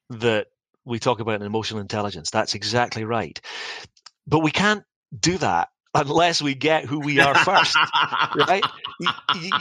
that 0.09 0.47
we 0.87 0.99
talk 0.99 1.21
about 1.21 1.41
in 1.41 1.47
emotional 1.47 1.81
intelligence, 1.81 2.31
that's 2.31 2.55
exactly 2.55 3.05
right. 3.05 3.39
But 4.27 4.39
we 4.39 4.51
can't 4.51 4.85
do 5.19 5.37
that 5.39 5.69
unless 5.95 6.41
we 6.41 6.55
get 6.55 6.87
who 6.87 7.01
we 7.01 7.21
are 7.21 7.35
first, 7.35 7.77
right? 8.49 8.65
You, 9.01 9.11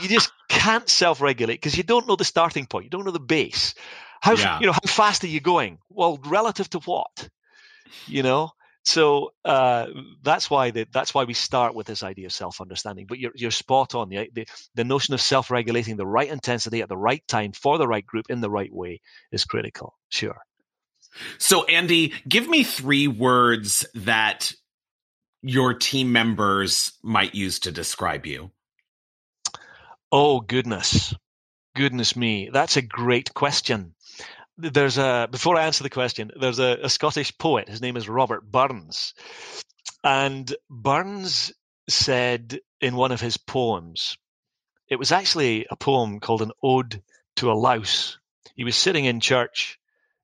you, 0.00 0.08
just 0.08 0.32
can't 0.48 0.88
self-regulate 0.88 1.56
because 1.56 1.76
you 1.76 1.82
don't 1.82 2.08
know 2.08 2.16
the 2.16 2.24
starting 2.24 2.64
point. 2.64 2.84
You 2.84 2.90
don't 2.90 3.04
know 3.04 3.10
the 3.10 3.20
base. 3.20 3.74
How 4.22 4.34
yeah. 4.34 4.58
you 4.58 4.66
know 4.66 4.72
how 4.72 4.86
fast 4.86 5.22
are 5.24 5.28
you 5.28 5.40
going? 5.40 5.78
Well, 5.90 6.18
relative 6.24 6.70
to 6.70 6.78
what? 6.78 7.28
You 8.06 8.22
know, 8.22 8.52
so 8.84 9.32
uh, 9.44 9.86
that's 10.22 10.50
why 10.50 10.70
the, 10.70 10.86
that's 10.92 11.14
why 11.14 11.24
we 11.24 11.34
start 11.34 11.74
with 11.74 11.86
this 11.86 12.02
idea 12.02 12.26
of 12.26 12.32
self-understanding. 12.32 13.06
But 13.06 13.18
you're 13.18 13.32
you're 13.34 13.50
spot 13.50 13.94
on. 13.94 14.08
The, 14.08 14.28
the 14.32 14.46
the 14.74 14.84
notion 14.84 15.14
of 15.14 15.20
self-regulating 15.20 15.96
the 15.96 16.06
right 16.06 16.28
intensity 16.28 16.82
at 16.82 16.88
the 16.88 16.96
right 16.96 17.22
time 17.28 17.52
for 17.52 17.78
the 17.78 17.86
right 17.86 18.04
group 18.04 18.26
in 18.28 18.40
the 18.40 18.50
right 18.50 18.72
way 18.72 19.00
is 19.30 19.44
critical. 19.44 19.96
Sure. 20.08 20.38
So 21.38 21.64
Andy, 21.64 22.12
give 22.28 22.48
me 22.48 22.64
three 22.64 23.06
words 23.06 23.86
that 23.94 24.52
your 25.42 25.74
team 25.74 26.12
members 26.12 26.92
might 27.02 27.34
use 27.34 27.60
to 27.60 27.72
describe 27.72 28.26
you. 28.26 28.50
Oh 30.10 30.40
goodness, 30.40 31.14
goodness 31.76 32.16
me, 32.16 32.50
that's 32.52 32.76
a 32.76 32.82
great 32.82 33.32
question 33.34 33.94
there's 34.58 34.98
a 34.98 35.28
before 35.30 35.56
I 35.56 35.64
answer 35.64 35.82
the 35.82 35.90
question, 35.90 36.30
there's 36.38 36.58
a, 36.58 36.78
a 36.82 36.90
Scottish 36.90 37.36
poet. 37.38 37.68
His 37.68 37.80
name 37.80 37.96
is 37.96 38.08
Robert 38.08 38.50
Burns, 38.50 39.14
and 40.04 40.54
Burns 40.70 41.52
said 41.88 42.60
in 42.80 42.96
one 42.96 43.12
of 43.12 43.20
his 43.20 43.36
poems, 43.36 44.16
it 44.88 44.98
was 44.98 45.12
actually 45.12 45.66
a 45.70 45.76
poem 45.76 46.20
called 46.20 46.42
an 46.42 46.52
ode 46.62 47.02
to 47.36 47.50
a 47.50 47.54
louse. 47.54 48.18
He 48.54 48.64
was 48.64 48.76
sitting 48.76 49.04
in 49.04 49.20
church 49.20 49.78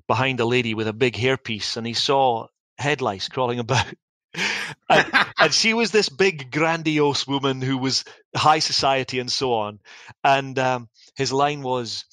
behind 0.06 0.40
a 0.40 0.44
lady 0.44 0.74
with 0.74 0.88
a 0.88 0.92
big 0.92 1.14
hairpiece, 1.14 1.76
and 1.76 1.86
he 1.86 1.94
saw 1.94 2.46
head 2.78 3.00
lice 3.00 3.28
crawling 3.28 3.58
about. 3.58 3.86
and, 4.88 5.06
and, 5.38 5.54
she 5.54 5.74
was 5.74 5.90
this 5.90 6.08
big, 6.08 6.50
grandiose 6.50 7.26
woman 7.26 7.62
who 7.62 7.78
was 7.78 8.04
high 8.36 8.58
society 8.58 9.18
and 9.18 9.32
so 9.32 9.54
on. 9.54 9.80
And 10.22 10.58
um, 10.58 10.88
his 11.16 11.32
line 11.32 11.62
was, 11.62 12.04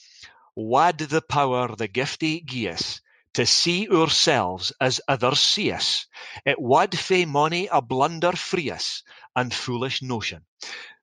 wad 0.56 0.98
the 0.98 1.22
power 1.22 1.76
the 1.76 1.88
giftie 1.88 2.46
gie 2.46 2.70
us 2.70 3.02
to 3.36 3.46
see 3.46 3.90
ourselves 3.90 4.72
as 4.80 5.02
others 5.08 5.40
see 5.40 5.72
us. 5.72 6.08
It 6.46 6.60
wad 6.60 6.98
fae 6.98 7.26
money 7.26 7.68
a 7.70 7.82
blunder 7.82 8.32
free 8.32 8.72
us 8.72 9.04
and 9.36 9.54
foolish 9.54 10.02
notion. 10.02 10.46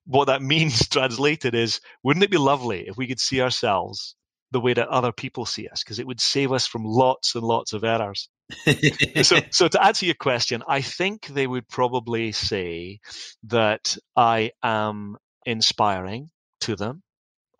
What 0.06 0.26
that 0.26 0.42
means 0.52 0.88
translated 0.88 1.54
is, 1.54 1.80
wouldn't 2.02 2.24
it 2.24 2.30
be 2.30 2.38
lovely 2.38 2.88
if 2.88 2.96
we 2.96 3.06
could 3.06 3.20
see 3.20 3.42
ourselves 3.42 4.16
the 4.50 4.60
way 4.60 4.72
that 4.72 4.88
other 4.88 5.12
people 5.12 5.44
see 5.44 5.68
us? 5.68 5.84
Because 5.84 5.98
it 5.98 6.06
would 6.06 6.20
save 6.20 6.52
us 6.52 6.66
from 6.66 6.84
lots 6.84 7.34
and 7.34 7.44
lots 7.44 7.74
of 7.74 7.84
errors. 7.84 8.30
so, 9.22 9.38
so 9.50 9.68
to 9.68 9.84
answer 9.84 10.06
your 10.06 10.14
question, 10.14 10.62
I 10.66 10.80
think 10.80 11.26
they 11.26 11.46
would 11.46 11.68
probably 11.68 12.32
say 12.32 13.00
that 13.44 13.96
I 14.16 14.52
am 14.62 15.18
inspiring 15.44 16.30
to 16.60 16.76
them. 16.76 17.02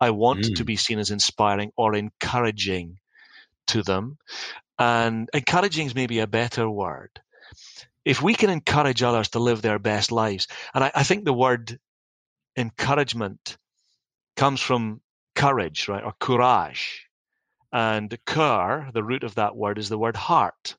I 0.03 0.09
want 0.09 0.41
mm. 0.41 0.55
to 0.55 0.65
be 0.65 0.75
seen 0.75 0.99
as 0.99 1.11
inspiring 1.11 1.71
or 1.77 1.95
encouraging 1.95 2.99
to 3.67 3.83
them. 3.83 4.17
And 4.77 5.29
encouraging 5.33 5.87
is 5.87 5.95
maybe 5.95 6.19
a 6.19 6.27
better 6.27 6.69
word. 6.69 7.21
If 8.03 8.21
we 8.21 8.33
can 8.33 8.49
encourage 8.49 9.01
others 9.01 9.29
to 9.29 9.39
live 9.39 9.61
their 9.61 9.79
best 9.79 10.11
lives, 10.11 10.47
and 10.73 10.83
I, 10.83 10.91
I 10.93 11.03
think 11.03 11.23
the 11.23 11.33
word 11.33 11.79
encouragement 12.57 13.57
comes 14.35 14.59
from 14.59 14.99
courage, 15.35 15.87
right, 15.87 16.03
or 16.03 16.13
courage. 16.19 17.07
And 17.71 18.15
cur, 18.25 18.89
the 18.93 19.03
root 19.03 19.23
of 19.23 19.35
that 19.35 19.55
word, 19.55 19.77
is 19.77 19.89
the 19.89 19.97
word 19.97 20.17
heart. 20.17 20.75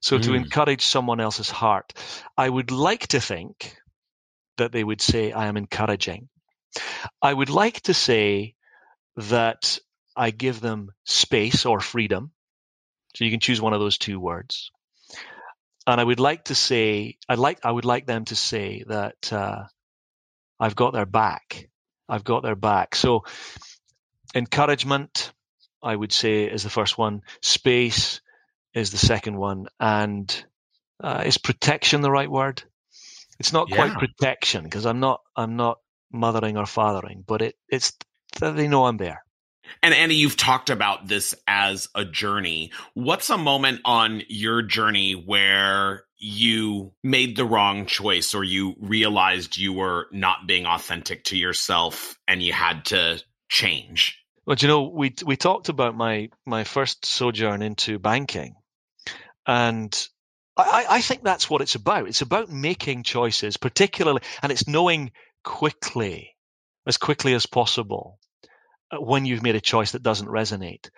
So 0.00 0.18
mm. 0.18 0.22
to 0.24 0.34
encourage 0.34 0.84
someone 0.84 1.20
else's 1.20 1.50
heart, 1.50 1.94
I 2.36 2.48
would 2.48 2.70
like 2.70 3.06
to 3.08 3.20
think 3.20 3.76
that 4.58 4.72
they 4.72 4.82
would 4.82 5.00
say, 5.00 5.32
I 5.32 5.46
am 5.46 5.56
encouraging. 5.56 6.28
I 7.22 7.32
would 7.32 7.50
like 7.50 7.80
to 7.82 7.94
say 7.94 8.54
that 9.16 9.78
I 10.16 10.30
give 10.30 10.60
them 10.60 10.90
space 11.04 11.66
or 11.66 11.80
freedom. 11.80 12.32
So 13.14 13.24
you 13.24 13.30
can 13.30 13.40
choose 13.40 13.60
one 13.60 13.72
of 13.72 13.80
those 13.80 13.98
two 13.98 14.18
words. 14.18 14.70
And 15.86 16.00
I 16.00 16.04
would 16.04 16.20
like 16.20 16.44
to 16.44 16.54
say, 16.54 17.18
I'd 17.28 17.38
like, 17.38 17.60
I 17.64 17.70
would 17.70 17.84
like 17.84 18.06
them 18.06 18.24
to 18.26 18.36
say 18.36 18.84
that 18.88 19.32
uh, 19.32 19.64
I've 20.58 20.76
got 20.76 20.92
their 20.92 21.06
back. 21.06 21.68
I've 22.08 22.24
got 22.24 22.42
their 22.42 22.56
back. 22.56 22.96
So 22.96 23.24
encouragement, 24.34 25.32
I 25.82 25.94
would 25.94 26.12
say, 26.12 26.44
is 26.44 26.62
the 26.62 26.70
first 26.70 26.98
one. 26.98 27.22
Space 27.42 28.20
is 28.74 28.90
the 28.90 28.98
second 28.98 29.36
one, 29.36 29.66
and 29.78 30.44
uh, 31.00 31.22
is 31.24 31.38
protection 31.38 32.00
the 32.00 32.10
right 32.10 32.30
word? 32.30 32.62
It's 33.38 33.52
not 33.52 33.68
yeah. 33.68 33.76
quite 33.76 33.98
protection 33.98 34.64
because 34.64 34.86
I'm 34.86 35.00
not 35.00 35.20
I'm 35.36 35.56
not 35.56 35.78
mothering 36.12 36.56
or 36.56 36.66
fathering, 36.66 37.24
but 37.26 37.42
it 37.42 37.56
it's 37.68 37.92
that 38.40 38.56
they 38.56 38.68
know 38.68 38.86
I'm 38.86 38.96
there. 38.96 39.24
And 39.82 39.94
Andy, 39.94 40.16
you've 40.16 40.36
talked 40.36 40.70
about 40.70 41.08
this 41.08 41.34
as 41.46 41.88
a 41.94 42.04
journey. 42.04 42.72
What's 42.94 43.30
a 43.30 43.38
moment 43.38 43.80
on 43.84 44.22
your 44.28 44.62
journey 44.62 45.12
where 45.12 46.04
you 46.18 46.92
made 47.02 47.36
the 47.36 47.44
wrong 47.44 47.86
choice 47.86 48.34
or 48.34 48.44
you 48.44 48.76
realized 48.80 49.56
you 49.56 49.72
were 49.72 50.06
not 50.12 50.46
being 50.46 50.66
authentic 50.66 51.24
to 51.24 51.36
yourself 51.36 52.18
and 52.28 52.42
you 52.42 52.52
had 52.52 52.86
to 52.86 53.22
change? 53.48 54.18
Well, 54.46 54.56
you 54.58 54.68
know, 54.68 54.82
we 54.82 55.14
we 55.24 55.36
talked 55.36 55.70
about 55.70 55.96
my 55.96 56.28
my 56.44 56.64
first 56.64 57.06
sojourn 57.06 57.62
into 57.62 57.98
banking, 57.98 58.56
and 59.46 60.08
I, 60.56 60.86
I 60.88 61.00
think 61.00 61.22
that's 61.22 61.48
what 61.48 61.62
it's 61.62 61.74
about. 61.74 62.08
It's 62.08 62.20
about 62.20 62.50
making 62.50 63.04
choices, 63.04 63.56
particularly, 63.56 64.20
and 64.42 64.52
it's 64.52 64.68
knowing 64.68 65.12
quickly, 65.44 66.36
as 66.86 66.98
quickly 66.98 67.32
as 67.32 67.46
possible, 67.46 68.18
Uh, 68.90 68.98
when 68.98 69.24
you've 69.24 69.42
made 69.42 69.56
a 69.56 69.60
choice 69.60 69.92
that 69.92 70.02
doesn't 70.02 70.28
resonate. 70.28 70.90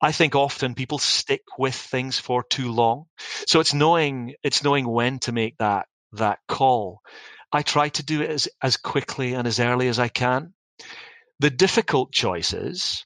I 0.00 0.12
think 0.12 0.34
often 0.34 0.74
people 0.74 0.98
stick 0.98 1.42
with 1.58 1.74
things 1.74 2.18
for 2.18 2.44
too 2.44 2.70
long. 2.70 3.06
So 3.46 3.60
it's 3.60 3.74
knowing 3.74 4.34
it's 4.42 4.62
knowing 4.62 4.86
when 4.86 5.18
to 5.20 5.32
make 5.32 5.56
that 5.58 5.86
that 6.12 6.38
call. 6.46 7.00
I 7.52 7.62
try 7.62 7.88
to 7.90 8.02
do 8.04 8.22
it 8.22 8.30
as, 8.30 8.48
as 8.62 8.76
quickly 8.76 9.34
and 9.34 9.46
as 9.46 9.60
early 9.60 9.88
as 9.88 9.98
I 9.98 10.08
can. 10.08 10.54
The 11.40 11.50
difficult 11.50 12.12
choices, 12.12 13.04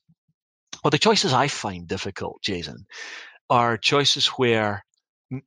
or 0.84 0.90
the 0.90 0.98
choices 0.98 1.32
I 1.32 1.48
find 1.48 1.88
difficult, 1.88 2.42
Jason, 2.42 2.86
are 3.48 3.78
choices 3.78 4.26
where 4.28 4.84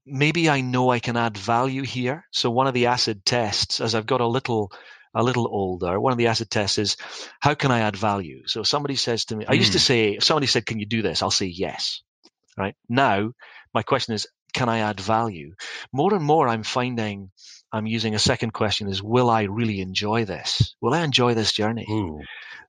maybe 0.06 0.50
I 0.50 0.62
know 0.62 0.90
I 0.90 1.00
can 1.00 1.16
add 1.16 1.38
value 1.38 1.84
here. 1.84 2.26
So 2.32 2.50
one 2.50 2.68
of 2.68 2.74
the 2.74 2.88
acid 2.88 3.24
tests, 3.24 3.80
as 3.80 3.94
I've 3.94 4.08
got 4.08 4.22
a 4.22 4.28
little 4.28 4.72
a 5.20 5.24
little 5.24 5.48
older, 5.48 6.00
one 6.00 6.14
of 6.14 6.18
the 6.18 6.28
acid 6.28 6.50
tests 6.50 6.78
is 6.78 6.98
how 7.40 7.54
can 7.54 7.72
I 7.72 7.82
add 7.82 7.96
value? 7.96 8.44
So 8.48 8.64
somebody 8.64 8.96
says 8.96 9.26
to 9.26 9.36
me. 9.36 9.46
I 9.46 9.54
used 9.54 9.74
to 9.74 9.78
hmm. 9.78 9.90
say, 9.90 10.10
if 10.14 10.24
somebody 10.24 10.48
said, 10.48 10.66
can 10.66 10.80
you 10.80 10.86
do 10.86 11.02
this? 11.02 11.22
I'll 11.22 11.32
say 11.32 11.48
yes. 11.48 12.02
Right 12.58 12.76
now, 12.88 13.32
my 13.74 13.84
question 13.84 14.14
is, 14.14 14.28
can 14.54 14.70
I 14.70 14.80
add 14.80 15.00
value? 15.00 15.54
More 15.92 16.14
and 16.14 16.24
more, 16.24 16.48
I'm 16.48 16.64
finding 16.64 17.32
I'm 17.72 17.86
using 17.86 18.16
a 18.16 18.20
second 18.20 18.52
question 18.52 18.88
is, 18.88 19.04
will 19.04 19.30
I 19.30 19.44
really 19.44 19.80
enjoy 19.82 20.26
this? 20.26 20.76
Will 20.82 20.94
I 20.94 21.04
enjoy 21.04 21.36
this 21.36 21.52
journey? 21.52 21.86
Ooh. 21.90 22.22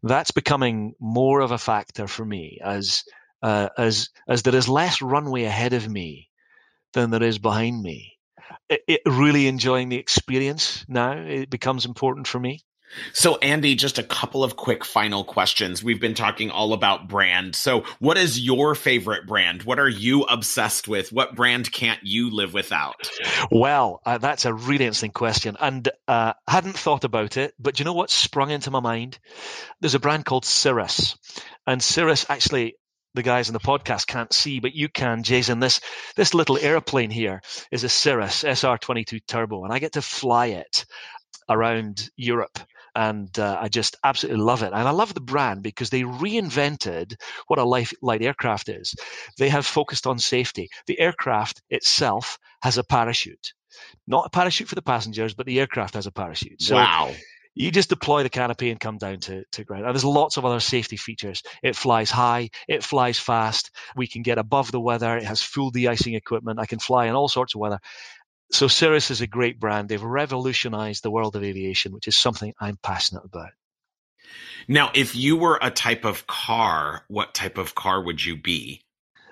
That's 0.02 0.30
becoming 0.30 0.94
more 1.00 1.40
of 1.40 1.52
a 1.52 1.58
factor 1.58 2.06
for 2.06 2.24
me 2.24 2.58
as, 2.62 3.04
uh, 3.42 3.70
as, 3.78 4.10
as 4.28 4.42
there 4.42 4.54
is 4.54 4.68
less 4.68 5.00
runway 5.00 5.44
ahead 5.44 5.72
of 5.72 5.88
me 5.88 6.28
than 6.92 7.10
there 7.10 7.22
is 7.22 7.38
behind 7.38 7.80
me 7.82 8.18
it, 8.70 9.00
really 9.06 9.46
enjoying 9.46 9.88
the 9.88 9.96
experience 9.96 10.84
now. 10.88 11.12
It 11.12 11.50
becomes 11.50 11.84
important 11.84 12.26
for 12.26 12.38
me. 12.38 12.62
So, 13.12 13.36
Andy, 13.36 13.76
just 13.76 13.98
a 13.98 14.02
couple 14.02 14.42
of 14.42 14.56
quick 14.56 14.84
final 14.84 15.22
questions. 15.22 15.82
We've 15.82 16.00
been 16.00 16.14
talking 16.14 16.50
all 16.50 16.72
about 16.72 17.08
brand. 17.08 17.54
So, 17.54 17.84
what 18.00 18.18
is 18.18 18.40
your 18.40 18.74
favorite 18.74 19.26
brand? 19.26 19.62
What 19.62 19.78
are 19.78 19.88
you 19.88 20.22
obsessed 20.22 20.88
with? 20.88 21.12
What 21.12 21.36
brand 21.36 21.70
can't 21.70 22.00
you 22.02 22.30
live 22.30 22.52
without? 22.52 23.08
Well, 23.50 24.00
uh, 24.04 24.18
that's 24.18 24.44
a 24.44 24.52
really 24.52 24.86
interesting 24.86 25.12
question. 25.12 25.56
And 25.60 25.88
uh, 26.08 26.32
hadn't 26.48 26.76
thought 26.76 27.04
about 27.04 27.36
it, 27.36 27.54
but 27.58 27.78
you 27.78 27.84
know 27.84 27.92
what 27.92 28.10
sprung 28.10 28.50
into 28.50 28.70
my 28.70 28.80
mind? 28.80 29.18
There's 29.80 29.94
a 29.94 30.00
brand 30.00 30.24
called 30.24 30.44
Cirrus. 30.44 31.16
And 31.66 31.82
Cirrus 31.82 32.26
actually 32.28 32.74
the 33.14 33.22
guys 33.22 33.48
in 33.48 33.52
the 33.52 33.60
podcast 33.60 34.06
can't 34.06 34.32
see, 34.32 34.60
but 34.60 34.74
you 34.74 34.88
can, 34.88 35.22
Jason. 35.22 35.60
This 35.60 35.80
this 36.16 36.34
little 36.34 36.58
airplane 36.58 37.10
here 37.10 37.42
is 37.70 37.84
a 37.84 37.88
Cirrus 37.88 38.44
SR22 38.44 39.20
Turbo, 39.26 39.64
and 39.64 39.72
I 39.72 39.78
get 39.78 39.92
to 39.92 40.02
fly 40.02 40.46
it 40.46 40.84
around 41.48 42.10
Europe 42.16 42.58
and 42.94 43.38
uh, 43.38 43.58
I 43.60 43.68
just 43.68 43.96
absolutely 44.04 44.42
love 44.42 44.62
it. 44.62 44.72
And 44.72 44.88
I 44.88 44.90
love 44.90 45.14
the 45.14 45.20
brand 45.20 45.62
because 45.62 45.90
they 45.90 46.02
reinvented 46.02 47.14
what 47.46 47.58
a 47.58 47.64
light, 47.64 47.92
light 48.02 48.22
aircraft 48.22 48.68
is. 48.68 48.94
They 49.38 49.48
have 49.48 49.66
focused 49.66 50.06
on 50.06 50.18
safety. 50.18 50.68
The 50.86 50.98
aircraft 50.98 51.62
itself 51.70 52.38
has 52.62 52.78
a 52.78 52.84
parachute, 52.84 53.52
not 54.06 54.26
a 54.26 54.30
parachute 54.30 54.68
for 54.68 54.74
the 54.74 54.82
passengers, 54.82 55.34
but 55.34 55.46
the 55.46 55.60
aircraft 55.60 55.94
has 55.94 56.06
a 56.06 56.12
parachute. 56.12 56.62
So 56.62 56.76
wow. 56.76 57.12
You 57.60 57.70
just 57.70 57.88
deploy 57.88 58.22
the 58.22 58.30
canopy 58.30 58.70
and 58.70 58.80
come 58.80 58.98
down 58.98 59.20
to, 59.20 59.44
to 59.52 59.64
ground. 59.64 59.84
And 59.84 59.94
there's 59.94 60.04
lots 60.04 60.36
of 60.36 60.44
other 60.44 60.60
safety 60.60 60.96
features. 60.96 61.42
It 61.62 61.76
flies 61.76 62.10
high, 62.10 62.50
it 62.68 62.82
flies 62.82 63.18
fast. 63.18 63.70
We 63.96 64.06
can 64.06 64.22
get 64.22 64.38
above 64.38 64.72
the 64.72 64.80
weather. 64.80 65.16
It 65.16 65.24
has 65.24 65.42
full 65.42 65.70
de-icing 65.70 66.14
equipment. 66.14 66.58
I 66.58 66.66
can 66.66 66.78
fly 66.78 67.06
in 67.06 67.14
all 67.14 67.28
sorts 67.28 67.54
of 67.54 67.60
weather 67.60 67.80
so 68.52 68.68
Cirrus 68.68 69.10
is 69.10 69.20
a 69.20 69.26
great 69.26 69.60
brand. 69.60 69.88
They've 69.88 70.02
revolutionized 70.02 71.02
the 71.02 71.10
world 71.10 71.36
of 71.36 71.44
aviation, 71.44 71.92
which 71.92 72.08
is 72.08 72.16
something 72.16 72.52
I'm 72.60 72.78
passionate 72.82 73.24
about. 73.24 73.50
Now, 74.68 74.90
if 74.94 75.16
you 75.16 75.36
were 75.36 75.58
a 75.60 75.70
type 75.70 76.04
of 76.04 76.26
car, 76.26 77.04
what 77.08 77.34
type 77.34 77.58
of 77.58 77.74
car 77.74 78.02
would 78.02 78.24
you 78.24 78.36
be? 78.36 78.82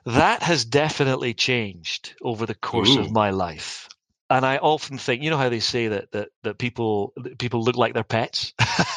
That 0.04 0.42
has 0.42 0.64
definitely 0.64 1.34
changed 1.34 2.14
over 2.22 2.46
the 2.46 2.54
course 2.54 2.96
Ooh. 2.96 3.00
of 3.00 3.10
my 3.10 3.30
life. 3.30 3.88
And 4.30 4.44
I 4.44 4.58
often 4.58 4.98
think, 4.98 5.22
you 5.22 5.30
know 5.30 5.38
how 5.38 5.48
they 5.48 5.60
say 5.60 5.88
that 5.88 6.10
that 6.12 6.28
that 6.42 6.58
people 6.58 7.12
that 7.16 7.38
people 7.38 7.62
look 7.62 7.76
like 7.76 7.94
their 7.94 8.04
pets. 8.04 8.52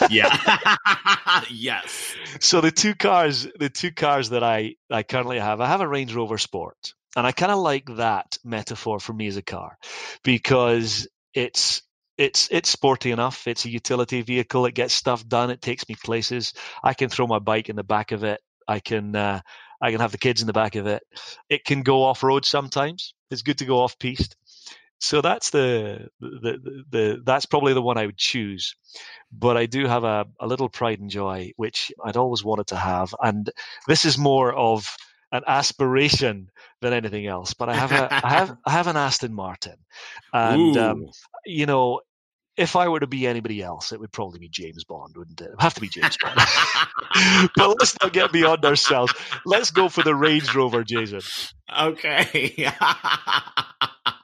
yeah. 0.09 0.75
yes. 1.49 2.15
So 2.41 2.59
the 2.59 2.71
two 2.71 2.95
cars, 2.95 3.47
the 3.57 3.69
two 3.69 3.91
cars 3.91 4.29
that 4.31 4.43
I 4.43 4.75
I 4.89 5.03
currently 5.03 5.39
have, 5.39 5.61
I 5.61 5.67
have 5.67 5.81
a 5.81 5.87
Range 5.87 6.13
Rover 6.13 6.37
Sport, 6.37 6.93
and 7.15 7.25
I 7.25 7.31
kind 7.31 7.51
of 7.51 7.59
like 7.59 7.95
that 7.95 8.37
metaphor 8.43 8.99
for 8.99 9.13
me 9.13 9.27
as 9.27 9.37
a 9.37 9.41
car 9.41 9.77
because 10.23 11.07
it's 11.33 11.81
it's 12.17 12.49
it's 12.51 12.69
sporty 12.69 13.11
enough. 13.11 13.47
It's 13.47 13.65
a 13.65 13.69
utility 13.69 14.21
vehicle. 14.21 14.65
It 14.65 14.75
gets 14.75 14.93
stuff 14.93 15.27
done. 15.27 15.49
It 15.49 15.61
takes 15.61 15.87
me 15.87 15.95
places. 15.95 16.53
I 16.83 16.93
can 16.93 17.09
throw 17.09 17.25
my 17.25 17.39
bike 17.39 17.69
in 17.69 17.75
the 17.75 17.83
back 17.83 18.11
of 18.11 18.23
it. 18.23 18.41
I 18.67 18.79
can 18.79 19.15
uh, 19.15 19.41
I 19.81 19.91
can 19.91 19.99
have 19.99 20.11
the 20.11 20.17
kids 20.17 20.41
in 20.41 20.47
the 20.47 20.53
back 20.53 20.75
of 20.75 20.87
it. 20.87 21.01
It 21.49 21.65
can 21.65 21.81
go 21.81 22.03
off 22.03 22.23
road 22.23 22.45
sometimes. 22.45 23.13
It's 23.31 23.41
good 23.41 23.57
to 23.59 23.65
go 23.65 23.79
off 23.79 23.97
piste. 23.97 24.35
So 25.01 25.19
that's 25.21 25.49
the, 25.49 26.09
the, 26.19 26.29
the, 26.29 26.83
the 26.91 27.21
that's 27.25 27.47
probably 27.47 27.73
the 27.73 27.81
one 27.81 27.97
I 27.97 28.05
would 28.05 28.17
choose. 28.17 28.75
But 29.31 29.57
I 29.57 29.65
do 29.65 29.87
have 29.87 30.03
a, 30.03 30.27
a 30.39 30.45
little 30.45 30.69
pride 30.69 30.99
and 30.99 31.09
joy, 31.09 31.53
which 31.57 31.91
I'd 32.05 32.17
always 32.17 32.43
wanted 32.43 32.67
to 32.67 32.75
have. 32.75 33.13
And 33.19 33.49
this 33.87 34.05
is 34.05 34.19
more 34.19 34.53
of 34.53 34.95
an 35.31 35.41
aspiration 35.47 36.51
than 36.81 36.93
anything 36.93 37.25
else. 37.25 37.55
But 37.55 37.69
I 37.69 37.75
have 37.75 37.91
a 37.91 38.13
I 38.13 38.29
have 38.29 38.57
I 38.65 38.71
have 38.71 38.87
an 38.87 38.95
Aston 38.95 39.33
Martin, 39.33 39.77
and 40.33 40.77
um, 40.77 41.07
you 41.45 41.65
know. 41.65 42.01
If 42.57 42.75
I 42.75 42.89
were 42.89 42.99
to 42.99 43.07
be 43.07 43.25
anybody 43.25 43.63
else, 43.63 43.93
it 43.93 43.99
would 44.01 44.11
probably 44.11 44.37
be 44.37 44.49
James 44.49 44.83
Bond, 44.83 45.15
wouldn't 45.15 45.39
it? 45.39 45.45
it 45.45 45.51
would 45.51 45.61
have 45.61 45.73
to 45.75 45.81
be 45.81 45.87
James 45.87 46.17
Bond. 46.17 46.35
but 47.55 47.79
let's 47.79 47.95
not 48.01 48.11
get 48.11 48.33
beyond 48.33 48.65
ourselves. 48.65 49.13
Let's 49.45 49.71
go 49.71 49.87
for 49.87 50.03
the 50.03 50.13
Range 50.13 50.53
Rover, 50.53 50.83
Jason. 50.83 51.21
Okay. 51.75 52.53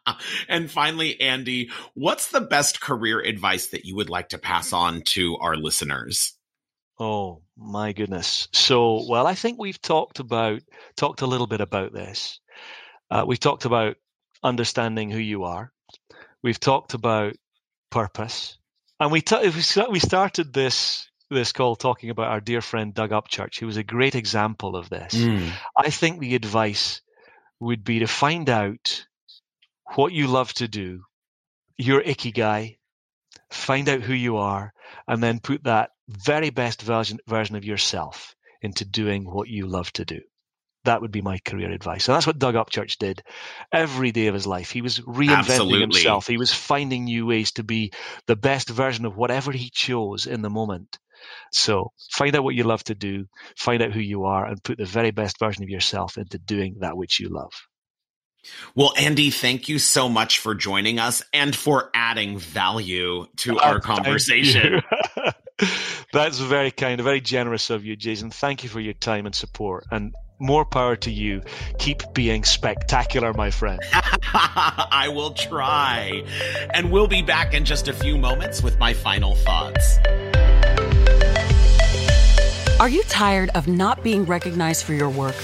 and 0.47 0.69
finally, 0.69 1.19
Andy, 1.19 1.71
what's 1.93 2.31
the 2.31 2.41
best 2.41 2.81
career 2.81 3.19
advice 3.19 3.67
that 3.67 3.85
you 3.85 3.95
would 3.95 4.09
like 4.09 4.29
to 4.29 4.37
pass 4.37 4.73
on 4.73 5.01
to 5.13 5.37
our 5.37 5.55
listeners? 5.55 6.33
Oh 6.99 7.41
my 7.55 7.93
goodness. 7.93 8.47
So, 8.53 9.05
well, 9.07 9.27
I 9.27 9.35
think 9.35 9.59
we've 9.59 9.81
talked 9.81 10.19
about 10.19 10.61
talked 10.95 11.21
a 11.21 11.27
little 11.27 11.47
bit 11.47 11.61
about 11.61 11.93
this. 11.93 12.39
Uh, 13.09 13.23
we've 13.27 13.39
talked 13.39 13.65
about 13.65 13.97
understanding 14.43 15.11
who 15.11 15.19
you 15.19 15.43
are. 15.43 15.71
We've 16.43 16.59
talked 16.59 16.93
about 16.93 17.35
purpose, 17.91 18.57
and 18.99 19.11
we 19.11 19.21
t- 19.21 19.51
we 19.89 19.99
started 19.99 20.53
this 20.53 21.07
this 21.29 21.51
call 21.51 21.75
talking 21.75 22.09
about 22.09 22.27
our 22.27 22.39
dear 22.39 22.61
friend 22.61 22.93
Doug 22.93 23.11
Upchurch, 23.11 23.59
who 23.59 23.65
was 23.65 23.77
a 23.77 23.83
great 23.83 24.15
example 24.15 24.75
of 24.75 24.89
this. 24.89 25.13
Mm. 25.13 25.51
I 25.75 25.89
think 25.89 26.19
the 26.19 26.35
advice 26.35 27.01
would 27.59 27.83
be 27.83 27.99
to 27.99 28.07
find 28.07 28.49
out 28.49 29.06
what 29.95 30.13
you 30.13 30.27
love 30.27 30.53
to 30.53 30.67
do, 30.67 31.03
your 31.77 32.01
ikigai, 32.01 32.77
find 33.49 33.89
out 33.89 34.01
who 34.01 34.13
you 34.13 34.37
are, 34.37 34.73
and 35.07 35.21
then 35.21 35.39
put 35.39 35.63
that 35.63 35.91
very 36.07 36.49
best 36.49 36.81
version 36.81 37.19
version 37.27 37.55
of 37.55 37.65
yourself 37.65 38.35
into 38.61 38.85
doing 38.85 39.25
what 39.25 39.47
you 39.47 39.67
love 39.67 39.91
to 39.93 40.05
do. 40.05 40.21
That 40.85 41.01
would 41.01 41.11
be 41.11 41.21
my 41.21 41.37
career 41.39 41.71
advice. 41.71 42.07
And 42.07 42.15
that's 42.15 42.27
what 42.27 42.39
Doug 42.39 42.55
Upchurch 42.55 42.97
did 42.97 43.21
every 43.73 44.11
day 44.11 44.27
of 44.27 44.33
his 44.33 44.47
life. 44.47 44.71
He 44.71 44.81
was 44.81 44.99
reinventing 44.99 45.37
Absolutely. 45.37 45.81
himself. 45.81 46.27
He 46.27 46.37
was 46.37 46.53
finding 46.53 47.05
new 47.05 47.25
ways 47.25 47.51
to 47.53 47.63
be 47.63 47.91
the 48.25 48.37
best 48.37 48.69
version 48.69 49.05
of 49.05 49.17
whatever 49.17 49.51
he 49.51 49.69
chose 49.69 50.27
in 50.27 50.41
the 50.41 50.49
moment. 50.49 50.97
So 51.51 51.91
find 52.11 52.35
out 52.35 52.43
what 52.43 52.55
you 52.55 52.63
love 52.63 52.83
to 52.85 52.95
do, 52.95 53.25
find 53.57 53.81
out 53.81 53.91
who 53.91 53.99
you 53.99 54.25
are, 54.25 54.45
and 54.45 54.63
put 54.63 54.77
the 54.77 54.85
very 54.85 55.11
best 55.11 55.39
version 55.39 55.63
of 55.63 55.69
yourself 55.69 56.17
into 56.17 56.37
doing 56.37 56.77
that 56.79 56.95
which 56.95 57.19
you 57.19 57.29
love. 57.29 57.51
Well, 58.75 58.93
Andy, 58.97 59.29
thank 59.29 59.69
you 59.69 59.79
so 59.79 60.07
much 60.07 60.39
for 60.39 60.55
joining 60.55 60.99
us 60.99 61.23
and 61.33 61.55
for 61.55 61.89
adding 61.93 62.37
value 62.37 63.25
to 63.37 63.59
ah, 63.59 63.69
our 63.69 63.79
conversation. 63.79 64.81
That's 66.13 66.39
very 66.39 66.71
kind, 66.71 67.01
very 67.01 67.21
generous 67.21 67.69
of 67.69 67.83
you, 67.83 67.95
Jason. 67.95 68.31
Thank 68.31 68.63
you 68.63 68.69
for 68.69 68.79
your 68.79 68.93
time 68.93 69.25
and 69.25 69.35
support. 69.35 69.85
And 69.91 70.13
more 70.39 70.65
power 70.65 70.95
to 70.97 71.11
you. 71.11 71.41
Keep 71.79 72.13
being 72.13 72.43
spectacular, 72.43 73.33
my 73.33 73.51
friend. 73.51 73.79
I 73.93 75.11
will 75.13 75.31
try. 75.31 76.23
And 76.73 76.91
we'll 76.91 77.07
be 77.07 77.21
back 77.21 77.53
in 77.53 77.65
just 77.65 77.87
a 77.87 77.93
few 77.93 78.17
moments 78.17 78.61
with 78.61 78.77
my 78.77 78.93
final 78.93 79.35
thoughts. 79.35 79.97
Are 82.79 82.89
you 82.89 83.01
tired 83.03 83.49
of 83.55 83.67
not 83.67 84.03
being 84.03 84.25
recognized 84.25 84.85
for 84.85 84.93
your 84.93 85.09
work? 85.09 85.35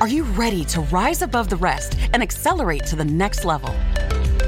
Are 0.00 0.06
you 0.06 0.22
ready 0.22 0.64
to 0.66 0.80
rise 0.82 1.22
above 1.22 1.50
the 1.50 1.56
rest 1.56 1.96
and 2.12 2.22
accelerate 2.22 2.86
to 2.86 2.94
the 2.94 3.04
next 3.04 3.44
level? 3.44 3.74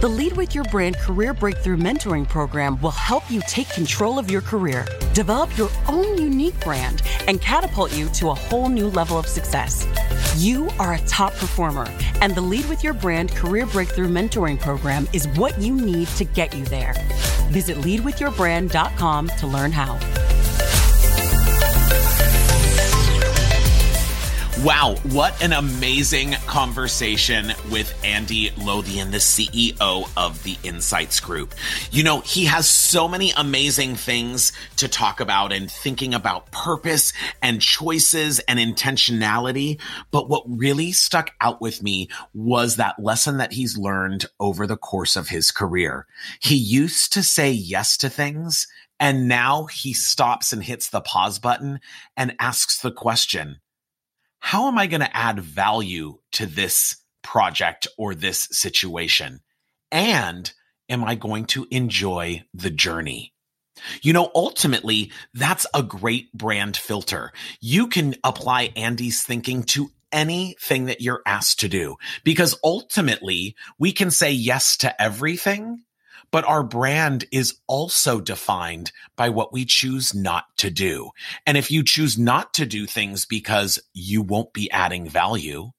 The 0.01 0.07
Lead 0.07 0.37
with 0.37 0.55
Your 0.55 0.63
Brand 0.65 0.97
Career 0.99 1.35
Breakthrough 1.35 1.77
Mentoring 1.77 2.29
Program 2.29 2.81
will 2.81 2.93
help 2.93 3.29
you 3.29 3.43
take 3.49 3.69
control 3.71 4.17
of 4.17 4.31
your 4.31 4.43
career, 4.43 4.87
develop 5.13 5.59
your 5.59 5.69
own 5.89 6.19
unique 6.19 6.59
brand, 6.61 7.03
and 7.27 7.41
catapult 7.41 7.93
you 7.93 8.09
to 8.11 8.31
a 8.31 8.35
whole 8.35 8.69
new 8.69 8.87
level 8.91 9.19
of 9.19 9.27
success. 9.27 9.89
You 10.37 10.71
are 10.79 10.95
a 10.95 11.01
top 11.01 11.33
performer, 11.33 11.89
and 12.21 12.33
the 12.33 12.41
Lead 12.41 12.69
with 12.69 12.85
Your 12.85 12.95
Brand 12.95 13.35
Career 13.35 13.67
Breakthrough 13.67 14.09
Mentoring 14.09 14.61
Program 14.61 15.09
is 15.13 15.27
what 15.31 15.61
you 15.61 15.75
need 15.75 16.07
to 16.11 16.25
get 16.25 16.55
you 16.55 16.65
there. 16.67 16.95
Visit 17.49 17.77
leadwithyourbrand.com 17.79 19.29
to 19.29 19.47
learn 19.49 19.73
how. 19.73 19.99
Wow, 24.65 24.97
what 25.05 25.43
an 25.43 25.55
amazing 25.55 26.33
conversation 26.47 27.55
with 27.71 27.99
Andy 28.05 28.51
Lothian, 28.59 29.11
the 29.11 29.17
CEO 29.17 30.11
of 30.19 30.43
the 30.43 30.59
Insights 30.63 31.19
Group. 31.19 31.55
You 31.91 32.03
know, 32.03 32.21
he 32.21 32.45
has 32.45 32.69
so 32.69 33.09
many 33.09 33.33
amazing 33.39 33.97
things 33.97 34.53
to 34.77 34.87
talk 34.87 35.21
about 35.21 35.51
and 35.51 35.71
thinking 35.71 36.13
about 36.13 36.51
purpose 36.51 37.15
and 37.41 37.63
choices 37.63 38.39
and 38.41 38.59
intentionality. 38.59 39.81
But 40.11 40.29
what 40.29 40.45
really 40.47 40.93
stuck 40.93 41.31
out 41.41 41.63
with 41.63 41.83
me 41.83 42.11
was 42.35 42.77
that 42.77 43.03
lesson 43.03 43.39
that 43.39 43.55
he's 43.55 43.79
learned 43.79 44.27
over 44.39 44.67
the 44.67 44.77
course 44.77 45.17
of 45.17 45.31
his 45.31 45.51
career. 45.51 46.07
He 46.39 46.57
used 46.57 47.15
to 47.15 47.23
say 47.23 47.51
yes 47.51 47.97
to 47.97 48.11
things 48.11 48.67
and 48.99 49.27
now 49.27 49.65
he 49.65 49.95
stops 49.95 50.53
and 50.53 50.63
hits 50.63 50.91
the 50.91 51.01
pause 51.01 51.39
button 51.39 51.81
and 52.15 52.37
asks 52.39 52.79
the 52.79 52.93
question, 52.93 53.61
how 54.41 54.69
am 54.69 54.79
I 54.79 54.87
going 54.87 55.01
to 55.01 55.17
add 55.17 55.39
value 55.41 56.19
to 56.33 56.47
this 56.47 56.97
project 57.23 57.87
or 57.97 58.15
this 58.15 58.49
situation? 58.51 59.41
And 59.93 60.53
am 60.89 61.05
I 61.05 61.15
going 61.15 61.45
to 61.47 61.67
enjoy 61.71 62.45
the 62.53 62.71
journey? 62.71 63.33
You 64.03 64.13
know, 64.13 64.31
ultimately, 64.35 65.13
that's 65.33 65.67
a 65.73 65.83
great 65.83 66.33
brand 66.33 66.77
filter. 66.77 67.33
You 67.61 67.87
can 67.87 68.17
apply 68.25 68.73
Andy's 68.77 69.23
thinking 69.23 69.63
to 69.65 69.91
anything 70.13 70.87
that 70.87 71.01
you're 71.01 71.23
asked 71.25 71.61
to 71.61 71.69
do 71.69 71.97
because 72.25 72.59
ultimately 72.65 73.55
we 73.79 73.93
can 73.93 74.11
say 74.11 74.33
yes 74.33 74.77
to 74.79 75.01
everything, 75.03 75.83
But 76.33 76.45
our 76.45 76.63
brand 76.63 77.25
is 77.33 77.59
also 77.67 78.21
defined 78.21 78.93
by 79.17 79.31
what 79.31 79.53
we 79.53 79.65
choose 79.65 80.15
not 80.15 80.45
to 80.59 80.71
do. 80.71 81.11
And 81.47 81.57
if 81.57 81.71
you 81.71 81.83
choose 81.83 82.19
not 82.19 82.55
to 82.55 82.67
do 82.67 82.87
things 82.87 83.27
because 83.27 83.81
you 83.93 84.23
won't 84.23 84.53
be 84.53 84.71
adding 84.71 85.09
value, 85.09 85.73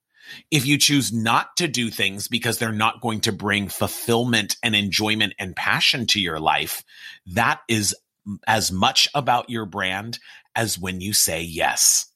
if 0.50 0.66
you 0.66 0.78
choose 0.78 1.12
not 1.12 1.56
to 1.58 1.68
do 1.68 1.90
things 1.90 2.28
because 2.28 2.58
they're 2.58 2.72
not 2.72 3.02
going 3.02 3.22
to 3.22 3.32
bring 3.32 3.70
fulfillment 3.70 4.58
and 4.64 4.76
enjoyment 4.76 5.34
and 5.40 5.56
passion 5.56 6.06
to 6.08 6.20
your 6.20 6.40
life, 6.40 6.84
that 7.26 7.62
is 7.68 7.96
as 8.48 8.72
much 8.72 9.08
about 9.14 9.50
your 9.50 9.66
brand 9.66 10.20
as 10.56 10.78
when 10.78 11.02
you 11.02 11.14
say 11.14 11.42
yes. 11.42 12.11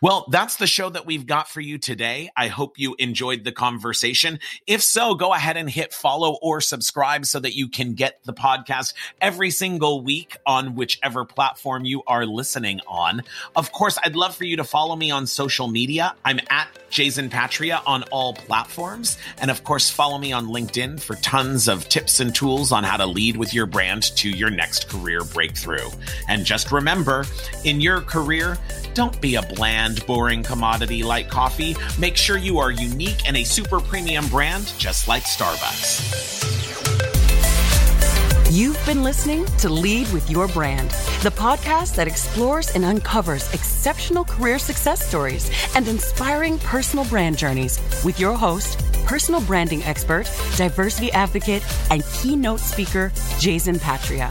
Well, 0.00 0.26
that's 0.30 0.56
the 0.56 0.66
show 0.66 0.90
that 0.90 1.06
we've 1.06 1.26
got 1.26 1.48
for 1.48 1.60
you 1.60 1.78
today. 1.78 2.30
I 2.36 2.48
hope 2.48 2.78
you 2.78 2.94
enjoyed 2.98 3.44
the 3.44 3.52
conversation. 3.52 4.38
If 4.66 4.82
so, 4.82 5.14
go 5.14 5.32
ahead 5.32 5.56
and 5.56 5.68
hit 5.68 5.92
follow 5.92 6.38
or 6.42 6.60
subscribe 6.60 7.26
so 7.26 7.40
that 7.40 7.54
you 7.54 7.68
can 7.68 7.94
get 7.94 8.20
the 8.24 8.32
podcast 8.32 8.94
every 9.20 9.50
single 9.50 10.02
week 10.02 10.36
on 10.46 10.74
whichever 10.74 11.24
platform 11.24 11.84
you 11.84 12.02
are 12.06 12.26
listening 12.26 12.80
on. 12.86 13.22
Of 13.56 13.72
course, 13.72 13.98
I'd 14.04 14.16
love 14.16 14.36
for 14.36 14.44
you 14.44 14.56
to 14.56 14.64
follow 14.64 14.96
me 14.96 15.10
on 15.10 15.26
social 15.26 15.68
media. 15.68 16.14
I'm 16.24 16.40
at 16.50 16.68
Jason 16.90 17.28
Patria 17.28 17.82
on 17.86 18.02
all 18.04 18.34
platforms. 18.34 19.18
And 19.38 19.50
of 19.50 19.64
course, 19.64 19.90
follow 19.90 20.18
me 20.18 20.32
on 20.32 20.46
LinkedIn 20.46 21.00
for 21.00 21.16
tons 21.16 21.68
of 21.68 21.88
tips 21.88 22.20
and 22.20 22.34
tools 22.34 22.72
on 22.72 22.84
how 22.84 22.96
to 22.96 23.06
lead 23.06 23.36
with 23.36 23.52
your 23.52 23.66
brand 23.66 24.04
to 24.16 24.30
your 24.30 24.50
next 24.50 24.88
career 24.88 25.24
breakthrough. 25.24 25.88
And 26.28 26.44
just 26.44 26.72
remember, 26.72 27.24
in 27.64 27.80
your 27.80 28.00
career, 28.00 28.58
don't 28.94 29.20
be 29.20 29.36
a 29.36 29.42
bland, 29.68 30.06
boring 30.06 30.42
commodity 30.42 31.02
like 31.02 31.28
coffee. 31.28 31.76
Make 31.98 32.16
sure 32.16 32.38
you 32.38 32.58
are 32.58 32.70
unique 32.70 33.28
and 33.28 33.36
a 33.36 33.44
super 33.44 33.80
premium 33.80 34.26
brand, 34.28 34.72
just 34.78 35.08
like 35.08 35.24
Starbucks. 35.24 36.46
You've 38.50 38.82
been 38.86 39.02
listening 39.02 39.44
to 39.58 39.68
Lead 39.68 40.10
with 40.10 40.30
Your 40.30 40.48
Brand, 40.48 40.88
the 41.22 41.30
podcast 41.30 41.96
that 41.96 42.08
explores 42.08 42.70
and 42.70 42.82
uncovers 42.82 43.52
exceptional 43.52 44.24
career 44.24 44.58
success 44.58 45.06
stories 45.06 45.50
and 45.76 45.86
inspiring 45.86 46.58
personal 46.60 47.04
brand 47.04 47.36
journeys 47.36 47.78
with 48.06 48.18
your 48.18 48.32
host, 48.38 48.82
personal 49.04 49.42
branding 49.42 49.82
expert, 49.82 50.24
diversity 50.56 51.12
advocate, 51.12 51.62
and 51.90 52.02
keynote 52.14 52.60
speaker, 52.60 53.12
Jason 53.38 53.78
Patria. 53.78 54.30